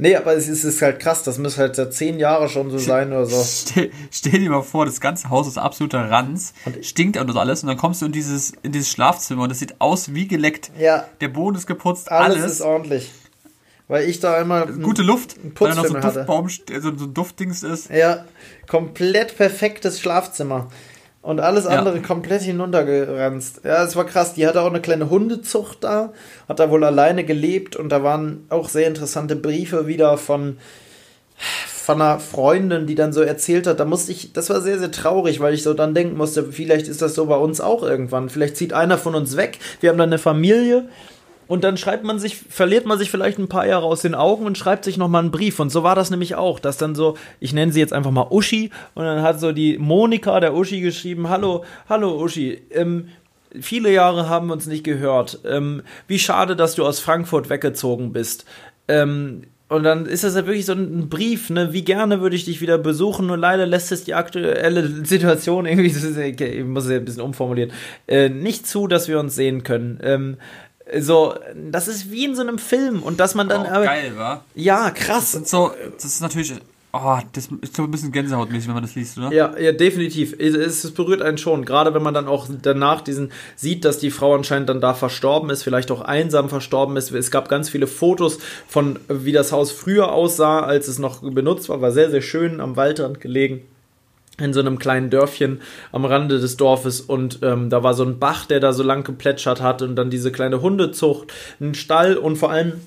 Nee, 0.00 0.14
aber 0.14 0.34
es 0.34 0.48
ist, 0.48 0.62
ist 0.62 0.80
halt 0.80 1.00
krass, 1.00 1.24
das 1.24 1.38
müsste 1.38 1.62
halt 1.62 1.74
seit 1.74 1.92
zehn 1.92 2.20
Jahren 2.20 2.48
schon 2.48 2.70
so 2.70 2.78
sein 2.78 3.08
oder 3.08 3.26
so. 3.26 3.42
Stell, 3.44 3.90
stell, 4.12 4.38
dir 4.38 4.48
mal 4.48 4.62
vor, 4.62 4.86
das 4.86 5.00
ganze 5.00 5.28
Haus 5.28 5.48
ist 5.48 5.58
absoluter 5.58 6.08
Ranz, 6.08 6.54
und 6.64 6.84
stinkt 6.84 7.18
und 7.18 7.36
alles, 7.36 7.62
und 7.62 7.68
dann 7.68 7.76
kommst 7.76 8.00
du 8.00 8.06
in 8.06 8.12
dieses, 8.12 8.52
in 8.62 8.70
dieses 8.70 8.90
Schlafzimmer 8.90 9.42
und 9.42 9.48
das 9.48 9.58
sieht 9.58 9.80
aus 9.80 10.14
wie 10.14 10.28
geleckt. 10.28 10.70
Ja. 10.78 11.08
Der 11.20 11.28
Boden 11.28 11.56
ist 11.56 11.66
geputzt, 11.66 12.12
alles. 12.12 12.36
Alles 12.36 12.52
ist 12.52 12.60
ordentlich. 12.60 13.10
Weil 13.88 14.08
ich 14.08 14.20
da 14.20 14.34
einmal. 14.34 14.66
Gute 14.66 15.02
Luft, 15.02 15.36
weil 15.58 15.70
da 15.70 15.76
noch 15.76 15.86
so 15.86 15.94
ein 15.94 16.02
Duftbaum, 16.02 16.48
so 16.48 16.88
ein 16.88 17.14
Duftdings 17.14 17.62
ist. 17.62 17.90
Ja, 17.90 18.26
komplett 18.68 19.36
perfektes 19.36 19.98
Schlafzimmer. 19.98 20.68
Und 21.22 21.40
alles 21.40 21.66
andere 21.66 21.96
ja. 21.96 22.02
komplett 22.02 22.42
hinuntergeranzt. 22.42 23.62
Ja, 23.64 23.82
es 23.82 23.96
war 23.96 24.04
krass. 24.04 24.34
Die 24.34 24.46
hatte 24.46 24.60
auch 24.60 24.68
eine 24.68 24.80
kleine 24.80 25.10
Hundezucht 25.10 25.82
da, 25.82 26.12
hat 26.48 26.60
da 26.60 26.70
wohl 26.70 26.84
alleine 26.84 27.24
gelebt 27.24 27.76
und 27.76 27.88
da 27.88 28.02
waren 28.02 28.46
auch 28.50 28.68
sehr 28.68 28.86
interessante 28.86 29.36
Briefe 29.36 29.86
wieder 29.86 30.16
von, 30.16 30.58
von 31.36 32.00
einer 32.00 32.20
Freundin, 32.20 32.86
die 32.86 32.94
dann 32.94 33.12
so 33.12 33.20
erzählt 33.20 33.66
hat. 33.66 33.80
Da 33.80 33.84
musste 33.84 34.12
ich, 34.12 34.32
das 34.32 34.48
war 34.48 34.60
sehr, 34.60 34.78
sehr 34.78 34.92
traurig, 34.92 35.40
weil 35.40 35.54
ich 35.54 35.64
so 35.64 35.74
dann 35.74 35.92
denken 35.92 36.16
musste, 36.16 36.44
vielleicht 36.44 36.88
ist 36.88 37.02
das 37.02 37.14
so 37.14 37.26
bei 37.26 37.36
uns 37.36 37.60
auch 37.60 37.82
irgendwann. 37.82 38.28
Vielleicht 38.28 38.56
zieht 38.56 38.72
einer 38.72 38.96
von 38.96 39.14
uns 39.14 39.36
weg. 39.36 39.58
Wir 39.80 39.90
haben 39.90 39.98
dann 39.98 40.10
eine 40.10 40.18
Familie 40.18 40.88
und 41.48 41.64
dann 41.64 41.76
schreibt 41.76 42.04
man 42.04 42.18
sich, 42.18 42.36
verliert 42.36 42.86
man 42.86 42.98
sich 42.98 43.10
vielleicht 43.10 43.38
ein 43.38 43.48
paar 43.48 43.66
Jahre 43.66 43.86
aus 43.86 44.02
den 44.02 44.14
Augen 44.14 44.46
und 44.46 44.56
schreibt 44.56 44.84
sich 44.84 44.98
nochmal 44.98 45.22
einen 45.22 45.30
Brief. 45.30 45.58
Und 45.58 45.70
so 45.70 45.82
war 45.82 45.94
das 45.94 46.10
nämlich 46.10 46.34
auch, 46.34 46.60
dass 46.60 46.76
dann 46.76 46.94
so, 46.94 47.16
ich 47.40 47.52
nenne 47.52 47.72
sie 47.72 47.80
jetzt 47.80 47.94
einfach 47.94 48.10
mal 48.10 48.28
Uschi, 48.30 48.70
und 48.94 49.04
dann 49.04 49.22
hat 49.22 49.40
so 49.40 49.52
die 49.52 49.78
Monika 49.78 50.38
der 50.40 50.54
Uschi 50.54 50.80
geschrieben, 50.80 51.28
hallo, 51.28 51.64
hallo 51.88 52.22
Uschi, 52.22 52.60
ähm, 52.70 53.08
viele 53.58 53.90
Jahre 53.90 54.28
haben 54.28 54.48
wir 54.48 54.52
uns 54.52 54.66
nicht 54.66 54.84
gehört. 54.84 55.40
Ähm, 55.44 55.82
wie 56.06 56.18
schade, 56.18 56.54
dass 56.54 56.74
du 56.74 56.84
aus 56.84 57.00
Frankfurt 57.00 57.48
weggezogen 57.48 58.12
bist. 58.12 58.44
Ähm, 58.86 59.42
und 59.70 59.82
dann 59.82 60.06
ist 60.06 60.24
das 60.24 60.34
ja 60.34 60.46
wirklich 60.46 60.64
so 60.64 60.72
ein 60.72 61.10
Brief, 61.10 61.50
ne? 61.50 61.74
Wie 61.74 61.84
gerne 61.84 62.22
würde 62.22 62.36
ich 62.36 62.46
dich 62.46 62.62
wieder 62.62 62.78
besuchen, 62.78 63.26
nur 63.26 63.36
leider 63.36 63.66
lässt 63.66 63.92
es 63.92 64.04
die 64.04 64.14
aktuelle 64.14 65.04
Situation 65.04 65.66
irgendwie, 65.66 65.88
ich 65.88 66.64
muss 66.64 66.84
es 66.84 66.90
ein 66.90 67.04
bisschen 67.04 67.20
umformulieren, 67.20 67.72
äh, 68.06 68.30
nicht 68.30 68.66
zu, 68.66 68.86
dass 68.86 69.08
wir 69.08 69.20
uns 69.20 69.34
sehen 69.34 69.64
können. 69.64 70.00
Ähm, 70.02 70.36
so, 70.98 71.34
das 71.70 71.88
ist 71.88 72.10
wie 72.10 72.24
in 72.24 72.34
so 72.34 72.42
einem 72.42 72.58
Film 72.58 73.02
und 73.02 73.20
dass 73.20 73.34
man 73.34 73.48
dann. 73.48 73.62
Oh, 73.62 73.68
aber, 73.68 73.84
geil, 73.84 74.12
wa? 74.16 74.42
Ja, 74.54 74.90
krass. 74.90 75.32
Das, 75.32 75.50
so, 75.50 75.72
das 75.94 76.04
ist 76.04 76.20
natürlich. 76.20 76.54
Oh, 76.90 77.18
das 77.34 77.48
ist 77.60 77.76
so 77.76 77.82
ein 77.82 77.90
bisschen 77.90 78.12
gänsehautmäßig, 78.12 78.66
wenn 78.66 78.74
man 78.74 78.82
das 78.82 78.94
liest, 78.94 79.18
oder? 79.18 79.30
Ja, 79.30 79.58
ja, 79.58 79.72
definitiv. 79.72 80.34
Es, 80.38 80.54
es 80.54 80.90
berührt 80.92 81.20
einen 81.20 81.36
schon. 81.36 81.66
Gerade 81.66 81.92
wenn 81.92 82.02
man 82.02 82.14
dann 82.14 82.26
auch 82.26 82.48
danach 82.62 83.02
diesen 83.02 83.30
sieht, 83.56 83.84
dass 83.84 83.98
die 83.98 84.10
Frau 84.10 84.34
anscheinend 84.34 84.70
dann 84.70 84.80
da 84.80 84.94
verstorben 84.94 85.50
ist, 85.50 85.62
vielleicht 85.62 85.90
auch 85.90 86.00
einsam 86.00 86.48
verstorben 86.48 86.96
ist. 86.96 87.10
Es 87.10 87.30
gab 87.30 87.50
ganz 87.50 87.68
viele 87.68 87.86
Fotos 87.86 88.38
von, 88.66 88.98
wie 89.08 89.32
das 89.32 89.52
Haus 89.52 89.70
früher 89.70 90.12
aussah, 90.12 90.60
als 90.60 90.88
es 90.88 90.98
noch 90.98 91.20
benutzt 91.20 91.68
war. 91.68 91.82
War 91.82 91.92
sehr, 91.92 92.10
sehr 92.10 92.22
schön 92.22 92.58
am 92.58 92.76
Waldrand 92.76 93.20
gelegen 93.20 93.67
in 94.40 94.52
so 94.52 94.60
einem 94.60 94.78
kleinen 94.78 95.10
Dörfchen 95.10 95.60
am 95.92 96.04
Rande 96.04 96.38
des 96.38 96.56
Dorfes 96.56 97.00
und 97.00 97.40
ähm, 97.42 97.70
da 97.70 97.82
war 97.82 97.94
so 97.94 98.04
ein 98.04 98.18
Bach, 98.18 98.46
der 98.46 98.60
da 98.60 98.72
so 98.72 98.82
lang 98.82 99.04
geplätschert 99.04 99.60
hat 99.60 99.82
und 99.82 99.96
dann 99.96 100.10
diese 100.10 100.32
kleine 100.32 100.60
Hundezucht, 100.60 101.32
ein 101.60 101.74
Stall 101.74 102.16
und 102.16 102.36
vor 102.36 102.50
allem 102.50 102.80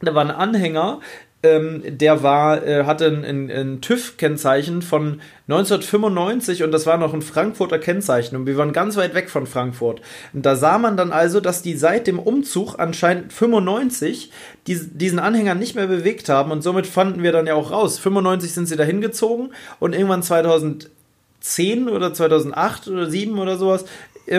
da 0.00 0.14
war 0.14 0.22
ein 0.22 0.30
Anhänger, 0.30 1.00
ähm, 1.44 1.82
der 1.86 2.22
war, 2.22 2.66
äh, 2.66 2.84
hatte 2.84 3.06
ein, 3.06 3.24
ein, 3.24 3.50
ein 3.50 3.80
TÜV-Kennzeichen 3.80 4.82
von 4.82 5.20
1995 5.48 6.62
und 6.62 6.72
das 6.72 6.86
war 6.86 6.96
noch 6.96 7.12
ein 7.12 7.22
Frankfurter 7.22 7.78
Kennzeichen 7.78 8.36
und 8.36 8.46
wir 8.46 8.56
waren 8.56 8.72
ganz 8.72 8.96
weit 8.96 9.14
weg 9.14 9.30
von 9.30 9.46
Frankfurt. 9.46 10.00
Und 10.32 10.46
da 10.46 10.56
sah 10.56 10.78
man 10.78 10.96
dann 10.96 11.12
also, 11.12 11.40
dass 11.40 11.62
die 11.62 11.76
seit 11.76 12.06
dem 12.06 12.18
Umzug 12.18 12.78
anscheinend 12.78 13.32
95 13.32 14.30
die, 14.66 14.80
diesen 14.92 15.18
Anhänger 15.18 15.54
nicht 15.54 15.74
mehr 15.74 15.86
bewegt 15.86 16.28
haben 16.28 16.50
und 16.50 16.62
somit 16.62 16.86
fanden 16.86 17.22
wir 17.22 17.32
dann 17.32 17.46
ja 17.46 17.54
auch 17.54 17.70
raus. 17.70 17.98
95 17.98 18.52
sind 18.52 18.66
sie 18.66 18.76
dahin 18.76 19.00
gezogen 19.00 19.50
und 19.80 19.92
irgendwann 19.92 20.22
2010 20.22 21.88
oder 21.88 22.14
2008 22.14 22.88
oder 22.88 23.04
2007 23.04 23.38
oder 23.38 23.58
sowas 23.58 23.84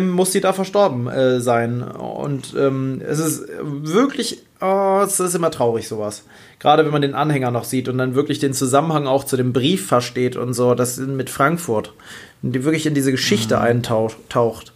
muss 0.01 0.31
sie 0.31 0.41
da 0.41 0.53
verstorben 0.53 1.07
äh, 1.07 1.39
sein. 1.39 1.83
Und 1.83 2.53
ähm, 2.57 3.01
es 3.05 3.19
ist 3.19 3.43
wirklich, 3.59 4.41
oh, 4.61 5.01
es 5.03 5.19
ist 5.19 5.35
immer 5.35 5.51
traurig 5.51 5.87
sowas. 5.87 6.23
Gerade 6.59 6.85
wenn 6.85 6.91
man 6.91 7.01
den 7.01 7.13
Anhänger 7.13 7.51
noch 7.51 7.65
sieht 7.65 7.87
und 7.87 7.97
dann 7.97 8.15
wirklich 8.15 8.39
den 8.39 8.53
Zusammenhang 8.53 9.07
auch 9.07 9.23
zu 9.23 9.37
dem 9.37 9.53
Brief 9.53 9.85
versteht 9.87 10.35
und 10.35 10.53
so, 10.53 10.73
das 10.73 10.97
mit 10.97 11.29
Frankfurt. 11.29 11.93
Und 12.41 12.53
die 12.53 12.63
wirklich 12.63 12.85
in 12.85 12.93
diese 12.93 13.11
Geschichte 13.11 13.57
mhm. 13.57 13.61
eintaucht. 13.61 14.73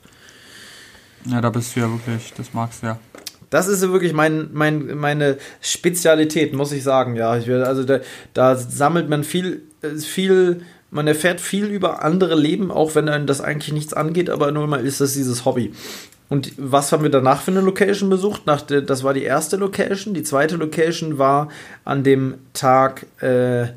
Ja, 1.26 1.42
da 1.42 1.50
bist 1.50 1.76
du 1.76 1.82
ja 1.82 1.90
wirklich, 1.90 2.34
das 2.38 2.54
magst 2.54 2.84
du 2.84 2.88
ja. 2.88 3.00
Das 3.50 3.68
ist 3.68 3.82
wirklich 3.82 4.14
mein, 4.14 4.50
mein, 4.54 4.96
meine 4.98 5.38
Spezialität, 5.60 6.54
muss 6.54 6.72
ich 6.72 6.84
sagen. 6.84 7.16
Ja, 7.16 7.36
ich 7.36 7.50
also 7.50 7.84
da, 7.84 8.00
da 8.36 8.56
sammelt 8.56 9.10
man 9.10 9.24
viel, 9.24 9.64
äh, 9.82 9.98
viel 9.98 10.62
man 10.92 11.08
erfährt 11.08 11.42
viel 11.42 11.66
über 11.66 12.04
andere 12.04 12.36
Leben, 12.36 12.72
auch 12.72 12.96
wenn 12.96 13.10
einem 13.10 13.28
das 13.28 13.42
eigentlich 13.42 13.74
nichts 13.74 13.94
angeht, 13.94 14.30
aber 14.30 14.52
nur 14.52 14.68
mal 14.68 14.86
ist 14.86 15.02
das 15.02 15.14
dieses 15.14 15.46
Hobby. 15.46 15.72
Und 16.30 16.54
was 16.58 16.92
haben 16.92 17.04
wir 17.04 17.10
danach 17.10 17.42
für 17.42 17.52
eine 17.52 17.62
Location 17.62 18.10
besucht? 18.10 18.46
Nach 18.46 18.62
der, 18.62 18.82
das 18.82 19.04
war 19.04 19.14
die 19.14 19.24
erste 19.24 19.58
Location. 19.58 20.14
Die 20.14 20.22
zweite 20.22 20.58
Location 20.58 21.18
war 21.18 21.50
an 21.86 22.04
dem 22.04 22.36
Tag. 22.54 23.08
Äh, 23.20 23.70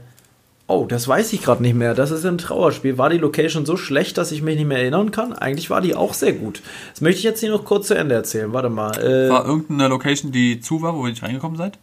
oh, 0.66 0.84
das 0.86 1.08
weiß 1.08 1.32
ich 1.32 1.42
gerade 1.42 1.62
nicht 1.62 1.74
mehr. 1.74 1.94
Das 1.94 2.10
ist 2.10 2.26
ein 2.26 2.36
Trauerspiel. 2.36 2.98
War 2.98 3.08
die 3.08 3.16
Location 3.16 3.64
so 3.64 3.78
schlecht, 3.78 4.18
dass 4.18 4.32
ich 4.32 4.42
mich 4.42 4.56
nicht 4.56 4.68
mehr 4.68 4.78
erinnern 4.78 5.10
kann? 5.10 5.32
Eigentlich 5.32 5.70
war 5.70 5.80
die 5.80 5.94
auch 5.94 6.12
sehr 6.12 6.34
gut. 6.34 6.60
Das 6.90 7.00
möchte 7.00 7.18
ich 7.18 7.24
jetzt 7.24 7.40
hier 7.40 7.50
noch 7.50 7.64
kurz 7.64 7.86
zu 7.88 7.94
Ende 7.94 8.14
erzählen. 8.14 8.52
Warte 8.52 8.68
mal. 8.68 8.92
Äh, 9.02 9.30
war 9.30 9.46
irgendeine 9.46 9.88
Location, 9.88 10.30
die 10.30 10.60
zu 10.60 10.82
war, 10.82 10.94
wo 10.94 11.06
ihr 11.06 11.10
nicht 11.10 11.22
reingekommen 11.22 11.56
seid? 11.56 11.78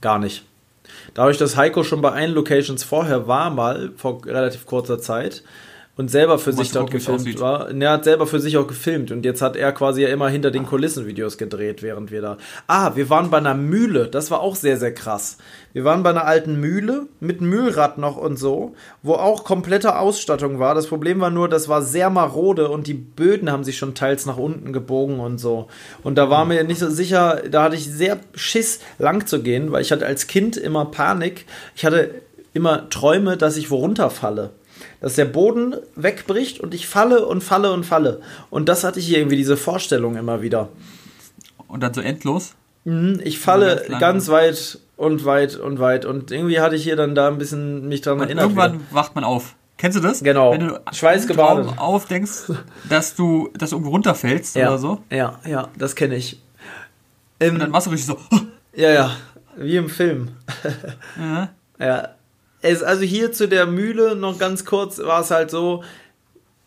Gar 0.00 0.20
nicht. 0.20 0.44
Dadurch, 1.14 1.38
dass 1.38 1.56
Heiko 1.56 1.84
schon 1.84 2.02
bei 2.02 2.10
allen 2.10 2.32
Locations 2.32 2.82
vorher 2.82 3.28
war, 3.28 3.50
mal 3.50 3.92
vor 3.96 4.24
relativ 4.26 4.66
kurzer 4.66 4.98
Zeit, 4.98 5.44
und 5.96 6.10
selber 6.10 6.38
für 6.38 6.52
sich 6.52 6.72
dort 6.72 6.90
gefilmt 6.90 7.40
war. 7.40 7.70
Er 7.70 7.90
hat 7.90 8.04
selber 8.04 8.26
für 8.26 8.40
sich 8.40 8.56
auch 8.56 8.66
gefilmt 8.66 9.12
und 9.12 9.24
jetzt 9.24 9.42
hat 9.42 9.56
er 9.56 9.72
quasi 9.72 10.02
ja 10.02 10.08
immer 10.08 10.28
hinter 10.28 10.50
den 10.50 10.66
Kulissen 10.66 11.06
Videos 11.06 11.38
gedreht, 11.38 11.82
während 11.82 12.10
wir 12.10 12.20
da. 12.20 12.38
Ah, 12.66 12.96
wir 12.96 13.10
waren 13.10 13.30
bei 13.30 13.38
einer 13.38 13.54
Mühle, 13.54 14.08
das 14.08 14.30
war 14.30 14.40
auch 14.40 14.56
sehr, 14.56 14.76
sehr 14.76 14.92
krass. 14.92 15.38
Wir 15.72 15.84
waren 15.84 16.02
bei 16.02 16.10
einer 16.10 16.24
alten 16.24 16.58
Mühle 16.58 17.06
mit 17.20 17.40
Mühlrad 17.40 17.98
noch 17.98 18.16
und 18.16 18.38
so, 18.38 18.74
wo 19.02 19.14
auch 19.14 19.44
komplette 19.44 19.98
Ausstattung 19.98 20.58
war. 20.58 20.74
Das 20.74 20.86
Problem 20.88 21.20
war 21.20 21.30
nur, 21.30 21.48
das 21.48 21.68
war 21.68 21.82
sehr 21.82 22.10
marode 22.10 22.68
und 22.68 22.86
die 22.86 22.94
Böden 22.94 23.50
haben 23.50 23.64
sich 23.64 23.78
schon 23.78 23.94
teils 23.94 24.26
nach 24.26 24.36
unten 24.36 24.72
gebogen 24.72 25.20
und 25.20 25.38
so. 25.38 25.68
Und 26.02 26.16
da 26.16 26.30
war 26.30 26.44
mir 26.44 26.64
nicht 26.64 26.78
so 26.78 26.90
sicher, 26.90 27.42
da 27.50 27.64
hatte 27.64 27.76
ich 27.76 27.90
sehr 27.90 28.18
Schiss 28.34 28.80
lang 28.98 29.26
zu 29.26 29.42
gehen, 29.42 29.70
weil 29.72 29.82
ich 29.82 29.92
hatte 29.92 30.06
als 30.06 30.26
Kind 30.26 30.56
immer 30.56 30.86
Panik. 30.86 31.46
Ich 31.76 31.84
hatte 31.84 32.22
immer 32.52 32.88
träume, 32.88 33.36
dass 33.36 33.56
ich 33.56 33.70
wo 33.70 33.76
runterfalle. 33.76 34.50
Dass 35.04 35.16
der 35.16 35.26
Boden 35.26 35.74
wegbricht 35.96 36.60
und 36.60 36.72
ich 36.72 36.88
falle 36.88 37.26
und 37.26 37.44
falle 37.44 37.74
und 37.74 37.84
falle. 37.84 38.22
Und 38.48 38.70
das 38.70 38.84
hatte 38.84 39.00
ich 39.00 39.06
hier 39.06 39.18
irgendwie, 39.18 39.36
diese 39.36 39.58
Vorstellung 39.58 40.16
immer 40.16 40.40
wieder. 40.40 40.70
Und 41.68 41.82
dann 41.82 41.92
so 41.92 42.00
endlos? 42.00 42.54
Mhm, 42.84 43.20
ich 43.22 43.38
falle 43.38 43.84
ganz, 43.86 44.00
ganz, 44.00 44.28
weit 44.30 44.78
und 44.96 45.26
weit 45.26 45.56
und 45.56 45.78
weit. 45.78 46.06
Und 46.06 46.30
irgendwie 46.30 46.58
hatte 46.58 46.76
ich 46.76 46.84
hier 46.84 46.96
dann 46.96 47.14
da 47.14 47.28
ein 47.28 47.36
bisschen 47.36 47.86
mich 47.86 48.00
dran 48.00 48.14
und 48.14 48.22
erinnert. 48.22 48.44
Irgendwann 48.44 48.74
wieder. 48.76 48.84
wacht 48.92 49.14
man 49.14 49.24
auf. 49.24 49.56
Kennst 49.76 49.98
du 49.98 50.00
das? 50.00 50.22
Genau. 50.22 50.52
Wenn 50.52 50.68
du 50.68 50.80
Schweißgebadet 50.90 51.76
aufdenkst, 51.76 52.52
dass 52.88 53.14
du, 53.14 53.50
dass 53.52 53.68
du 53.68 53.76
irgendwo 53.76 53.90
runterfällst 53.90 54.56
ja. 54.56 54.68
oder 54.68 54.78
so. 54.78 55.02
Ja, 55.10 55.38
ja, 55.46 55.68
das 55.76 55.96
kenne 55.96 56.16
ich. 56.16 56.40
Ähm, 57.40 57.56
und 57.56 57.60
dann 57.60 57.70
machst 57.70 57.88
du 57.88 57.90
richtig 57.90 58.06
so. 58.06 58.16
Ja, 58.74 58.90
ja, 58.90 59.16
wie 59.56 59.76
im 59.76 59.90
Film. 59.90 60.30
ja. 61.20 61.50
ja. 61.78 62.08
Es, 62.64 62.82
also 62.82 63.02
hier 63.02 63.30
zu 63.30 63.46
der 63.46 63.66
Mühle 63.66 64.16
noch 64.16 64.38
ganz 64.38 64.64
kurz 64.64 64.98
war 64.98 65.20
es 65.20 65.30
halt 65.30 65.50
so, 65.50 65.84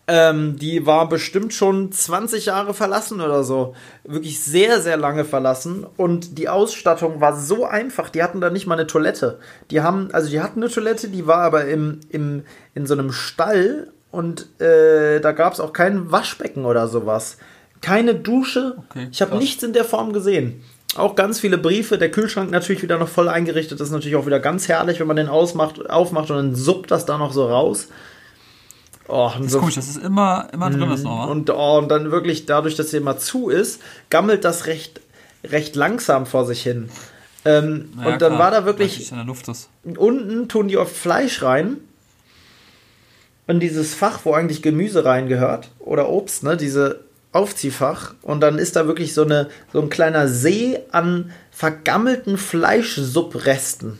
ähm, 0.06 0.56
die 0.58 0.86
war 0.86 1.10
bestimmt 1.10 1.56
schon 1.56 1.92
20 1.92 2.46
Jahre 2.46 2.76
verlassen 2.76 3.20
oder 3.20 3.44
so. 3.44 3.74
Wirklich 4.04 4.40
sehr, 4.40 4.80
sehr 4.80 4.96
lange 4.96 5.26
verlassen. 5.26 5.88
Und 5.98 6.38
die 6.38 6.50
Ausstattung 6.50 7.20
war 7.20 7.36
so 7.36 7.66
einfach. 7.66 8.10
Die 8.10 8.22
hatten 8.22 8.40
da 8.40 8.52
nicht 8.52 8.68
mal 8.68 8.76
eine 8.76 8.86
Toilette. 8.86 9.40
Die 9.72 9.82
haben, 9.82 10.10
also 10.14 10.30
die 10.30 10.40
hatten 10.40 10.62
eine 10.62 10.72
Toilette, 10.72 11.10
die 11.10 11.26
war 11.26 11.40
aber 11.40 11.66
im, 11.66 12.00
im, 12.10 12.44
in 12.76 12.86
so 12.86 12.94
einem 12.94 13.12
Stall 13.12 13.92
und 14.12 14.62
äh, 14.62 15.20
da 15.20 15.32
gab 15.32 15.54
es 15.54 15.60
auch 15.60 15.74
kein 15.74 16.12
Waschbecken 16.12 16.66
oder 16.66 16.88
sowas. 16.88 17.38
Keine 17.82 18.14
Dusche. 18.14 18.76
Okay, 18.90 19.08
ich 19.12 19.22
habe 19.24 19.36
nichts 19.38 19.64
in 19.64 19.74
der 19.74 19.84
Form 19.84 20.14
gesehen. 20.14 20.64
Auch 20.98 21.16
ganz 21.16 21.40
viele 21.40 21.58
Briefe. 21.58 21.98
Der 21.98 22.12
Kühlschrank 22.12 22.52
natürlich 22.52 22.82
wieder 22.82 22.98
noch 22.98 23.08
voll 23.08 23.30
eingerichtet. 23.30 23.80
Das 23.80 23.88
ist 23.88 23.94
natürlich 23.94 24.16
auch 24.16 24.26
wieder 24.26 24.40
ganz 24.40 24.68
herrlich, 24.68 25.00
wenn 25.00 25.08
man 25.08 25.16
den 25.16 25.28
ausmacht, 25.28 25.90
aufmacht 25.90 26.32
und 26.32 26.38
dann 26.38 26.56
suppt 26.56 26.92
das 26.92 27.06
da 27.06 27.18
noch 27.18 27.34
so 27.34 27.46
raus. 27.46 27.88
Oh, 29.08 29.32
das 29.38 29.46
ist 29.46 29.52
so 29.54 29.60
komisch, 29.60 29.76
das 29.76 29.88
ist 29.88 30.04
immer, 30.04 30.50
immer 30.52 30.70
drin 30.70 30.92
ist 30.92 31.04
noch, 31.04 31.30
und, 31.30 31.50
oh, 31.50 31.78
und 31.78 31.88
dann 31.88 32.12
wirklich, 32.12 32.46
dadurch, 32.46 32.76
dass 32.76 32.92
sie 32.92 32.98
immer 32.98 33.18
zu 33.18 33.48
ist, 33.48 33.82
gammelt 34.10 34.44
das 34.44 34.66
recht, 34.66 35.00
recht 35.46 35.78
langsam 35.78 36.26
vor 36.26 36.46
sich 36.46 36.62
hin. 36.62 36.90
Ähm, 37.46 37.90
naja, 37.96 38.14
und 38.14 38.22
dann 38.22 38.34
klar, 38.34 38.40
war 38.40 38.52
da 38.52 38.66
wirklich. 38.66 39.10
Unten 39.84 40.50
tun 40.50 40.68
die 40.68 40.78
oft 40.78 40.94
Fleisch 40.94 41.42
rein. 41.42 41.78
In 43.48 43.62
dieses 43.62 43.94
Fach, 43.94 44.20
wo 44.26 44.34
eigentlich 44.34 44.62
Gemüse 44.62 45.06
reingehört. 45.06 45.70
Oder 45.80 46.10
Obst, 46.10 46.44
ne? 46.44 46.58
Diese 46.58 47.07
Aufziehfach. 47.38 48.16
Und 48.22 48.42
dann 48.42 48.58
ist 48.58 48.76
da 48.76 48.88
wirklich 48.88 49.14
so, 49.14 49.24
eine, 49.24 49.50
so 49.72 49.82
ein 49.82 49.90
kleiner 49.90 50.28
See 50.28 50.80
an 50.92 51.32
vergammelten 51.52 52.38
Fleischsubresten. 52.38 54.00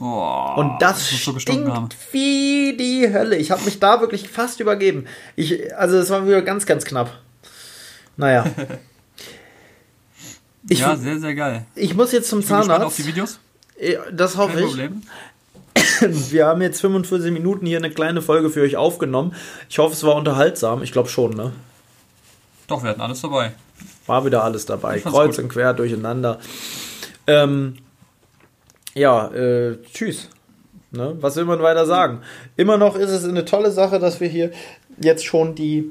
Oh, 0.00 0.54
und 0.56 0.80
das, 0.80 1.10
das 1.10 1.42
stinkt 1.42 1.96
wie 2.12 2.76
die 2.78 3.12
Hölle. 3.12 3.36
Ich 3.36 3.50
habe 3.50 3.64
mich 3.64 3.80
da 3.80 4.00
wirklich 4.00 4.28
fast 4.28 4.60
übergeben. 4.60 5.06
Ich, 5.34 5.76
also 5.76 5.98
es 5.98 6.08
war 6.10 6.24
wieder 6.26 6.42
ganz, 6.42 6.66
ganz 6.66 6.84
knapp. 6.84 7.10
Naja. 8.16 8.44
Ich, 10.68 10.78
ja, 10.80 10.96
sehr, 10.96 11.18
sehr 11.18 11.34
geil. 11.34 11.66
Ich 11.74 11.94
muss 11.94 12.12
jetzt 12.12 12.28
zum 12.28 12.40
ich 12.40 12.46
bin 12.46 12.56
Zahnarzt. 12.56 12.86
auf 12.86 12.96
die 12.96 13.06
Videos? 13.06 13.40
Das 14.12 14.36
hoffe 14.36 14.54
Kein 14.54 14.64
ich. 14.64 14.68
Problem. 14.68 15.02
Wir 16.30 16.46
haben 16.46 16.62
jetzt 16.62 16.80
45 16.80 17.32
Minuten 17.32 17.66
hier 17.66 17.78
eine 17.78 17.90
kleine 17.90 18.22
Folge 18.22 18.50
für 18.50 18.62
euch 18.62 18.76
aufgenommen. 18.76 19.34
Ich 19.68 19.78
hoffe, 19.78 19.94
es 19.94 20.04
war 20.04 20.14
unterhaltsam. 20.14 20.82
Ich 20.82 20.92
glaube 20.92 21.08
schon, 21.08 21.34
ne? 21.34 21.52
Doch, 22.68 22.82
wir 22.82 22.90
hatten 22.90 23.00
alles 23.00 23.22
dabei. 23.22 23.52
War 24.06 24.24
wieder 24.24 24.44
alles 24.44 24.66
dabei. 24.66 25.00
Kreuz 25.00 25.36
gut. 25.36 25.44
und 25.44 25.48
quer 25.50 25.74
durcheinander. 25.74 26.38
Ähm, 27.26 27.76
ja, 28.94 29.28
äh, 29.28 29.78
tschüss. 29.92 30.28
Ne? 30.90 31.16
Was 31.20 31.36
will 31.36 31.44
man 31.44 31.60
weiter 31.60 31.86
sagen? 31.86 32.20
Immer 32.56 32.78
noch 32.78 32.96
ist 32.96 33.10
es 33.10 33.24
eine 33.24 33.44
tolle 33.44 33.70
Sache, 33.70 33.98
dass 33.98 34.20
wir 34.20 34.28
hier 34.28 34.52
jetzt 35.00 35.24
schon 35.24 35.54
die 35.54 35.90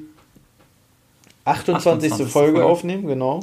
28. 1.45 2.11
28. 2.11 2.31
Folge, 2.31 2.53
Folge 2.53 2.65
aufnehmen, 2.65 3.07
genau. 3.07 3.41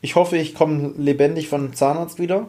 Ich 0.00 0.14
hoffe, 0.14 0.36
ich 0.36 0.54
komme 0.54 0.94
lebendig 0.96 1.48
von 1.48 1.72
Zahnarzt 1.74 2.18
wieder. 2.18 2.48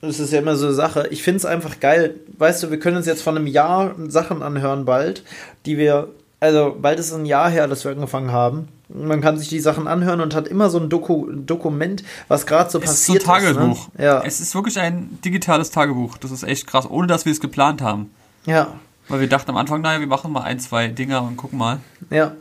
Das 0.00 0.20
ist 0.20 0.32
ja 0.32 0.38
immer 0.38 0.56
so 0.56 0.66
eine 0.66 0.74
Sache. 0.74 1.08
Ich 1.10 1.22
finde 1.22 1.38
es 1.38 1.44
einfach 1.44 1.80
geil. 1.80 2.20
Weißt 2.38 2.62
du, 2.62 2.70
wir 2.70 2.78
können 2.78 2.96
uns 2.96 3.06
jetzt 3.06 3.22
von 3.22 3.36
einem 3.36 3.46
Jahr 3.46 3.96
Sachen 4.08 4.42
anhören 4.42 4.84
bald, 4.84 5.24
die 5.66 5.76
wir, 5.76 6.08
also 6.40 6.76
bald 6.80 6.98
ist 7.00 7.12
ein 7.12 7.26
Jahr 7.26 7.50
her, 7.50 7.66
dass 7.66 7.84
wir 7.84 7.90
angefangen 7.90 8.32
haben. 8.32 8.68
Man 8.88 9.20
kann 9.20 9.36
sich 9.36 9.48
die 9.48 9.60
Sachen 9.60 9.86
anhören 9.86 10.20
und 10.20 10.34
hat 10.34 10.48
immer 10.48 10.70
so 10.70 10.78
ein 10.78 10.88
Doku 10.88 11.30
Dokument, 11.30 12.04
was 12.28 12.46
gerade 12.46 12.70
so 12.70 12.78
es 12.78 12.86
passiert 12.86 13.18
ist. 13.18 13.26
So 13.26 13.32
ein 13.32 13.40
Tagebuch. 13.42 13.88
Ist, 13.88 13.98
ne? 13.98 14.04
ja. 14.04 14.22
Es 14.24 14.40
ist 14.40 14.54
wirklich 14.54 14.78
ein 14.78 15.18
digitales 15.24 15.70
Tagebuch. 15.70 16.16
Das 16.18 16.30
ist 16.30 16.42
echt 16.42 16.66
krass, 16.66 16.88
ohne 16.88 17.06
dass 17.06 17.24
wir 17.24 17.32
es 17.32 17.40
geplant 17.40 17.82
haben. 17.82 18.10
Ja. 18.46 18.74
Weil 19.08 19.20
wir 19.20 19.28
dachten 19.28 19.50
am 19.50 19.56
Anfang, 19.56 19.82
naja, 19.82 20.00
wir 20.00 20.06
machen 20.06 20.32
mal 20.32 20.42
ein, 20.42 20.58
zwei 20.60 20.88
Dinger 20.88 21.22
und 21.22 21.36
gucken 21.36 21.58
mal. 21.58 21.80
Ja. 22.10 22.32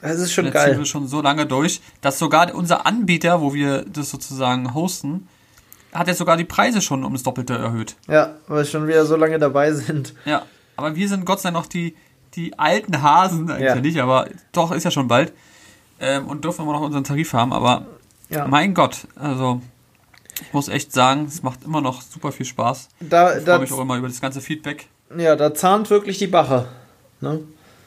Das 0.00 0.18
ist 0.18 0.32
schon 0.32 0.46
Jetzt 0.46 0.54
geil. 0.54 0.68
Jetzt 0.68 0.74
sind 0.76 0.82
wir 0.82 0.86
schon 0.86 1.06
so 1.08 1.20
lange 1.20 1.44
durch, 1.44 1.82
dass 2.00 2.18
sogar 2.18 2.54
unser 2.54 2.86
Anbieter, 2.86 3.40
wo 3.42 3.52
wir 3.52 3.84
das 3.84 4.10
sozusagen 4.10 4.72
hosten, 4.72 5.28
hat 5.92 6.08
jetzt 6.08 6.18
sogar 6.18 6.36
die 6.36 6.44
Preise 6.44 6.80
schon 6.80 7.04
um 7.04 7.12
das 7.12 7.22
Doppelte 7.22 7.54
erhöht. 7.54 7.96
Ja, 8.08 8.34
weil 8.46 8.58
wir 8.58 8.64
schon 8.64 8.86
wieder 8.86 9.04
so 9.04 9.16
lange 9.16 9.38
dabei 9.38 9.72
sind. 9.72 10.14
Ja, 10.24 10.44
aber 10.76 10.94
wir 10.96 11.08
sind 11.08 11.26
Gott 11.26 11.40
sei 11.40 11.50
Dank 11.50 11.64
noch 11.64 11.66
die, 11.66 11.96
die 12.34 12.58
alten 12.58 13.02
Hasen, 13.02 13.50
eigentlich 13.50 13.66
ja. 13.66 13.74
nicht, 13.76 14.00
aber 14.00 14.28
doch, 14.52 14.72
ist 14.72 14.84
ja 14.84 14.90
schon 14.90 15.08
bald 15.08 15.32
ähm, 16.00 16.26
und 16.26 16.44
dürfen 16.44 16.62
immer 16.62 16.72
noch 16.72 16.82
unseren 16.82 17.04
Tarif 17.04 17.32
haben, 17.32 17.52
aber 17.52 17.86
ja. 18.28 18.46
mein 18.46 18.74
Gott, 18.74 19.06
also 19.16 19.60
ich 20.40 20.52
muss 20.52 20.68
echt 20.68 20.92
sagen, 20.92 21.26
es 21.26 21.42
macht 21.42 21.64
immer 21.64 21.80
noch 21.80 22.02
super 22.02 22.32
viel 22.32 22.46
Spaß. 22.46 22.88
Da, 23.00 23.36
ich 23.36 23.44
freue 23.44 23.58
mich 23.58 23.72
auch 23.72 23.80
immer 23.80 23.96
über 23.96 24.08
das 24.08 24.20
ganze 24.20 24.40
Feedback. 24.40 24.86
Ja, 25.16 25.36
da 25.36 25.52
zahnt 25.54 25.90
wirklich 25.90 26.18
die 26.18 26.28
Bache. 26.28 26.66
Ne? 27.20 27.40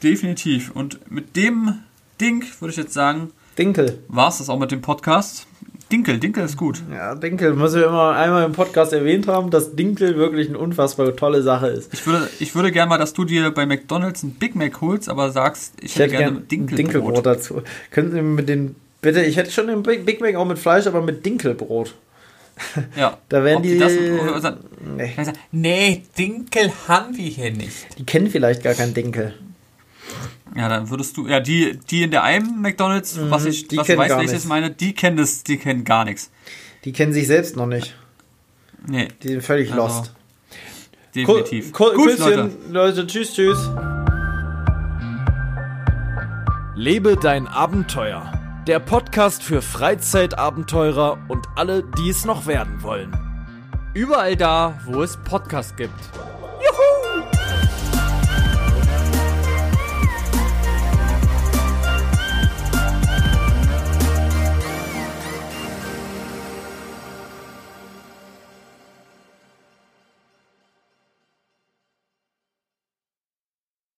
Definitiv. 0.04 0.72
Und 0.72 1.10
mit 1.10 1.36
dem 1.36 1.80
Ding 2.20 2.46
würde 2.60 2.72
ich 2.72 2.78
jetzt 2.78 2.94
sagen, 2.94 3.32
Dinkel. 3.58 4.04
War 4.08 4.30
es 4.30 4.40
das 4.40 4.50
auch 4.50 4.60
mit 4.60 4.72
dem 4.72 4.82
Podcast? 4.82 5.48
Dinkel, 5.94 6.18
Dinkel 6.18 6.44
ist 6.44 6.58
gut. 6.58 6.82
Ja, 6.92 7.14
Dinkel, 7.14 7.54
muss 7.54 7.76
ich 7.76 7.84
immer 7.84 8.16
einmal 8.16 8.46
im 8.46 8.52
Podcast 8.54 8.94
erwähnt 8.94 9.28
haben, 9.28 9.52
dass 9.52 9.76
Dinkel 9.76 10.18
wirklich 10.18 10.50
eine 10.50 10.58
unfassbar 10.58 11.16
tolle 11.16 11.44
Sache 11.44 11.68
ist. 11.68 11.94
Ich 11.94 12.08
würde, 12.08 12.28
ich 12.40 12.56
würde 12.56 12.72
gerne 12.72 12.90
mal, 12.90 12.98
dass 12.98 13.14
du 13.14 13.26
dir 13.26 13.52
bei 13.52 13.68
McDonalds 13.68 14.24
ein 14.24 14.32
Big 14.32 14.56
Mac 14.56 14.82
holst, 14.82 15.08
aber 15.08 15.30
sagst, 15.30 15.76
ich, 15.78 15.86
ich 15.86 15.96
hätte, 16.00 16.04
hätte 16.04 16.18
gerne 16.18 16.32
gern 16.38 16.48
Dinkelbrot. 16.48 16.80
Dinkelbrot 16.80 17.26
dazu. 17.28 17.62
Können 17.92 18.12
Sie 18.12 18.24
mit 18.24 18.50
den, 18.50 18.76
bitte, 19.02 19.22
ich 19.22 19.38
hätte 19.38 19.52
schon 19.52 19.68
den 19.68 19.84
Big 19.84 20.20
Mac 20.20 20.34
auch 20.34 20.46
mit 20.46 20.58
Fleisch, 20.58 20.88
aber 20.88 21.04
mit 21.04 21.24
Dinkelbrot. 21.24 21.94
Ja. 22.96 23.18
da 23.30 23.44
werden 23.44 23.62
die. 23.64 23.78
Das, 23.78 23.94
nee. 24.96 25.16
nee, 25.52 26.04
Dinkel 26.18 26.72
haben 26.88 27.16
wir 27.16 27.26
hier 27.26 27.52
nicht. 27.52 28.00
Die 28.00 28.04
kennen 28.06 28.32
vielleicht 28.32 28.64
gar 28.64 28.74
keinen 28.74 28.94
Dinkel. 28.96 29.34
Ja, 30.56 30.70
dann 30.70 30.90
würdest 30.90 31.18
du, 31.18 31.28
ja, 31.28 31.40
die, 31.40 31.80
die 31.90 32.04
in 32.04 32.12
der 32.12 32.24
einen 32.24 32.62
McDonalds, 32.62 33.18
mhm, 33.18 33.32
was 33.32 33.46
ich, 33.46 33.66
was 33.76 33.90
ich 33.90 33.98
weiß, 33.98 34.18
welches 34.18 34.46
meine, 34.46 34.70
die 34.70 34.94
kennen 34.94 35.18
das, 35.18 35.44
die 35.44 35.58
kennen 35.58 35.84
gar 35.84 36.06
nichts. 36.06 36.30
Die 36.86 36.92
kennen 36.92 37.14
sich 37.14 37.28
selbst 37.28 37.56
noch 37.56 37.66
nicht. 37.66 37.96
Nee. 38.86 39.08
Die 39.24 39.30
sind 39.30 39.42
völlig 39.42 39.72
also, 39.72 39.84
lost. 39.84 40.14
Definitiv. 41.16 41.72
Ko 41.72 41.92
Gut, 41.92 42.08
Küsschen, 42.08 42.26
Leute. 42.26 42.52
Leute. 42.70 43.08
Tschüss, 43.08 43.34
tschüss. 43.34 43.70
Lebe 46.76 47.16
dein 47.16 47.48
Abenteuer. 47.48 48.32
Der 48.68 48.80
Podcast 48.80 49.44
für 49.44 49.62
Freizeitabenteurer 49.62 51.20
und 51.28 51.46
alle, 51.56 51.84
die 51.98 52.10
es 52.10 52.26
noch 52.26 52.48
werden 52.48 52.82
wollen. 52.82 53.16
Überall 53.94 54.36
da, 54.36 54.80
wo 54.86 55.04
es 55.04 55.18
Podcasts 55.18 55.76
gibt. 55.76 55.94